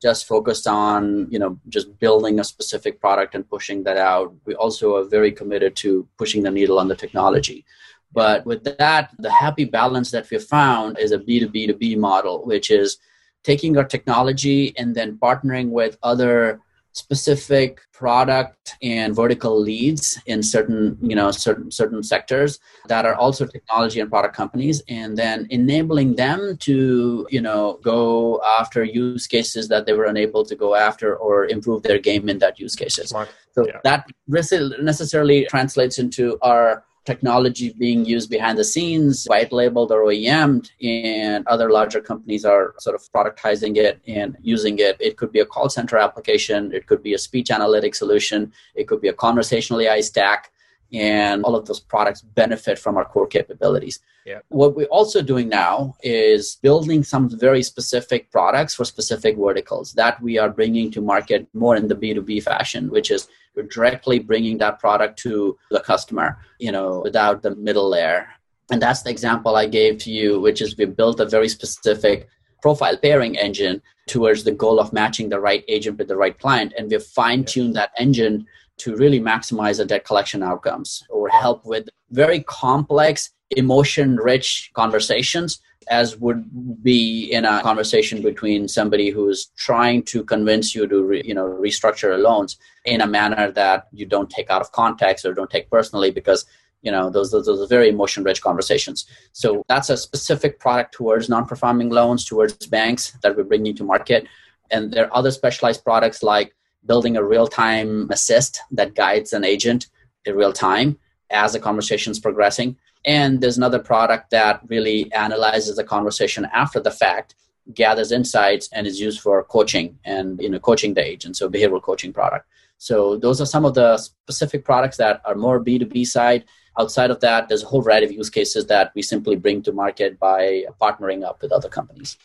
just 0.02 0.28
focus 0.28 0.66
on 0.66 1.28
you 1.30 1.38
know 1.38 1.60
just 1.70 2.00
building 2.00 2.40
a 2.40 2.44
specific 2.44 3.00
product 3.00 3.36
and 3.36 3.50
pushing 3.50 3.84
that 3.84 3.98
out. 3.98 4.34
We 4.46 4.56
also 4.56 4.96
are 4.98 5.04
very 5.04 5.32
committed 5.32 5.76
to 5.78 6.08
pushing 6.18 6.44
the 6.44 6.52
needle 6.52 6.80
on 6.80 6.88
the 6.88 6.96
technology. 6.96 7.66
But 8.14 8.46
with 8.46 8.64
that, 8.64 9.12
the 9.20 9.32
happy 9.32 9.66
balance 9.66 10.12
that 10.12 10.30
we 10.30 10.38
found 10.40 11.00
is 11.00 11.12
a 11.12 11.20
B2B 11.20 11.68
to 11.68 11.74
B 11.74 11.96
model, 11.96 12.44
which 12.46 12.70
is 12.70 12.98
taking 13.44 13.78
our 13.78 13.86
technology 13.86 14.74
and 14.78 14.94
then 14.94 15.18
partnering 15.18 15.70
with 15.70 15.98
other 16.04 16.60
specific 16.94 17.82
product 17.94 18.76
and 18.82 19.16
vertical 19.16 19.60
leads 19.60 20.20
in 20.26 20.44
certain 20.44 20.98
you 21.02 21.16
know 21.16 21.32
certain 21.32 21.70
certain 21.72 22.04
sectors 22.04 22.60
that 22.88 23.06
are 23.06 23.16
also 23.16 23.46
technology 23.46 24.00
and 24.00 24.10
product 24.10 24.36
companies 24.36 24.82
and 24.90 25.18
then 25.18 25.48
enabling 25.52 26.16
them 26.16 26.58
to 26.58 27.28
you 27.30 27.40
know 27.40 27.80
go 27.84 28.42
after 28.60 28.84
use 28.84 29.28
cases 29.28 29.68
that 29.70 29.86
they 29.86 29.94
were 29.94 30.06
unable 30.06 30.44
to 30.44 30.56
go 30.56 30.76
after 30.76 31.16
or 31.16 31.46
improve 31.46 31.84
their 31.84 32.00
game 32.00 32.28
in 32.28 32.40
that 32.40 32.60
use 32.60 32.76
cases 32.76 33.10
Smart. 33.10 33.30
so 33.52 33.66
yeah. 33.66 33.80
that 33.84 34.10
necessarily 34.28 35.46
translates 35.46 35.98
into 36.00 36.38
our 36.42 36.84
technology 37.06 37.74
being 37.74 38.06
used 38.06 38.30
behind 38.30 38.58
the 38.58 38.64
scenes, 38.64 39.26
white 39.26 39.52
labeled 39.52 39.92
or 39.92 40.04
OEM'd, 40.04 40.72
and 40.82 41.46
other 41.48 41.72
larger 41.72 42.00
companies 42.00 42.46
are 42.46 42.76
sort 42.80 42.96
of 42.96 43.02
productizing 43.12 43.78
it 43.78 44.00
and 44.08 44.38
using 44.42 44.78
it. 44.80 44.98
It 45.00 45.18
could 45.18 45.32
be 45.32 45.40
a 45.40 45.46
call 45.46 45.70
center 45.70 45.98
application, 45.98 46.72
it 46.74 46.86
could 46.88 47.02
be 47.02 47.14
a 47.14 47.18
speech 47.18 47.50
analytics 47.50 47.96
solution, 47.96 48.54
it 48.76 48.88
could 48.88 49.02
be 49.02 49.08
a 49.08 49.14
conversational 49.14 49.82
AI 49.82 50.02
stack 50.02 50.52
and 50.94 51.44
all 51.44 51.56
of 51.56 51.66
those 51.66 51.80
products 51.80 52.22
benefit 52.22 52.78
from 52.78 52.98
our 52.98 53.06
core 53.06 53.28
capabilities. 53.28 54.00
Yeah. 54.26 54.40
What 54.50 54.76
we're 54.76 54.86
also 54.88 55.22
doing 55.22 55.50
now 55.50 55.96
is 56.04 56.58
building 56.62 57.04
some 57.04 57.30
very 57.40 57.64
specific 57.64 58.30
products 58.32 58.76
for 58.76 58.86
specific 58.86 59.38
verticals 59.38 59.94
that 59.94 60.22
we 60.22 60.38
are 60.38 60.50
bringing 60.50 60.92
to 60.92 61.02
market 61.02 61.48
more 61.54 61.76
in 61.76 61.88
the 61.88 61.96
B2B 61.96 62.44
fashion, 62.44 62.90
which 62.90 63.10
is 63.10 63.28
we're 63.56 63.64
directly 63.64 64.20
bringing 64.20 64.58
that 64.60 64.80
product 64.80 65.18
to 65.20 65.58
the 65.72 65.80
customer, 65.80 66.38
you 66.60 66.72
know, 66.72 67.02
without 67.02 67.42
the 67.42 67.56
middle 67.56 67.90
layer. 67.90 68.28
And 68.72 68.82
that's 68.82 69.02
the 69.02 69.10
example 69.10 69.56
I 69.56 69.68
gave 69.68 69.98
to 70.00 70.12
you, 70.12 70.40
which 70.40 70.62
is 70.62 70.78
we 70.78 70.86
built 70.86 71.20
a 71.20 71.26
very 71.26 71.50
specific 71.50 72.30
profile 72.62 72.96
pairing 72.96 73.38
engine 73.38 73.82
towards 74.08 74.44
the 74.44 74.52
goal 74.52 74.80
of 74.80 74.94
matching 74.94 75.30
the 75.30 75.40
right 75.40 75.64
agent 75.68 75.98
with 75.98 76.08
the 76.08 76.16
right 76.16 76.38
client. 76.38 76.74
And 76.78 76.90
we've 76.90 77.04
fine 77.04 77.44
tuned 77.44 77.76
that 77.76 77.92
engine 77.98 78.46
to 78.82 78.96
really 78.96 79.20
maximize 79.20 79.78
the 79.78 79.86
debt 79.86 80.06
collection 80.06 80.42
outcomes 80.44 81.04
or 81.10 81.30
help 81.30 81.66
with 81.66 81.88
very 82.10 82.42
complex 82.44 83.30
emotion 83.52 84.18
rich 84.18 84.72
conversations 84.74 85.60
as 85.90 86.18
would 86.18 86.84
be 86.84 87.26
in 87.32 87.44
a 87.44 87.62
conversation 87.62 88.22
between 88.22 88.68
somebody 88.68 89.10
who's 89.10 89.48
trying 89.58 90.04
to 90.04 90.24
convince 90.24 90.76
you 90.76 90.88
to 90.88 91.04
re, 91.04 91.22
you 91.26 91.34
know 91.34 91.46
restructure 91.46 92.18
loans 92.22 92.58
in 92.86 93.02
a 93.02 93.08
manner 93.08 93.52
that 93.52 93.88
you 93.92 94.06
don't 94.06 94.30
take 94.30 94.50
out 94.50 94.62
of 94.62 94.72
context 94.72 95.26
or 95.26 95.34
don't 95.34 95.50
take 95.50 95.70
personally 95.70 96.12
because 96.12 96.46
you 96.82 96.92
know 96.92 97.10
those 97.10 97.32
those, 97.32 97.46
those 97.46 97.62
are 97.62 97.68
very 97.68 97.90
emotion 97.90 98.24
rich 98.24 98.42
conversations. 98.42 99.06
So 99.34 99.64
that's 99.68 99.90
a 99.90 99.98
specific 99.98 100.60
product 100.60 100.94
towards 100.94 101.30
non-performing 101.30 101.90
loans 101.90 102.26
towards 102.26 102.68
banks 102.68 103.18
that 103.24 103.36
we're 103.36 103.44
bringing 103.44 103.76
to 103.76 103.84
market. 103.84 104.28
And 104.70 104.94
there 104.94 105.06
are 105.06 105.18
other 105.18 105.32
specialized 105.32 105.84
products 105.84 106.24
like 106.24 106.54
building 106.86 107.16
a 107.16 107.24
real 107.24 107.48
time 107.48 108.10
assist 108.12 108.62
that 108.72 108.96
guides 108.96 109.34
an 109.34 109.44
agent 109.44 109.88
in 110.26 110.36
real 110.36 110.54
time 110.54 110.98
as 111.30 111.54
the 111.54 111.60
conversation 111.60 112.12
is 112.12 112.20
progressing. 112.20 112.78
And 113.06 113.42
there's 113.42 113.58
another 113.58 113.80
product 113.80 114.30
that 114.32 114.62
really 114.68 115.12
analyzes 115.14 115.76
the 115.76 115.84
conversation 115.84 116.46
after 116.54 116.80
the 116.80 116.92
fact, 116.92 117.36
gathers 117.74 118.12
insights, 118.12 118.70
and 118.74 118.86
is 118.86 119.00
used 119.00 119.22
for 119.22 119.44
coaching 119.44 119.98
and 120.06 120.40
you 120.42 120.50
know 120.50 120.60
coaching 120.60 120.94
the 120.94 121.04
agent. 121.04 121.38
So 121.38 121.50
behavioral 121.50 121.82
coaching 121.82 122.14
product. 122.14 122.48
So 122.78 123.18
those 123.18 123.40
are 123.40 123.46
some 123.46 123.66
of 123.66 123.76
the 123.76 123.98
specific 123.98 124.66
products 124.66 124.98
that 124.98 125.22
are 125.26 125.36
more 125.36 125.64
B2B 125.64 126.06
side. 126.06 126.46
Outside 126.80 127.12
of 127.12 127.20
that, 127.20 127.48
there's 127.48 127.64
a 127.64 127.68
whole 127.68 127.82
variety 127.82 128.06
of 128.08 128.12
use 128.12 128.30
cases 128.30 128.66
that 128.68 128.92
we 128.96 129.02
simply 129.02 129.36
bring 129.36 129.62
to 129.64 129.72
market 129.72 130.20
by 130.20 130.66
partnering 130.82 131.24
up 131.24 131.42
with 131.42 131.52
other 131.52 131.70
companies. 131.70 132.18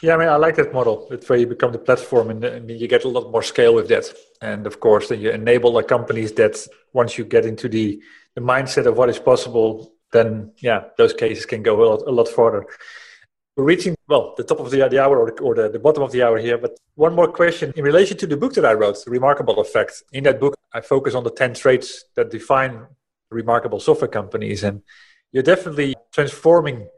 Yeah, 0.00 0.14
I 0.14 0.16
mean, 0.18 0.28
I 0.28 0.36
like 0.36 0.54
that 0.56 0.72
model. 0.72 1.08
It's 1.10 1.28
where 1.28 1.38
you 1.38 1.46
become 1.46 1.72
the 1.72 1.78
platform 1.78 2.30
and, 2.30 2.44
and 2.44 2.70
you 2.70 2.86
get 2.86 3.04
a 3.04 3.08
lot 3.08 3.32
more 3.32 3.42
scale 3.42 3.74
with 3.74 3.88
that. 3.88 4.04
And 4.40 4.64
of 4.66 4.78
course, 4.78 5.08
then 5.08 5.20
you 5.20 5.30
enable 5.30 5.72
the 5.72 5.82
companies 5.82 6.32
that 6.34 6.56
once 6.92 7.18
you 7.18 7.24
get 7.24 7.44
into 7.44 7.68
the, 7.68 8.00
the 8.36 8.40
mindset 8.40 8.86
of 8.86 8.96
what 8.96 9.08
is 9.08 9.18
possible, 9.18 9.92
then 10.12 10.52
yeah, 10.58 10.84
those 10.96 11.12
cases 11.12 11.46
can 11.46 11.64
go 11.64 11.82
a 11.82 11.86
lot, 11.86 12.02
a 12.06 12.12
lot 12.12 12.28
further. 12.28 12.64
We're 13.56 13.64
reaching, 13.64 13.96
well, 14.06 14.34
the 14.36 14.44
top 14.44 14.60
of 14.60 14.70
the, 14.70 14.88
the 14.88 15.02
hour 15.02 15.18
or, 15.18 15.32
the, 15.32 15.42
or 15.42 15.54
the, 15.56 15.68
the 15.68 15.80
bottom 15.80 16.04
of 16.04 16.12
the 16.12 16.22
hour 16.22 16.38
here. 16.38 16.58
But 16.58 16.78
one 16.94 17.16
more 17.16 17.26
question 17.26 17.72
in 17.74 17.82
relation 17.82 18.16
to 18.18 18.26
the 18.28 18.36
book 18.36 18.54
that 18.54 18.64
I 18.64 18.74
wrote, 18.74 18.98
Remarkable 19.08 19.58
Effect. 19.58 20.04
In 20.12 20.22
that 20.24 20.38
book, 20.38 20.54
I 20.72 20.80
focus 20.80 21.16
on 21.16 21.24
the 21.24 21.32
10 21.32 21.54
traits 21.54 22.04
that 22.14 22.30
define 22.30 22.86
remarkable 23.32 23.80
software 23.80 24.08
companies. 24.08 24.62
And 24.62 24.82
you're 25.32 25.42
definitely 25.42 25.96
transforming 26.12 26.88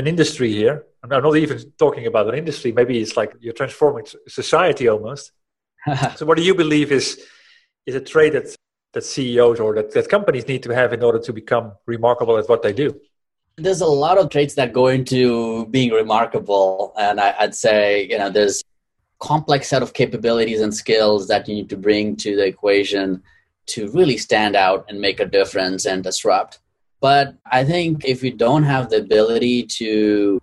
an 0.00 0.06
industry 0.06 0.50
here. 0.52 0.86
I'm 1.02 1.10
not 1.10 1.36
even 1.36 1.58
talking 1.78 2.06
about 2.06 2.28
an 2.28 2.36
industry. 2.42 2.72
Maybe 2.72 2.98
it's 3.00 3.16
like 3.16 3.34
you're 3.40 3.60
transforming 3.62 4.06
society 4.26 4.88
almost. 4.88 5.32
so, 6.16 6.26
what 6.26 6.36
do 6.36 6.42
you 6.42 6.54
believe 6.54 6.90
is 6.90 7.08
is 7.86 7.94
a 7.94 8.00
trait 8.00 8.32
that 8.32 8.56
that 8.92 9.04
CEOs 9.04 9.60
or 9.60 9.74
that, 9.76 9.92
that 9.92 10.08
companies 10.08 10.48
need 10.48 10.62
to 10.64 10.74
have 10.74 10.92
in 10.92 11.02
order 11.02 11.20
to 11.20 11.32
become 11.32 11.72
remarkable 11.86 12.36
at 12.38 12.48
what 12.48 12.62
they 12.62 12.72
do? 12.72 12.88
There's 13.56 13.82
a 13.82 13.86
lot 13.86 14.16
of 14.18 14.30
traits 14.30 14.54
that 14.54 14.72
go 14.72 14.88
into 14.88 15.66
being 15.66 15.90
remarkable, 15.90 16.92
and 16.98 17.20
I, 17.20 17.34
I'd 17.38 17.54
say 17.54 18.06
you 18.10 18.18
know 18.18 18.30
there's 18.30 18.62
complex 19.18 19.68
set 19.68 19.82
of 19.82 19.92
capabilities 19.92 20.60
and 20.62 20.74
skills 20.74 21.28
that 21.28 21.46
you 21.46 21.54
need 21.54 21.68
to 21.68 21.76
bring 21.76 22.16
to 22.16 22.36
the 22.36 22.46
equation 22.46 23.22
to 23.66 23.90
really 23.92 24.16
stand 24.16 24.56
out 24.56 24.86
and 24.88 24.98
make 24.98 25.20
a 25.20 25.26
difference 25.26 25.84
and 25.84 26.02
disrupt. 26.02 26.58
But 27.00 27.36
I 27.50 27.64
think 27.64 28.04
if 28.04 28.22
you 28.22 28.32
don't 28.32 28.64
have 28.64 28.90
the 28.90 28.98
ability 28.98 29.64
to, 29.78 30.40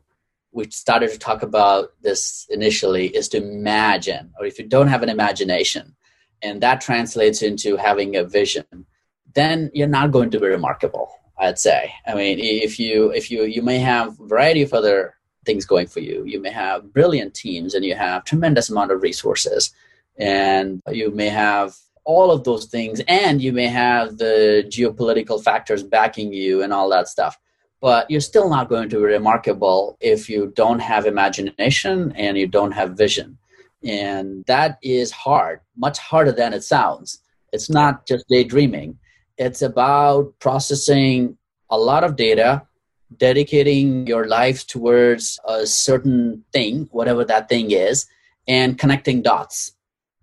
we 0.51 0.69
started 0.71 1.11
to 1.11 1.19
talk 1.19 1.43
about 1.43 1.93
this 2.01 2.47
initially, 2.49 3.07
is 3.07 3.29
to 3.29 3.37
imagine, 3.37 4.33
or 4.39 4.45
if 4.45 4.57
you 4.57 4.67
don't 4.67 4.87
have 4.87 5.03
an 5.03 5.09
imagination, 5.09 5.95
and 6.41 6.61
that 6.61 6.81
translates 6.81 7.41
into 7.41 7.77
having 7.77 8.15
a 8.15 8.23
vision, 8.23 8.85
then 9.33 9.69
you're 9.73 9.87
not 9.87 10.11
going 10.11 10.31
to 10.31 10.39
be 10.39 10.47
remarkable. 10.47 11.11
I'd 11.39 11.59
say. 11.59 11.93
I 12.07 12.15
mean, 12.15 12.39
if 12.39 12.79
you 12.79 13.11
if 13.11 13.29
you 13.29 13.43
you 13.43 13.61
may 13.61 13.77
have 13.77 14.19
a 14.19 14.25
variety 14.25 14.63
of 14.63 14.73
other 14.73 15.17
things 15.47 15.65
going 15.65 15.87
for 15.87 16.01
you. 16.01 16.23
You 16.25 16.39
may 16.39 16.51
have 16.51 16.93
brilliant 16.93 17.33
teams, 17.33 17.73
and 17.73 17.83
you 17.83 17.95
have 17.95 18.23
tremendous 18.23 18.69
amount 18.69 18.91
of 18.91 19.01
resources, 19.01 19.73
and 20.19 20.81
you 20.91 21.09
may 21.09 21.29
have 21.29 21.75
all 22.13 22.31
of 22.31 22.43
those 22.43 22.65
things 22.65 23.01
and 23.07 23.41
you 23.41 23.51
may 23.51 23.67
have 23.67 24.17
the 24.17 24.63
geopolitical 24.75 25.43
factors 25.43 25.83
backing 25.83 26.31
you 26.31 26.63
and 26.63 26.71
all 26.73 26.89
that 26.89 27.07
stuff 27.07 27.37
but 27.81 28.09
you're 28.09 28.21
still 28.21 28.49
not 28.49 28.69
going 28.69 28.89
to 28.89 28.97
be 28.97 29.03
remarkable 29.03 29.97
if 29.99 30.29
you 30.29 30.51
don't 30.55 30.79
have 30.79 31.05
imagination 31.05 32.11
and 32.15 32.37
you 32.37 32.47
don't 32.47 32.71
have 32.71 32.97
vision. 32.97 33.37
And 33.83 34.43
that 34.45 34.79
is 34.81 35.11
hard 35.11 35.61
much 35.75 35.99
harder 35.99 36.31
than 36.31 36.53
it 36.53 36.63
sounds. 36.63 37.19
It's 37.53 37.69
not 37.69 38.07
just 38.07 38.27
daydreaming. 38.27 38.97
It's 39.37 39.61
about 39.61 40.33
processing 40.39 41.37
a 41.69 41.77
lot 41.77 42.03
of 42.03 42.15
data 42.15 42.63
dedicating 43.15 44.07
your 44.07 44.27
life 44.27 44.65
towards 44.67 45.39
a 45.47 45.65
certain 45.65 46.43
thing 46.51 46.89
whatever 46.91 47.23
that 47.23 47.47
thing 47.47 47.71
is 47.71 48.05
and 48.49 48.77
connecting 48.77 49.21
dots 49.21 49.76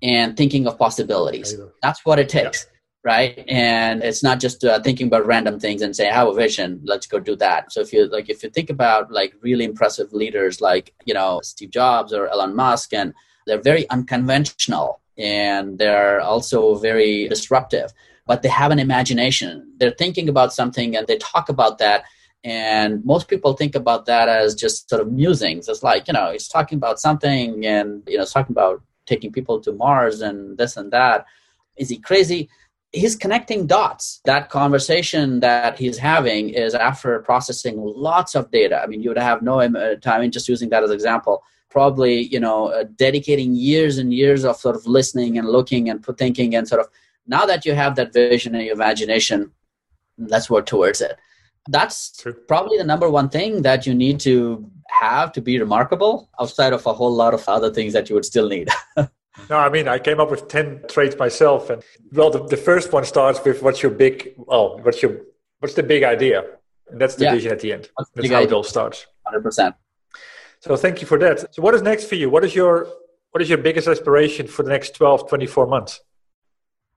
and 0.05 0.37
thinking 0.37 0.67
of 0.67 0.79
possibilities. 0.79 1.57
That's 1.83 2.05
what 2.05 2.19
it 2.19 2.29
takes. 2.29 2.67
right? 3.05 3.45
And 3.49 4.03
it's 4.03 4.23
not 4.23 4.39
just 4.39 4.65
uh, 4.65 4.81
thinking 4.81 5.09
about 5.09 5.27
random 5.27 5.59
things 5.59 5.83
and 5.83 5.95
say 5.95 6.09
i 6.09 6.15
have 6.15 6.29
a 6.29 6.35
vision 6.35 6.81
let's 6.85 7.07
go 7.07 7.19
do 7.19 7.35
that. 7.37 7.73
So 7.73 7.81
if 7.81 7.93
you 7.93 8.07
like 8.07 8.29
if 8.31 8.43
you 8.43 8.51
think 8.51 8.71
about 8.71 9.11
like 9.11 9.35
really 9.41 9.65
impressive 9.65 10.13
leaders 10.13 10.61
like 10.61 10.95
you 11.05 11.15
know 11.15 11.41
steve 11.43 11.71
jobs 11.71 12.13
or 12.13 12.29
elon 12.29 12.55
musk 12.55 12.93
and 12.95 13.13
they're 13.47 13.61
very 13.73 13.89
unconventional 13.91 15.01
and 15.19 15.79
they're 15.79 16.21
also 16.21 16.77
very 16.77 17.29
disruptive 17.29 17.93
but 18.27 18.41
they 18.41 18.49
have 18.49 18.71
an 18.71 18.79
imagination. 18.79 19.71
They're 19.77 19.91
thinking 19.91 20.31
about 20.31 20.55
something 20.55 20.97
and 20.97 21.07
they 21.07 21.19
talk 21.19 21.51
about 21.51 21.77
that 21.79 22.05
and 22.43 23.03
most 23.05 23.29
people 23.29 23.55
think 23.55 23.75
about 23.75 24.05
that 24.07 24.29
as 24.29 24.55
just 24.55 24.89
sort 24.91 25.01
of 25.01 25.13
musings. 25.13 25.69
It's 25.69 25.83
like 25.83 26.09
you 26.09 26.15
know 26.15 26.31
he's 26.33 26.49
talking 26.49 26.77
about 26.77 27.01
something 27.01 27.67
and 27.67 28.03
you 28.07 28.17
know 28.17 28.23
it's 28.23 28.33
talking 28.33 28.55
about 28.55 28.83
taking 29.07 29.33
people 29.33 29.61
to 29.61 29.73
mars 29.73 30.21
and 30.21 30.59
this 30.59 30.77
and 30.77 30.93
that 30.93 31.27
is 31.77 31.89
he 31.89 31.99
crazy 31.99 32.49
he's 32.95 33.17
connecting 33.17 33.67
dots. 33.67 34.21
That 34.25 34.49
conversation 34.49 35.41
that 35.41 35.79
he's 35.79 35.99
having 35.99 36.51
is 36.51 36.75
after 36.75 37.19
processing 37.21 37.77
lots 37.79 38.35
of 38.35 38.51
data. 38.51 38.81
I 38.83 38.87
mean, 38.87 39.03
you 39.03 39.11
would 39.11 39.19
have 39.19 39.43
no 39.43 39.61
uh, 39.61 39.97
time, 39.97 40.31
just 40.31 40.49
using 40.49 40.69
that 40.71 40.83
as 40.83 40.91
an 40.91 40.95
example, 40.95 41.43
probably, 41.71 42.23
you 42.23 42.41
know, 42.41 42.69
uh, 42.69 42.85
dedicating 42.97 43.55
years 43.55 43.99
and 43.99 44.15
years 44.15 44.45
of 44.45 44.57
sort 44.57 44.77
of 44.77 44.87
listening 44.87 45.39
and 45.39 45.49
looking 45.49 45.91
and 45.91 46.05
thinking 46.17 46.55
and 46.55 46.67
sort 46.69 46.81
of, 46.81 46.89
now 47.27 47.45
that 47.47 47.67
you 47.67 47.75
have 47.75 47.97
that 47.97 48.13
vision 48.13 48.55
and 48.55 48.65
your 48.65 48.75
imagination, 48.75 49.51
let's 50.19 50.49
work 50.49 50.67
towards 50.67 51.01
it. 51.01 51.17
That's 51.69 52.13
True. 52.17 52.35
probably 52.47 52.79
the 52.79 52.85
number 52.85 53.11
one 53.11 53.29
thing 53.29 53.63
that 53.63 53.87
you 53.87 53.95
need 53.95 54.21
to 54.21 54.71
have 54.89 55.33
to 55.33 55.41
be 55.41 55.59
remarkable 55.59 56.29
outside 56.41 56.73
of 56.73 56.87
a 56.87 56.93
whole 56.93 57.13
lot 57.13 57.35
of 57.35 57.49
other 57.49 57.71
things 57.71 57.93
that 57.93 58.09
you 58.09 58.15
would 58.15 58.25
still 58.25 58.49
need. 58.49 58.69
No, 59.51 59.59
I 59.59 59.69
mean, 59.69 59.89
I 59.89 59.99
came 59.99 60.21
up 60.21 60.31
with 60.31 60.49
10 60.49 60.85
traits 60.89 61.17
myself. 61.19 61.71
And 61.71 61.83
well, 62.13 62.31
the, 62.31 62.45
the 62.45 62.57
first 62.57 62.93
one 62.93 63.05
starts 63.05 63.43
with 63.45 63.63
what's 63.63 63.83
your 63.83 63.91
big, 63.91 64.35
well, 64.37 64.79
what's 64.83 65.03
your, 65.03 65.23
what's 65.59 65.75
the 65.75 65.83
big 65.83 66.05
idea? 66.05 66.45
And 66.91 67.01
that's 67.01 67.17
the 67.17 67.25
yeah. 67.25 67.35
vision 67.35 67.53
at 67.53 67.61
the 67.61 67.73
end. 67.73 67.89
That's, 67.99 68.11
that's 68.15 68.31
how 68.31 68.37
idea. 68.37 68.49
it 68.49 68.53
all 68.53 68.63
starts. 68.63 69.07
100%. 69.27 69.75
So 70.61 70.77
thank 70.77 71.01
you 71.01 71.07
for 71.07 71.19
that. 71.19 71.55
So 71.55 71.63
what 71.63 71.75
is 71.75 71.83
next 71.83 72.05
for 72.05 72.15
you? 72.15 72.31
What 72.31 72.45
is 72.45 72.55
your, 72.55 72.87
what 73.33 73.43
is 73.43 73.49
your 73.49 73.59
biggest 73.59 73.89
aspiration 73.89 74.47
for 74.47 74.63
the 74.63 74.71
next 74.71 74.95
12, 74.95 75.29
24 75.29 75.67
months? 75.67 76.01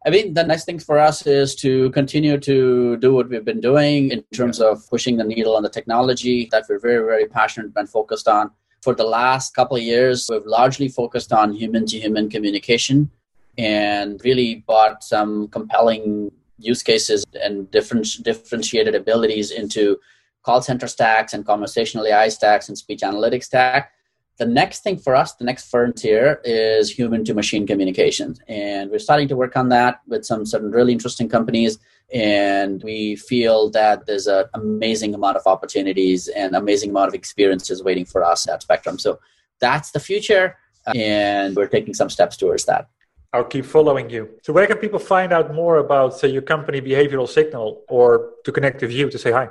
I 0.08 0.10
mean, 0.10 0.34
the 0.34 0.44
next 0.44 0.64
thing 0.64 0.80
for 0.80 1.00
us 1.00 1.28
is 1.28 1.54
to 1.56 1.92
continue 1.92 2.38
to 2.40 2.96
do 2.96 3.14
what 3.14 3.28
we've 3.28 3.44
been 3.44 3.60
doing 3.60 4.10
in 4.12 4.24
terms 4.34 4.62
of 4.62 4.90
pushing 4.90 5.18
the 5.18 5.26
needle 5.26 5.58
on 5.58 5.64
the 5.64 5.70
technology 5.70 6.48
that 6.52 6.64
we're 6.70 6.80
very, 6.80 7.06
very 7.06 7.26
passionate 7.28 7.74
and 7.76 7.90
focused 7.90 8.30
on 8.30 8.52
for 8.82 8.96
the 8.96 9.04
last 9.04 9.54
couple 9.54 9.76
of 9.76 9.84
years, 9.84 10.28
we've 10.30 10.46
largely 10.46 10.88
focused 10.88 11.34
on 11.34 11.52
human 11.52 11.86
to 11.88 12.00
human 12.00 12.30
communication 12.30 13.12
and 13.58 14.22
really 14.24 14.64
brought 14.66 15.04
some 15.04 15.50
compelling 15.50 16.32
use 16.58 16.82
cases 16.82 17.26
and 17.44 17.70
different 17.72 18.08
differentiated 18.24 18.96
abilities 18.96 19.52
into 19.52 19.98
call 20.44 20.62
center 20.62 20.88
stacks 20.88 21.34
and 21.34 21.46
conversational 21.46 22.08
AI 22.08 22.30
stacks 22.30 22.70
and 22.70 22.78
speech 22.78 23.02
analytics 23.02 23.44
stack. 23.44 23.92
The 24.38 24.46
next 24.46 24.84
thing 24.84 24.98
for 24.98 25.16
us, 25.16 25.34
the 25.34 25.46
next 25.46 25.70
frontier 25.70 26.42
is 26.44 26.92
human 26.92 27.26
to 27.26 27.34
machine 27.34 27.66
communication. 27.66 28.36
And 28.48 28.92
we're 28.92 29.00
starting 29.00 29.28
to 29.30 29.36
work 29.36 29.58
on 29.58 29.70
that 29.70 30.02
with 30.08 30.26
some 30.26 30.46
certain 30.46 30.72
really 30.72 30.94
interesting 30.94 31.28
companies 31.28 31.80
and 32.14 32.82
we 32.84 33.16
feel 33.16 33.70
that 33.72 34.06
there's 34.06 34.28
an 34.28 34.46
amazing 34.54 35.14
amount 35.14 35.36
of 35.38 35.46
opportunities 35.46 36.28
and 36.30 36.56
amazing 36.56 36.90
amount 36.90 37.10
of 37.10 37.14
experiences 37.14 37.84
waiting 37.84 38.06
for 38.06 38.24
us 38.24 38.48
at 38.48 38.62
spectrum 38.62 38.98
so 38.98 39.20
that's 39.60 39.92
the 39.92 40.00
future 40.00 40.56
and 40.96 41.56
we're 41.56 41.68
taking 41.68 41.94
some 41.94 42.10
steps 42.10 42.38
towards 42.38 42.64
that 42.66 42.88
I'll 43.34 43.44
keep 43.44 43.66
following 43.66 44.10
you. 44.10 44.30
So, 44.42 44.54
where 44.54 44.66
can 44.68 44.78
people 44.78 45.00
find 45.00 45.34
out 45.34 45.54
more 45.54 45.78
about, 45.78 46.18
say, 46.18 46.30
your 46.30 46.42
company, 46.42 46.80
Behavioral 46.80 47.28
Signal, 47.28 47.84
or 47.90 48.30
to 48.46 48.54
connect 48.54 48.82
with 48.82 48.92
you 48.92 49.10
to 49.10 49.18
say 49.18 49.32
hi? 49.32 49.50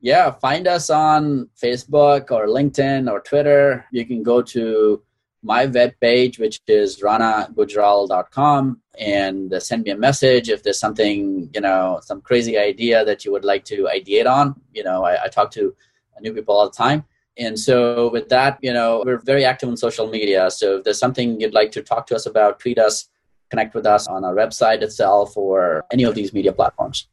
Yeah, 0.00 0.30
find 0.30 0.68
us 0.68 0.90
on 0.90 1.48
Facebook 1.60 2.30
or 2.30 2.46
LinkedIn 2.46 3.10
or 3.10 3.20
Twitter. 3.20 3.84
You 3.90 4.06
can 4.06 4.22
go 4.22 4.42
to 4.42 5.02
my 5.42 5.66
web 5.66 5.94
page, 6.00 6.38
which 6.38 6.60
is 6.66 7.00
ranagujral.com, 7.00 8.80
and 8.98 9.52
uh, 9.52 9.60
send 9.60 9.84
me 9.84 9.90
a 9.90 9.96
message 9.96 10.48
if 10.48 10.62
there's 10.62 10.80
something, 10.80 11.50
you 11.54 11.60
know, 11.60 12.00
some 12.02 12.20
crazy 12.20 12.58
idea 12.58 13.04
that 13.04 13.24
you 13.24 13.32
would 13.32 13.44
like 13.44 13.64
to 13.64 13.88
ideate 13.92 14.26
on. 14.26 14.60
You 14.72 14.84
know, 14.84 15.04
I, 15.04 15.24
I 15.24 15.28
talk 15.28 15.50
to 15.52 15.74
new 16.20 16.32
people 16.32 16.56
all 16.56 16.68
the 16.68 16.76
time. 16.76 17.04
And 17.36 17.58
so 17.58 18.10
with 18.10 18.28
that, 18.30 18.58
you 18.62 18.72
know, 18.72 19.02
we're 19.06 19.18
very 19.18 19.44
active 19.44 19.68
on 19.68 19.76
social 19.76 20.08
media. 20.08 20.50
So 20.50 20.78
if 20.78 20.84
there's 20.84 20.98
something 20.98 21.40
you'd 21.40 21.54
like 21.54 21.70
to 21.72 21.82
talk 21.82 22.06
to 22.08 22.16
us 22.16 22.26
about, 22.26 22.58
tweet 22.58 22.78
us, 22.78 23.08
connect 23.50 23.74
with 23.74 23.86
us 23.86 24.08
on 24.08 24.24
our 24.24 24.34
website 24.34 24.82
itself 24.82 25.36
or 25.36 25.84
any 25.92 26.02
of 26.02 26.16
these 26.16 26.32
media 26.32 26.52
platforms. 26.52 27.06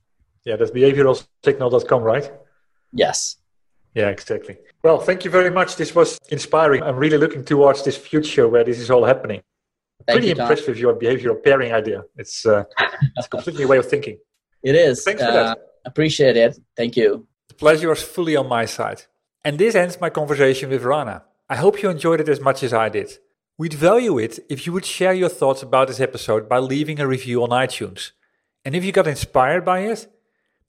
Yeah, 0.44 0.56
that's 0.56 0.72
behavioralsignal.com, 0.72 2.02
right? 2.02 2.32
Yes. 2.96 3.38
Yeah, 3.94 4.10
exactly. 4.10 4.58
Well, 4.84 5.00
thank 5.00 5.24
you 5.24 5.32
very 5.32 5.52
much. 5.52 5.76
This 5.76 5.94
was 5.94 6.20
inspiring. 6.30 6.82
I'm 6.84 6.98
really 6.98 7.18
looking 7.18 7.46
towards 7.46 7.84
this 7.84 7.98
future 7.98 8.48
where 8.48 8.64
this 8.64 8.80
is 8.80 8.90
all 8.90 9.06
happening. 9.06 9.42
Thank 10.08 10.18
Pretty 10.18 10.28
you, 10.28 10.42
impressed 10.42 10.68
with 10.68 10.78
your 10.78 10.94
behavioral 10.96 11.42
pairing 11.44 11.72
idea. 11.74 12.04
It's, 12.18 12.46
uh, 12.46 12.64
it's 13.18 13.28
completely 13.28 13.64
a 13.64 13.68
way 13.68 13.78
of 13.78 13.88
thinking. 13.88 14.18
It 14.64 14.76
is. 14.76 15.04
Thanks 15.04 15.22
for 15.22 15.30
uh, 15.30 15.34
that. 15.34 15.58
Appreciate 15.86 16.38
it. 16.38 16.58
Thank 16.76 16.98
you. 16.98 17.28
The 17.48 17.56
pleasure 17.56 17.92
is 17.92 18.02
fully 18.02 18.36
on 18.36 18.48
my 18.48 18.66
side. 18.66 19.04
And 19.44 19.58
this 19.58 19.76
ends 19.76 20.02
my 20.02 20.10
conversation 20.10 20.70
with 20.70 20.84
Rana. 20.84 21.24
I 21.50 21.56
hope 21.58 21.82
you 21.82 21.90
enjoyed 21.90 22.20
it 22.20 22.30
as 22.30 22.42
much 22.42 22.64
as 22.64 22.74
I 22.74 22.90
did. 22.90 23.18
We'd 23.58 23.74
value 23.74 24.18
it 24.18 24.40
if 24.50 24.66
you 24.66 24.74
would 24.74 24.86
share 24.86 25.14
your 25.14 25.30
thoughts 25.30 25.62
about 25.64 25.88
this 25.88 26.00
episode 26.00 26.50
by 26.50 26.60
leaving 26.60 27.00
a 27.00 27.08
review 27.08 27.44
on 27.44 27.50
iTunes. 27.50 28.12
And 28.66 28.76
if 28.76 28.84
you 28.84 28.92
got 28.92 29.08
inspired 29.08 29.64
by 29.64 29.80
it, 29.82 30.08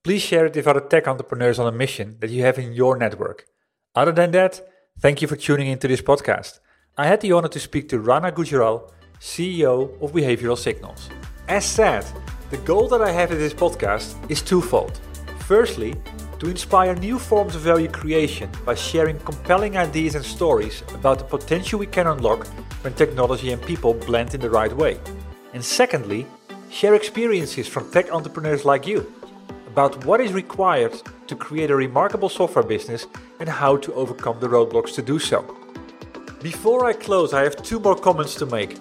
Please 0.07 0.23
share 0.23 0.47
it 0.47 0.55
with 0.55 0.69
other 0.69 0.83
tech 0.83 1.09
entrepreneurs 1.09 1.59
on 1.59 1.67
a 1.67 1.77
mission 1.77 2.17
that 2.21 2.31
you 2.31 2.45
have 2.45 2.61
in 2.61 2.73
your 2.73 2.97
network. 2.97 3.45
Other 3.97 4.13
than 4.13 4.31
that, 4.31 4.61
thank 5.01 5.21
you 5.21 5.27
for 5.27 5.35
tuning 5.35 5.67
into 5.67 5.89
this 5.89 6.01
podcast. 6.01 6.61
I 6.97 7.09
had 7.09 7.21
the 7.21 7.33
honor 7.33 7.49
to 7.49 7.59
speak 7.59 7.89
to 7.89 7.99
Rana 7.99 8.31
Gujral, 8.31 8.89
CEO 9.19 10.01
of 10.01 10.13
Behavioral 10.13 10.57
Signals. 10.57 11.11
As 11.49 11.65
said, 11.65 12.07
the 12.51 12.59
goal 12.59 12.87
that 12.91 13.03
I 13.03 13.11
have 13.11 13.33
in 13.33 13.39
this 13.39 13.53
podcast 13.53 14.15
is 14.31 14.43
twofold. 14.43 15.01
Firstly, 15.41 15.97
to 16.39 16.49
inspire 16.49 16.95
new 16.95 17.19
forms 17.19 17.57
of 17.57 17.63
value 17.63 17.89
creation 17.89 18.49
by 18.65 18.77
sharing 18.77 19.19
compelling 19.19 19.77
ideas 19.77 20.15
and 20.15 20.25
stories 20.25 20.85
about 20.95 21.19
the 21.19 21.25
potential 21.25 21.81
we 21.81 21.87
can 21.87 22.07
unlock 22.07 22.47
when 22.85 22.95
technology 22.95 23.51
and 23.51 23.61
people 23.61 23.93
blend 23.93 24.35
in 24.35 24.41
the 24.41 24.51
right 24.51 24.73
way. 24.73 25.01
And 25.53 25.65
secondly, 25.65 26.29
share 26.71 26.95
experiences 26.95 27.67
from 27.67 27.91
tech 27.91 28.13
entrepreneurs 28.13 28.65
like 28.65 28.87
you 28.87 29.13
about 29.77 30.07
what 30.07 30.23
is 30.23 30.33
required 30.33 30.95
to 31.27 31.37
create 31.37 31.71
a 31.71 31.77
remarkable 31.77 32.31
software 32.31 32.65
business 32.65 33.07
and 33.41 33.47
how 33.47 33.77
to 33.77 33.93
overcome 33.93 34.41
the 34.41 34.49
roadblocks 34.49 34.95
to 34.95 35.03
do 35.03 35.19
so. 35.19 35.45
Before 36.43 36.87
I 36.87 36.95
close, 36.95 37.35
I 37.35 37.43
have 37.43 37.63
two 37.63 37.79
more 37.79 37.95
comments 37.95 38.37
to 38.37 38.47
make. 38.47 38.79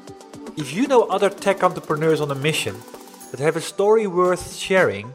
If 0.56 0.74
you 0.74 0.88
know 0.88 1.02
other 1.10 1.30
tech 1.30 1.66
entrepreneurs 1.66 2.22
on 2.22 2.32
a 2.32 2.36
mission 2.36 2.78
that 3.32 3.41
have 3.41 3.58
a 3.58 3.62
story 3.62 4.08
worth 4.08 4.56
sharing, 4.56 5.14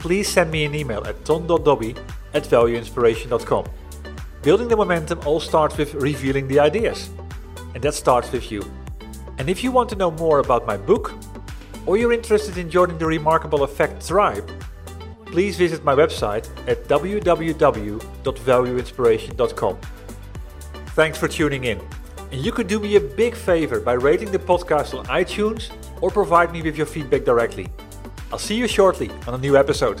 please 0.00 0.26
send 0.26 0.50
me 0.50 0.64
an 0.64 0.74
email 0.74 1.06
at 1.06 1.24
ton.dobbe 1.24 1.96
at 2.34 2.42
valueinspiration.com. 2.42 3.66
Building 4.42 4.66
the 4.66 4.76
momentum 4.76 5.20
all 5.24 5.38
starts 5.38 5.76
with 5.76 5.94
revealing 5.94 6.48
the 6.48 6.58
ideas, 6.58 7.08
and 7.72 7.84
that 7.84 7.94
starts 7.94 8.32
with 8.32 8.50
you. 8.50 8.68
And 9.38 9.48
if 9.48 9.62
you 9.62 9.70
want 9.70 9.90
to 9.90 9.96
know 9.96 10.10
more 10.10 10.40
about 10.40 10.66
my 10.66 10.76
book, 10.76 11.12
or 11.86 11.96
you're 11.96 12.12
interested 12.12 12.58
in 12.58 12.68
joining 12.68 12.98
the 12.98 13.06
Remarkable 13.06 13.62
Effect 13.62 14.04
tribe, 14.04 14.50
please 15.34 15.56
visit 15.56 15.82
my 15.82 15.96
website 15.96 16.48
at 16.68 16.84
www.valueinspiration.com. 16.84 19.78
Thanks 20.94 21.18
for 21.18 21.26
tuning 21.26 21.64
in. 21.64 21.80
And 22.30 22.40
you 22.40 22.52
could 22.52 22.68
do 22.68 22.78
me 22.78 22.94
a 22.94 23.00
big 23.00 23.34
favor 23.34 23.80
by 23.80 23.94
rating 23.94 24.30
the 24.30 24.38
podcast 24.38 24.96
on 24.96 25.04
iTunes 25.06 25.72
or 26.00 26.12
provide 26.12 26.52
me 26.52 26.62
with 26.62 26.76
your 26.76 26.86
feedback 26.86 27.24
directly. 27.24 27.66
I'll 28.30 28.38
see 28.38 28.54
you 28.54 28.68
shortly 28.68 29.10
on 29.26 29.34
a 29.34 29.38
new 29.38 29.56
episode. 29.56 30.00